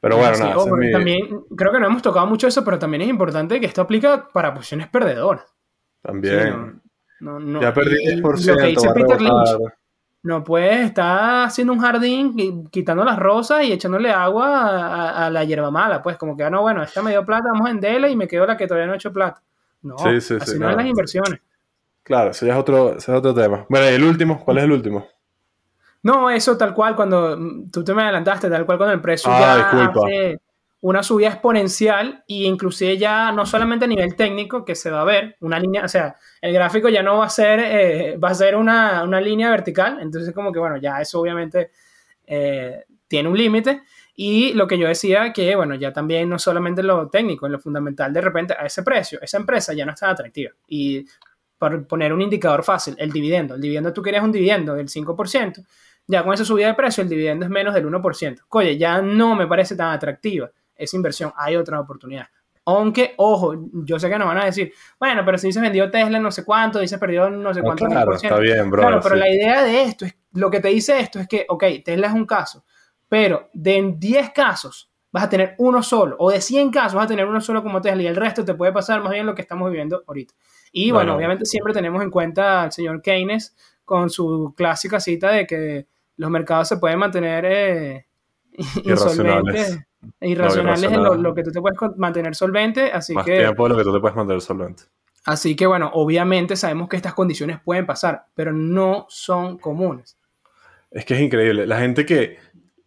Pero 0.00 0.18
bueno, 0.18 0.36
nada. 0.38 0.54
También, 0.92 1.44
creo 1.56 1.72
que 1.72 1.80
no 1.80 1.86
hemos 1.86 2.02
tocado 2.02 2.26
mucho 2.26 2.46
eso, 2.46 2.62
pero 2.64 2.78
también 2.78 3.02
es 3.02 3.08
importante 3.08 3.58
que 3.58 3.66
esto 3.66 3.80
aplica 3.80 4.28
para 4.32 4.52
posiciones 4.52 4.88
perdedoras. 4.88 5.46
También. 6.02 6.82
no, 7.20 7.40
no, 7.40 7.62
ya 7.62 7.72
perdí 7.72 7.96
10%. 8.20 8.22
Lo 8.22 8.56
que 8.56 8.66
dice 8.66 8.88
Peter 8.92 9.20
Lynch, 9.20 9.58
no 10.26 10.42
puedes 10.42 10.86
estar 10.86 11.44
haciendo 11.44 11.72
un 11.72 11.78
jardín, 11.78 12.66
quitando 12.68 13.04
las 13.04 13.16
rosas 13.16 13.64
y 13.64 13.72
echándole 13.72 14.10
agua 14.10 15.24
a, 15.24 15.30
la 15.30 15.44
hierba 15.44 15.70
mala. 15.70 16.02
Pues 16.02 16.16
como 16.16 16.36
que, 16.36 16.42
ah, 16.42 16.50
no, 16.50 16.62
bueno, 16.62 16.82
esta 16.82 17.00
me 17.00 17.12
dio 17.12 17.24
plata, 17.24 17.50
vamos 17.52 17.68
a 17.68 17.72
venderla 17.72 18.08
y 18.08 18.16
me 18.16 18.26
quedo 18.26 18.44
la 18.44 18.56
que 18.56 18.66
todavía 18.66 18.88
no 18.88 18.94
he 18.94 18.96
hecho 18.96 19.12
plata. 19.12 19.40
No, 19.82 19.96
sí, 19.98 20.20
sí, 20.20 20.36
así 20.40 20.58
no 20.58 20.68
es 20.68 20.76
las 20.76 20.86
inversiones. 20.86 21.40
Claro, 22.02 22.30
ese 22.30 22.48
es, 22.50 22.56
otro, 22.56 22.96
ese 22.96 23.12
es 23.12 23.18
otro 23.18 23.34
tema. 23.34 23.66
Bueno, 23.68 23.88
¿y 23.88 23.94
el 23.94 24.02
último? 24.02 24.44
¿Cuál 24.44 24.58
es 24.58 24.64
el 24.64 24.72
último? 24.72 25.06
No, 26.02 26.28
eso 26.28 26.56
tal 26.56 26.74
cual 26.74 26.96
cuando 26.96 27.38
tú 27.70 27.84
te 27.84 27.94
me 27.94 28.02
adelantaste, 28.02 28.50
tal 28.50 28.66
cual 28.66 28.78
cuando 28.78 28.94
el 28.94 29.00
precio 29.00 29.30
ah, 29.32 29.38
ya 29.40 29.56
disculpa. 29.58 30.06
hace 30.06 30.40
una 30.80 31.02
subida 31.02 31.28
exponencial 31.28 32.22
y 32.26 32.44
inclusive 32.44 32.98
ya 32.98 33.32
no 33.32 33.46
solamente 33.46 33.86
a 33.86 33.88
nivel 33.88 34.14
técnico 34.14 34.64
que 34.64 34.74
se 34.74 34.90
va 34.90 35.00
a 35.00 35.04
ver 35.04 35.36
una 35.40 35.58
línea, 35.58 35.84
o 35.84 35.88
sea, 35.88 36.16
el 36.40 36.52
gráfico 36.52 36.88
ya 36.88 37.02
no 37.02 37.18
va 37.18 37.26
a 37.26 37.30
ser, 37.30 37.60
eh, 37.60 38.16
va 38.18 38.30
a 38.30 38.34
ser 38.34 38.56
una, 38.56 39.02
una, 39.02 39.20
línea 39.20 39.50
vertical, 39.50 39.98
entonces 40.00 40.34
como 40.34 40.52
que 40.52 40.58
bueno, 40.58 40.76
ya 40.76 41.00
eso 41.00 41.20
obviamente 41.20 41.70
eh, 42.26 42.84
tiene 43.08 43.28
un 43.28 43.36
límite. 43.36 43.82
Y 44.18 44.54
lo 44.54 44.66
que 44.66 44.78
yo 44.78 44.88
decía 44.88 45.32
que 45.32 45.56
bueno, 45.56 45.74
ya 45.74 45.92
también 45.92 46.28
no 46.28 46.38
solamente 46.38 46.82
lo 46.82 47.08
técnico, 47.08 47.46
en 47.46 47.52
lo 47.52 47.58
fundamental 47.58 48.12
de 48.12 48.20
repente 48.20 48.54
a 48.58 48.64
ese 48.66 48.82
precio, 48.82 49.18
esa 49.20 49.36
empresa 49.38 49.72
ya 49.74 49.84
no 49.84 49.92
está 49.92 50.10
atractiva. 50.10 50.52
Y 50.68 51.04
por 51.58 51.86
poner 51.86 52.12
un 52.12 52.22
indicador 52.22 52.62
fácil, 52.64 52.94
el 52.98 53.10
dividendo, 53.12 53.54
el 53.54 53.60
dividendo 53.60 53.92
tú 53.92 54.02
querías 54.02 54.22
un 54.22 54.32
dividendo 54.32 54.74
del 54.74 54.88
5%, 54.88 55.66
ya 56.06 56.22
con 56.22 56.34
esa 56.34 56.44
subida 56.44 56.68
de 56.68 56.74
precio 56.74 57.02
el 57.02 57.08
dividendo 57.08 57.44
es 57.44 57.50
menos 57.50 57.74
del 57.74 57.86
1%. 57.86 58.44
Oye, 58.50 58.78
ya 58.78 59.02
no 59.02 59.34
me 59.34 59.46
parece 59.46 59.74
tan 59.76 59.92
atractiva 59.92 60.50
esa 60.76 60.96
inversión, 60.96 61.32
hay 61.36 61.56
otra 61.56 61.80
oportunidad. 61.80 62.26
Aunque, 62.68 63.14
ojo, 63.18 63.54
yo 63.72 63.98
sé 63.98 64.10
que 64.10 64.18
nos 64.18 64.26
van 64.26 64.38
a 64.38 64.44
decir, 64.46 64.72
bueno, 64.98 65.22
pero 65.24 65.38
si 65.38 65.46
dices 65.46 65.62
vendió 65.62 65.88
Tesla 65.88 66.18
no 66.18 66.32
sé 66.32 66.44
cuánto, 66.44 66.80
dices 66.80 66.98
perdió 66.98 67.30
no 67.30 67.54
sé 67.54 67.62
cuánto. 67.62 67.86
claro, 67.86 68.14
está 68.16 68.38
bien, 68.38 68.68
bro. 68.70 68.82
Claro, 68.82 69.00
pero 69.00 69.14
la 69.14 69.28
idea 69.28 69.62
de 69.62 69.82
esto, 69.82 70.04
es, 70.04 70.16
lo 70.32 70.50
que 70.50 70.58
te 70.58 70.68
dice 70.68 70.98
esto 70.98 71.20
es 71.20 71.28
que, 71.28 71.46
ok, 71.48 71.64
Tesla 71.84 72.08
es 72.08 72.12
un 72.12 72.26
caso, 72.26 72.64
pero 73.08 73.50
de 73.52 73.94
10 73.96 74.30
casos 74.30 74.90
vas 75.12 75.22
a 75.22 75.28
tener 75.28 75.54
uno 75.58 75.80
solo, 75.80 76.16
o 76.18 76.28
de 76.28 76.40
100 76.40 76.72
casos 76.72 76.94
vas 76.94 77.04
a 77.04 77.08
tener 77.08 77.26
uno 77.26 77.40
solo 77.40 77.62
como 77.62 77.80
Tesla, 77.80 78.02
y 78.02 78.08
el 78.08 78.16
resto 78.16 78.44
te 78.44 78.54
puede 78.54 78.72
pasar 78.72 79.00
más 79.00 79.12
bien 79.12 79.26
lo 79.26 79.34
que 79.36 79.42
estamos 79.42 79.70
viviendo 79.70 80.02
ahorita. 80.04 80.34
Y 80.72 80.90
bueno, 80.90 81.14
obviamente 81.14 81.46
siempre 81.46 81.72
tenemos 81.72 82.02
en 82.02 82.10
cuenta 82.10 82.64
al 82.64 82.72
señor 82.72 83.00
Keynes 83.00 83.54
con 83.84 84.10
su 84.10 84.52
clásica 84.56 84.98
cita 84.98 85.30
de 85.30 85.46
que 85.46 85.86
los 86.16 86.30
mercados 86.30 86.66
se 86.66 86.78
pueden 86.78 86.98
mantener 86.98 87.44
eh, 87.46 88.06
insolventes 88.84 89.85
irracionales 90.20 90.90
en 90.90 91.22
lo, 91.22 91.34
que 91.34 91.42
tú 91.42 91.50
te 91.50 91.60
puedes 91.60 91.78
mantener 91.96 92.34
solvente, 92.34 92.92
así 92.92 93.14
Más 93.14 93.24
que... 93.24 93.38
tiempo 93.38 93.64
de 93.64 93.70
lo 93.70 93.76
que 93.76 93.84
tú 93.84 93.92
te 93.92 94.00
puedes 94.00 94.16
mantener 94.16 94.40
solvente. 94.40 94.84
Así 95.24 95.56
que 95.56 95.66
bueno, 95.66 95.90
obviamente 95.94 96.54
sabemos 96.54 96.88
que 96.88 96.96
estas 96.96 97.14
condiciones 97.14 97.58
pueden 97.64 97.84
pasar, 97.84 98.26
pero 98.34 98.52
no 98.52 99.06
son 99.08 99.58
comunes. 99.58 100.16
Es 100.90 101.04
que 101.04 101.14
es 101.14 101.20
increíble. 101.20 101.66
La 101.66 101.80
gente 101.80 102.06
que, 102.06 102.38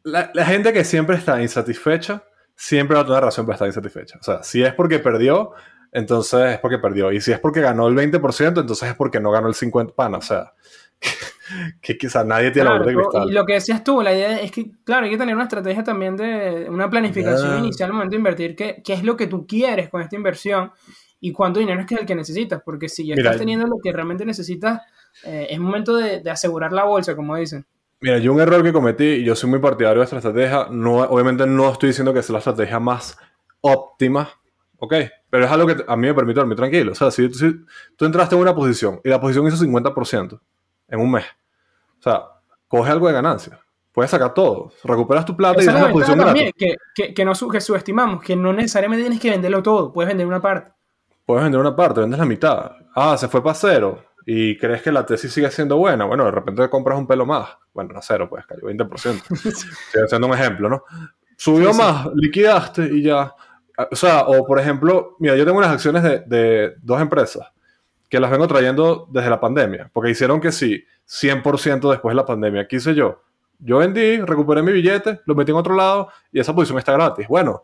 la, 0.03 0.31
gente 0.45 0.71
que 0.71 0.85
siempre 0.85 1.17
está 1.17 1.41
insatisfecha, 1.41 2.23
siempre 2.55 2.95
va 2.95 3.01
a 3.01 3.05
tener 3.05 3.21
razón 3.21 3.45
para 3.45 3.55
estar 3.55 3.67
insatisfecha. 3.67 4.17
O 4.19 4.23
sea, 4.23 4.41
si 4.41 4.63
es 4.63 4.73
porque 4.73 4.99
perdió, 4.99 5.51
entonces 5.91 6.53
es 6.53 6.59
porque 6.59 6.79
perdió. 6.79 7.11
Y 7.11 7.19
si 7.19 7.33
es 7.33 7.39
porque 7.39 7.59
ganó 7.59 7.87
el 7.89 7.95
20%, 7.95 8.61
entonces 8.61 8.89
es 8.89 8.95
porque 8.95 9.19
no 9.19 9.31
ganó 9.31 9.49
el 9.49 9.53
50%. 9.53 9.93
Pana, 9.93 10.19
o 10.19 10.21
sea, 10.21 10.53
que 11.81 11.97
quizás 11.97 12.25
nadie 12.25 12.51
tiene 12.51 12.69
la 12.69 12.77
bola 12.77 12.85
de 12.85 12.95
cristal. 12.95 13.29
Y 13.29 13.33
lo 13.33 13.45
que 13.45 13.53
decías 13.53 13.83
tú, 13.83 14.01
la 14.01 14.13
idea 14.13 14.39
es 14.39 14.51
que, 14.51 14.71
claro, 14.83 15.05
hay 15.05 15.11
que 15.11 15.17
tener 15.17 15.35
una 15.35 15.45
estrategia 15.45 15.83
también 15.83 16.15
de 16.15 16.67
una 16.69 16.89
planificación 16.89 17.59
inicial 17.59 17.89
al 17.89 17.93
momento 17.93 18.11
de 18.11 18.17
invertir, 18.17 18.55
qué, 18.55 18.81
qué 18.83 18.93
es 18.93 19.03
lo 19.03 19.15
que 19.15 19.27
tú 19.27 19.45
quieres 19.45 19.89
con 19.89 20.01
esta 20.01 20.15
inversión 20.15 20.71
y 21.19 21.31
cuánto 21.31 21.59
dinero 21.59 21.81
es 21.81 21.85
que 21.85 21.95
es 21.95 22.01
el 22.01 22.07
que 22.07 22.15
necesitas, 22.15 22.61
porque 22.63 22.87
si 22.87 23.07
ya 23.07 23.15
estás 23.15 23.37
teniendo 23.37 23.67
lo 23.67 23.77
que 23.83 23.91
realmente 23.91 24.25
necesitas, 24.25 24.81
eh, 25.25 25.47
es 25.49 25.59
momento 25.59 25.97
de, 25.97 26.21
de, 26.21 26.31
asegurar 26.31 26.71
la 26.71 26.85
bolsa, 26.85 27.15
como 27.15 27.35
dicen. 27.35 27.65
Mira, 28.01 28.17
yo 28.19 28.31
un 28.31 28.39
error 28.39 28.63
que 28.63 28.71
cometí, 28.71 29.03
y 29.03 29.23
yo 29.25 29.35
soy 29.35 29.49
muy 29.49 29.59
partidario 29.59 29.99
de 29.99 30.05
esta 30.05 30.17
estrategia, 30.17 30.67
no, 30.71 30.99
obviamente 30.99 31.45
no 31.45 31.69
estoy 31.71 31.89
diciendo 31.89 32.13
que 32.13 32.23
sea 32.23 32.33
la 32.33 32.39
estrategia 32.39 32.79
más 32.79 33.17
óptima, 33.59 34.29
¿ok? 34.77 34.93
Pero 35.29 35.45
es 35.45 35.51
algo 35.51 35.67
que 35.67 35.83
a 35.85 35.95
mí 35.95 36.07
me 36.07 36.13
permite 36.13 36.39
dormir 36.39 36.55
tranquilo. 36.55 36.93
O 36.93 36.95
sea, 36.95 37.11
si, 37.11 37.31
si 37.33 37.65
tú 37.97 38.05
entraste 38.05 38.35
en 38.35 38.41
una 38.41 38.55
posición 38.55 39.01
y 39.03 39.09
la 39.09 39.19
posición 39.19 39.45
hizo 39.47 39.57
50%, 39.57 40.39
en 40.87 40.99
un 40.99 41.11
mes. 41.11 41.25
O 41.99 42.01
sea, 42.01 42.23
coge 42.67 42.91
algo 42.91 43.07
de 43.07 43.13
ganancia. 43.13 43.59
Puedes 43.91 44.11
sacar 44.11 44.33
todo. 44.33 44.71
Recuperas 44.83 45.25
tu 45.25 45.35
plata 45.35 45.61
y 45.61 45.65
dejas 45.65 45.81
la 45.81 45.91
posición 45.91 46.19
también, 46.19 46.51
que, 46.55 46.75
que, 46.95 47.13
que, 47.13 47.25
no 47.25 47.33
que 47.33 47.59
subestimamos, 47.59 48.23
que 48.23 48.35
no 48.35 48.53
necesariamente 48.53 49.03
tienes 49.03 49.19
que 49.19 49.31
venderlo 49.31 49.61
todo. 49.61 49.91
Puedes 49.91 50.07
vender 50.07 50.25
una 50.25 50.41
parte. 50.41 50.71
Puedes 51.25 51.43
vender 51.43 51.59
una 51.59 51.75
parte, 51.75 52.01
vendes 52.01 52.19
la 52.19 52.25
mitad. 52.25 52.71
Ah, 52.95 53.17
se 53.17 53.27
fue 53.27 53.43
para 53.43 53.55
cero. 53.55 54.05
Y 54.25 54.57
crees 54.57 54.81
que 54.81 54.91
la 54.91 55.05
tesis 55.05 55.33
sigue 55.33 55.49
siendo 55.51 55.77
buena. 55.77 56.05
Bueno, 56.05 56.25
de 56.25 56.31
repente 56.31 56.69
compras 56.69 56.97
un 56.97 57.07
pelo 57.07 57.25
más. 57.25 57.49
Bueno, 57.73 57.93
no 57.93 58.01
cero, 58.01 58.27
pues 58.29 58.45
cayó 58.45 58.61
20%. 58.61 59.21
Estoy 59.31 60.03
haciendo 60.03 60.27
un 60.27 60.33
ejemplo, 60.33 60.69
¿no? 60.69 60.83
Subió 61.35 61.73
más, 61.73 62.07
liquidaste 62.15 62.83
y 62.83 63.03
ya. 63.03 63.33
O 63.91 63.95
sea, 63.95 64.21
o 64.27 64.45
por 64.45 64.59
ejemplo, 64.59 65.15
mira, 65.19 65.35
yo 65.35 65.45
tengo 65.45 65.57
unas 65.57 65.71
acciones 65.71 66.03
de, 66.03 66.19
de 66.19 66.75
dos 66.81 67.01
empresas 67.01 67.47
que 68.09 68.19
las 68.19 68.31
vengo 68.31 68.47
trayendo 68.47 69.07
desde 69.11 69.29
la 69.29 69.39
pandemia, 69.39 69.89
porque 69.93 70.09
hicieron 70.09 70.41
que 70.41 70.51
sí, 70.51 70.83
100% 71.09 71.89
después 71.89 72.11
de 72.13 72.15
la 72.15 72.25
pandemia. 72.25 72.67
¿Qué 72.67 72.75
hice 72.75 72.93
yo? 72.93 73.23
Yo 73.57 73.79
vendí, 73.79 74.17
recuperé 74.21 74.61
mi 74.61 74.71
billete, 74.71 75.21
lo 75.25 75.35
metí 75.35 75.51
en 75.51 75.57
otro 75.57 75.75
lado 75.75 76.09
y 76.31 76.39
esa 76.39 76.53
posición 76.53 76.77
está 76.77 76.93
gratis. 76.93 77.27
Bueno, 77.27 77.63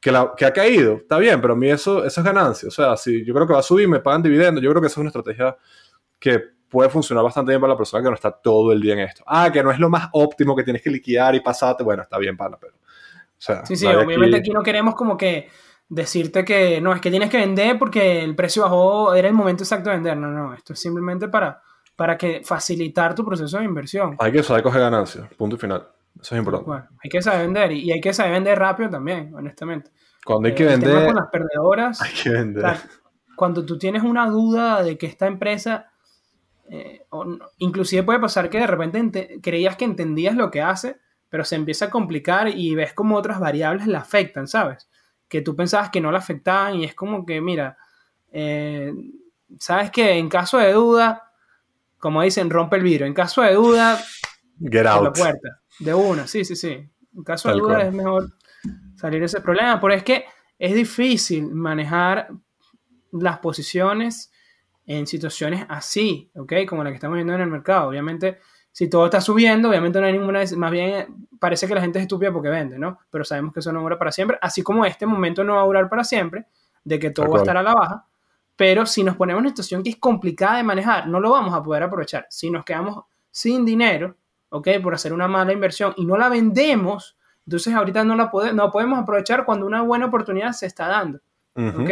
que, 0.00 0.10
la, 0.10 0.32
que 0.36 0.44
ha 0.44 0.52
caído, 0.52 0.94
está 0.96 1.18
bien, 1.18 1.40
pero 1.40 1.54
a 1.54 1.56
mí 1.56 1.70
eso, 1.70 2.04
eso 2.04 2.20
es 2.20 2.24
ganancia. 2.24 2.68
O 2.68 2.72
sea, 2.72 2.96
si 2.96 3.24
yo 3.24 3.32
creo 3.32 3.46
que 3.46 3.52
va 3.52 3.60
a 3.60 3.62
subir, 3.62 3.88
me 3.88 4.00
pagan 4.00 4.22
dividendos, 4.22 4.62
yo 4.62 4.70
creo 4.70 4.82
que 4.82 4.88
eso 4.88 4.94
es 4.94 4.98
una 4.98 5.08
estrategia 5.08 5.56
que 6.18 6.40
puede 6.68 6.90
funcionar 6.90 7.22
bastante 7.22 7.52
bien 7.52 7.60
para 7.60 7.74
la 7.74 7.76
persona 7.76 8.02
que 8.02 8.08
no 8.08 8.14
está 8.14 8.32
todo 8.32 8.72
el 8.72 8.80
día 8.80 8.94
en 8.94 9.00
esto. 9.00 9.22
Ah, 9.26 9.50
que 9.52 9.62
no 9.62 9.70
es 9.70 9.78
lo 9.78 9.88
más 9.88 10.08
óptimo, 10.12 10.56
que 10.56 10.64
tienes 10.64 10.82
que 10.82 10.90
liquidar 10.90 11.34
y 11.34 11.40
pasarte. 11.40 11.84
Bueno, 11.84 12.02
está 12.02 12.18
bien, 12.18 12.36
pana, 12.36 12.56
pero... 12.60 12.74
O 12.74 13.44
sea, 13.44 13.64
sí, 13.66 13.76
sí, 13.76 13.86
obviamente 13.86 14.36
aquí 14.36 14.50
no 14.50 14.62
queremos 14.62 14.94
como 14.94 15.16
que 15.16 15.48
decirte 15.88 16.44
que 16.44 16.80
no, 16.80 16.92
es 16.92 17.00
que 17.00 17.10
tienes 17.10 17.28
que 17.28 17.38
vender 17.38 17.78
porque 17.78 18.22
el 18.22 18.34
precio 18.34 18.62
bajó, 18.62 19.14
era 19.14 19.28
el 19.28 19.34
momento 19.34 19.64
exacto 19.64 19.90
de 19.90 19.96
vender. 19.96 20.16
No, 20.16 20.28
no, 20.28 20.54
esto 20.54 20.72
es 20.72 20.80
simplemente 20.80 21.28
para, 21.28 21.60
para 21.96 22.16
que 22.16 22.42
facilitar 22.44 23.14
tu 23.14 23.24
proceso 23.24 23.58
de 23.58 23.64
inversión. 23.64 24.16
Hay 24.18 24.32
que 24.32 24.42
saber 24.42 24.62
coger 24.62 24.80
ganancias, 24.80 25.28
punto 25.34 25.56
y 25.56 25.58
final. 25.58 25.86
Eso 26.20 26.34
es 26.34 26.38
importante. 26.38 26.66
Bueno, 26.66 26.88
hay 27.02 27.10
que 27.10 27.22
saber 27.22 27.42
vender 27.42 27.72
y, 27.72 27.92
hay 27.92 28.00
que 28.00 28.12
saber 28.12 28.32
vender 28.32 28.58
rápido 28.58 28.90
también, 28.90 29.34
honestamente. 29.34 29.90
Cuando 30.24 30.48
hay 30.48 30.54
que 30.54 30.64
eh, 30.64 30.66
vender. 30.66 31.06
Con 31.06 31.16
las 31.16 31.28
perdedoras. 31.30 32.02
Hay 32.02 32.12
que 32.12 32.30
vender. 32.30 32.76
cuando 33.34 33.64
tú 33.64 33.76
tienes 33.76 34.02
una 34.02 34.28
duda 34.28 34.82
de 34.82 34.96
que 34.98 35.06
esta 35.06 35.26
empresa. 35.26 35.88
Eh, 36.68 37.04
inclusive 37.58 38.02
puede 38.02 38.20
pasar 38.20 38.48
que 38.48 38.58
de 38.58 38.66
repente 38.66 39.40
creías 39.42 39.76
que 39.76 39.84
entendías 39.84 40.36
lo 40.36 40.50
que 40.50 40.62
hace, 40.62 41.00
pero 41.28 41.44
se 41.44 41.56
empieza 41.56 41.86
a 41.86 41.90
complicar 41.90 42.48
y 42.48 42.74
ves 42.74 42.94
como 42.94 43.16
otras 43.16 43.40
variables 43.40 43.88
la 43.88 43.98
afectan, 43.98 44.46
¿sabes? 44.46 44.88
que 45.32 45.40
tú 45.40 45.56
pensabas 45.56 45.88
que 45.88 46.02
no 46.02 46.10
le 46.10 46.18
afectaban 46.18 46.74
y 46.74 46.84
es 46.84 46.94
como 46.94 47.24
que, 47.24 47.40
mira, 47.40 47.78
eh, 48.32 48.92
sabes 49.58 49.90
que 49.90 50.18
en 50.18 50.28
caso 50.28 50.58
de 50.58 50.74
duda, 50.74 51.31
como 52.02 52.20
dicen, 52.20 52.50
rompe 52.50 52.74
el 52.74 52.82
vidrio. 52.82 53.06
En 53.06 53.14
caso 53.14 53.42
de 53.42 53.54
duda, 53.54 53.96
Get 54.58 54.86
out. 54.86 55.04
la 55.04 55.12
puerta. 55.12 55.60
De 55.78 55.94
una, 55.94 56.26
sí, 56.26 56.44
sí, 56.44 56.56
sí. 56.56 56.70
En 56.70 57.22
caso 57.22 57.48
de 57.48 57.52
Tal 57.52 57.60
duda 57.60 57.74
cual. 57.76 57.86
es 57.86 57.94
mejor 57.94 58.32
salir 58.96 59.20
de 59.20 59.26
ese 59.26 59.40
problema. 59.40 59.80
Pero 59.80 59.94
es 59.94 60.02
que 60.02 60.24
es 60.58 60.74
difícil 60.74 61.54
manejar 61.54 62.28
las 63.12 63.38
posiciones 63.38 64.32
en 64.84 65.06
situaciones 65.06 65.64
así, 65.68 66.28
¿ok? 66.34 66.52
Como 66.68 66.82
la 66.82 66.90
que 66.90 66.96
estamos 66.96 67.14
viendo 67.14 67.34
en 67.34 67.40
el 67.40 67.48
mercado. 67.48 67.90
Obviamente, 67.90 68.40
si 68.72 68.90
todo 68.90 69.04
está 69.04 69.20
subiendo, 69.20 69.68
obviamente 69.68 70.00
no 70.00 70.06
hay 70.06 70.12
ninguna... 70.12 70.40
Más 70.56 70.72
bien 70.72 71.28
parece 71.38 71.68
que 71.68 71.74
la 71.76 71.82
gente 71.82 72.00
es 72.00 72.02
estúpida 72.02 72.32
porque 72.32 72.48
vende, 72.48 72.80
¿no? 72.80 72.98
Pero 73.12 73.22
sabemos 73.22 73.54
que 73.54 73.60
eso 73.60 73.72
no 73.72 73.80
dura 73.80 73.96
para 73.96 74.10
siempre. 74.10 74.38
Así 74.42 74.64
como 74.64 74.84
este 74.84 75.06
momento 75.06 75.44
no 75.44 75.54
va 75.54 75.62
a 75.62 75.66
durar 75.66 75.88
para 75.88 76.02
siempre, 76.02 76.46
de 76.82 76.98
que 76.98 77.10
todo 77.10 77.26
Tal 77.26 77.34
va 77.34 77.38
a 77.38 77.42
estar 77.42 77.56
a 77.58 77.62
la 77.62 77.74
baja. 77.74 78.06
Pero 78.56 78.86
si 78.86 79.02
nos 79.02 79.16
ponemos 79.16 79.38
en 79.40 79.46
una 79.46 79.50
situación 79.50 79.82
que 79.82 79.90
es 79.90 79.96
complicada 79.96 80.58
de 80.58 80.62
manejar, 80.62 81.08
no 81.08 81.20
lo 81.20 81.30
vamos 81.30 81.54
a 81.54 81.62
poder 81.62 81.82
aprovechar. 81.84 82.26
Si 82.30 82.50
nos 82.50 82.64
quedamos 82.64 83.04
sin 83.30 83.64
dinero, 83.64 84.16
¿ok? 84.50 84.68
Por 84.82 84.94
hacer 84.94 85.12
una 85.12 85.26
mala 85.28 85.52
inversión 85.52 85.94
y 85.96 86.04
no 86.04 86.16
la 86.16 86.28
vendemos, 86.28 87.16
entonces 87.46 87.74
ahorita 87.74 88.04
no 88.04 88.14
la 88.14 88.30
pode- 88.30 88.52
no 88.54 88.70
podemos 88.70 88.98
aprovechar 88.98 89.44
cuando 89.44 89.66
una 89.66 89.82
buena 89.82 90.06
oportunidad 90.06 90.52
se 90.52 90.66
está 90.66 90.86
dando. 90.86 91.18
¿ok? 91.82 91.90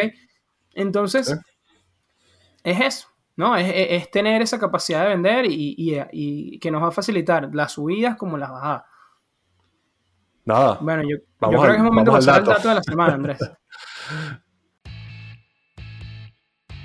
Entonces, 0.75 1.29
es 2.63 2.81
eso, 2.81 3.09
¿no? 3.37 3.57
Es, 3.57 3.67
es- 3.69 4.03
es 4.03 4.11
tener 4.11 4.43
esa 4.43 4.59
capacidad 4.59 5.03
de 5.03 5.09
vender 5.09 5.47
y, 5.47 5.75
y- 5.77 5.99
y 6.13 6.59
que 6.61 6.71
nos 6.71 6.83
va 6.83 6.89
a 6.89 6.93
facilitar 6.93 7.49
las 7.55 7.73
subidas 7.73 8.17
como 8.17 8.37
las 8.39 8.51
bajadas. 8.51 8.85
Nada. 10.45 10.79
Bueno, 10.81 11.03
yo, 11.03 11.17
yo 11.19 11.49
creo 11.49 11.63
al- 11.63 11.71
que 11.73 11.77
es 11.79 11.83
momento 11.83 12.11
de 12.13 12.17
pasar 12.19 12.35
dato. 12.45 12.51
dato 12.51 12.69
de 12.69 12.75
la 12.75 12.83
semana, 12.83 13.15
Andrés. 13.15 13.39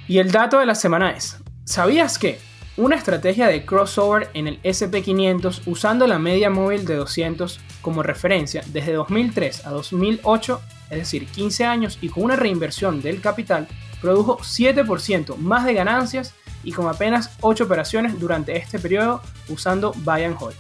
y 0.08 0.20
el 0.20 0.32
dato 0.32 0.60
de 0.60 0.66
la 0.66 0.76
semana 0.76 1.12
es, 1.12 1.38
¿sabías 1.64 2.20
que 2.20 2.40
una 2.78 2.96
estrategia 2.96 3.48
de 3.48 3.66
crossover 3.66 4.30
en 4.34 4.48
el 4.48 4.62
SP500 4.62 5.62
usando 5.66 6.08
la 6.08 6.20
media 6.20 6.50
móvil 6.50 6.86
de 6.86 6.96
200 6.96 7.60
como 7.82 8.04
referencia 8.04 8.64
desde 8.68 8.94
2003 8.94 9.66
a 9.66 9.70
2008, 9.70 10.62
es 10.90 10.98
decir, 10.98 11.26
15 11.26 11.66
años 11.66 11.98
y 12.02 12.10
con 12.10 12.24
una 12.24 12.36
reinversión 12.36 13.02
del 13.02 13.22
capital, 13.22 13.68
produjo 14.02 14.40
7% 14.40 15.38
más 15.38 15.66
de 15.66 15.74
ganancias 15.74 16.34
y 16.64 16.74
con 16.74 16.88
apenas 16.88 17.38
8 17.42 17.64
operaciones 17.64 18.20
durante 18.20 18.58
este 18.58 18.78
periodo 18.78 19.22
usando 19.48 19.94
Buy 20.04 20.24
and 20.24 20.36
Hold? 20.40 20.56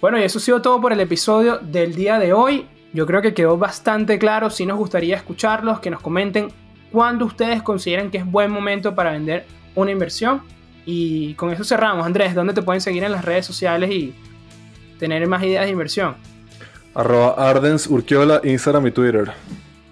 Bueno, 0.00 0.18
y 0.18 0.22
eso 0.22 0.38
ha 0.38 0.42
sido 0.42 0.62
todo 0.62 0.80
por 0.80 0.94
el 0.94 1.00
episodio 1.00 1.58
del 1.58 1.94
día 1.94 2.18
de 2.18 2.32
hoy. 2.32 2.66
Yo 2.94 3.06
creo 3.06 3.20
que 3.20 3.34
quedó 3.34 3.58
bastante 3.58 4.18
claro. 4.18 4.48
Si 4.48 4.64
nos 4.64 4.78
gustaría 4.78 5.14
escucharlos, 5.14 5.80
que 5.80 5.90
nos 5.90 6.00
comenten 6.00 6.48
cuándo 6.92 7.24
ustedes 7.24 7.62
consideran 7.62 8.10
que 8.10 8.18
es 8.18 8.26
buen 8.26 8.50
momento 8.50 8.94
para 8.94 9.12
vender 9.12 9.46
una 9.74 9.90
inversión. 9.90 10.42
Y 10.86 11.34
con 11.34 11.50
eso 11.52 11.64
cerramos. 11.64 12.04
Andrés, 12.06 12.34
¿dónde 12.34 12.54
te 12.54 12.62
pueden 12.62 12.80
seguir 12.80 13.04
en 13.04 13.12
las 13.12 13.24
redes 13.24 13.46
sociales 13.46 13.90
y 13.90 14.14
tener 14.98 15.26
más 15.26 15.42
ideas 15.42 15.64
de 15.64 15.70
inversión? 15.70 16.16
Arroba 16.94 17.34
Ardens 17.50 17.86
Urquiola, 17.86 18.40
Instagram 18.42 18.86
y 18.88 18.90
Twitter. 18.90 19.32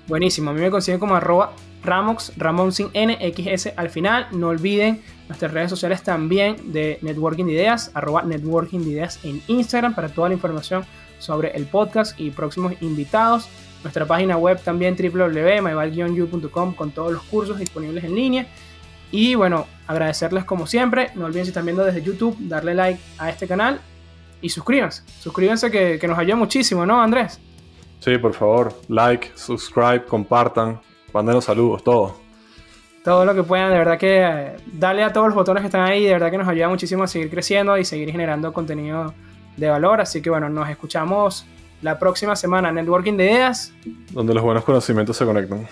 Buenísimo. 0.06 0.50
A 0.50 0.54
mí 0.54 0.60
me 0.60 0.70
consiguen 0.70 0.98
como 0.98 1.14
arroba 1.14 1.52
Ramox, 1.84 2.32
Ramón 2.36 2.72
sin 2.72 2.88
NXS 2.88 3.70
al 3.76 3.90
final. 3.90 4.26
No 4.32 4.48
olviden 4.48 5.02
nuestras 5.28 5.52
redes 5.52 5.70
sociales 5.70 6.02
también 6.02 6.72
de 6.72 6.98
Networking 7.02 7.44
de 7.44 7.52
Ideas, 7.52 7.90
arroba 7.94 8.22
Networking 8.22 8.80
de 8.80 8.90
Ideas 8.90 9.20
en 9.24 9.42
Instagram 9.46 9.94
para 9.94 10.08
toda 10.08 10.28
la 10.28 10.34
información 10.34 10.84
sobre 11.18 11.50
el 11.50 11.66
podcast 11.66 12.18
y 12.18 12.30
próximos 12.30 12.74
invitados. 12.80 13.48
Nuestra 13.82 14.06
página 14.06 14.36
web 14.36 14.60
también 14.62 14.96
www.myval-u.com 14.96 16.74
con 16.74 16.90
todos 16.90 17.12
los 17.12 17.22
cursos 17.22 17.58
disponibles 17.58 18.04
en 18.04 18.14
línea. 18.14 18.46
Y 19.10 19.34
bueno, 19.34 19.66
agradecerles 19.86 20.44
como 20.44 20.66
siempre. 20.66 21.10
No 21.14 21.26
olviden 21.26 21.44
si 21.44 21.50
están 21.50 21.64
viendo 21.64 21.84
desde 21.84 22.02
YouTube, 22.02 22.36
darle 22.40 22.74
like 22.74 23.00
a 23.18 23.30
este 23.30 23.46
canal 23.46 23.80
y 24.40 24.48
suscríbanse. 24.48 25.02
Suscríbanse 25.20 25.70
que, 25.70 25.98
que 25.98 26.08
nos 26.08 26.18
ayuda 26.18 26.36
muchísimo, 26.36 26.84
¿no, 26.84 27.00
Andrés? 27.00 27.40
Sí, 28.00 28.16
por 28.18 28.32
favor, 28.32 28.72
like, 28.88 29.30
subscribe, 29.34 30.04
compartan, 30.04 30.80
mándenos 31.12 31.44
saludos, 31.44 31.82
todo. 31.82 32.16
todo 33.02 33.24
lo 33.24 33.34
que 33.34 33.42
puedan, 33.42 33.72
de 33.72 33.78
verdad 33.78 33.98
que 33.98 34.22
eh, 34.22 34.56
dale 34.66 35.02
a 35.02 35.12
todos 35.12 35.28
los 35.28 35.34
botones 35.34 35.62
que 35.62 35.66
están 35.66 35.82
ahí, 35.82 36.04
de 36.04 36.12
verdad 36.12 36.30
que 36.30 36.38
nos 36.38 36.46
ayuda 36.46 36.68
muchísimo 36.68 37.02
a 37.04 37.06
seguir 37.08 37.28
creciendo 37.30 37.76
y 37.76 37.84
seguir 37.84 38.10
generando 38.12 38.52
contenido 38.52 39.14
de 39.56 39.68
valor. 39.68 40.00
Así 40.00 40.22
que 40.22 40.30
bueno, 40.30 40.48
nos 40.48 40.68
escuchamos 40.68 41.44
la 41.82 41.98
próxima 41.98 42.36
semana. 42.36 42.72
Networking 42.72 43.16
de 43.16 43.24
Ideas. 43.26 43.72
Donde 44.12 44.34
los 44.34 44.42
buenos 44.42 44.64
conocimientos 44.64 45.16
se 45.16 45.24
conectan. 45.24 45.66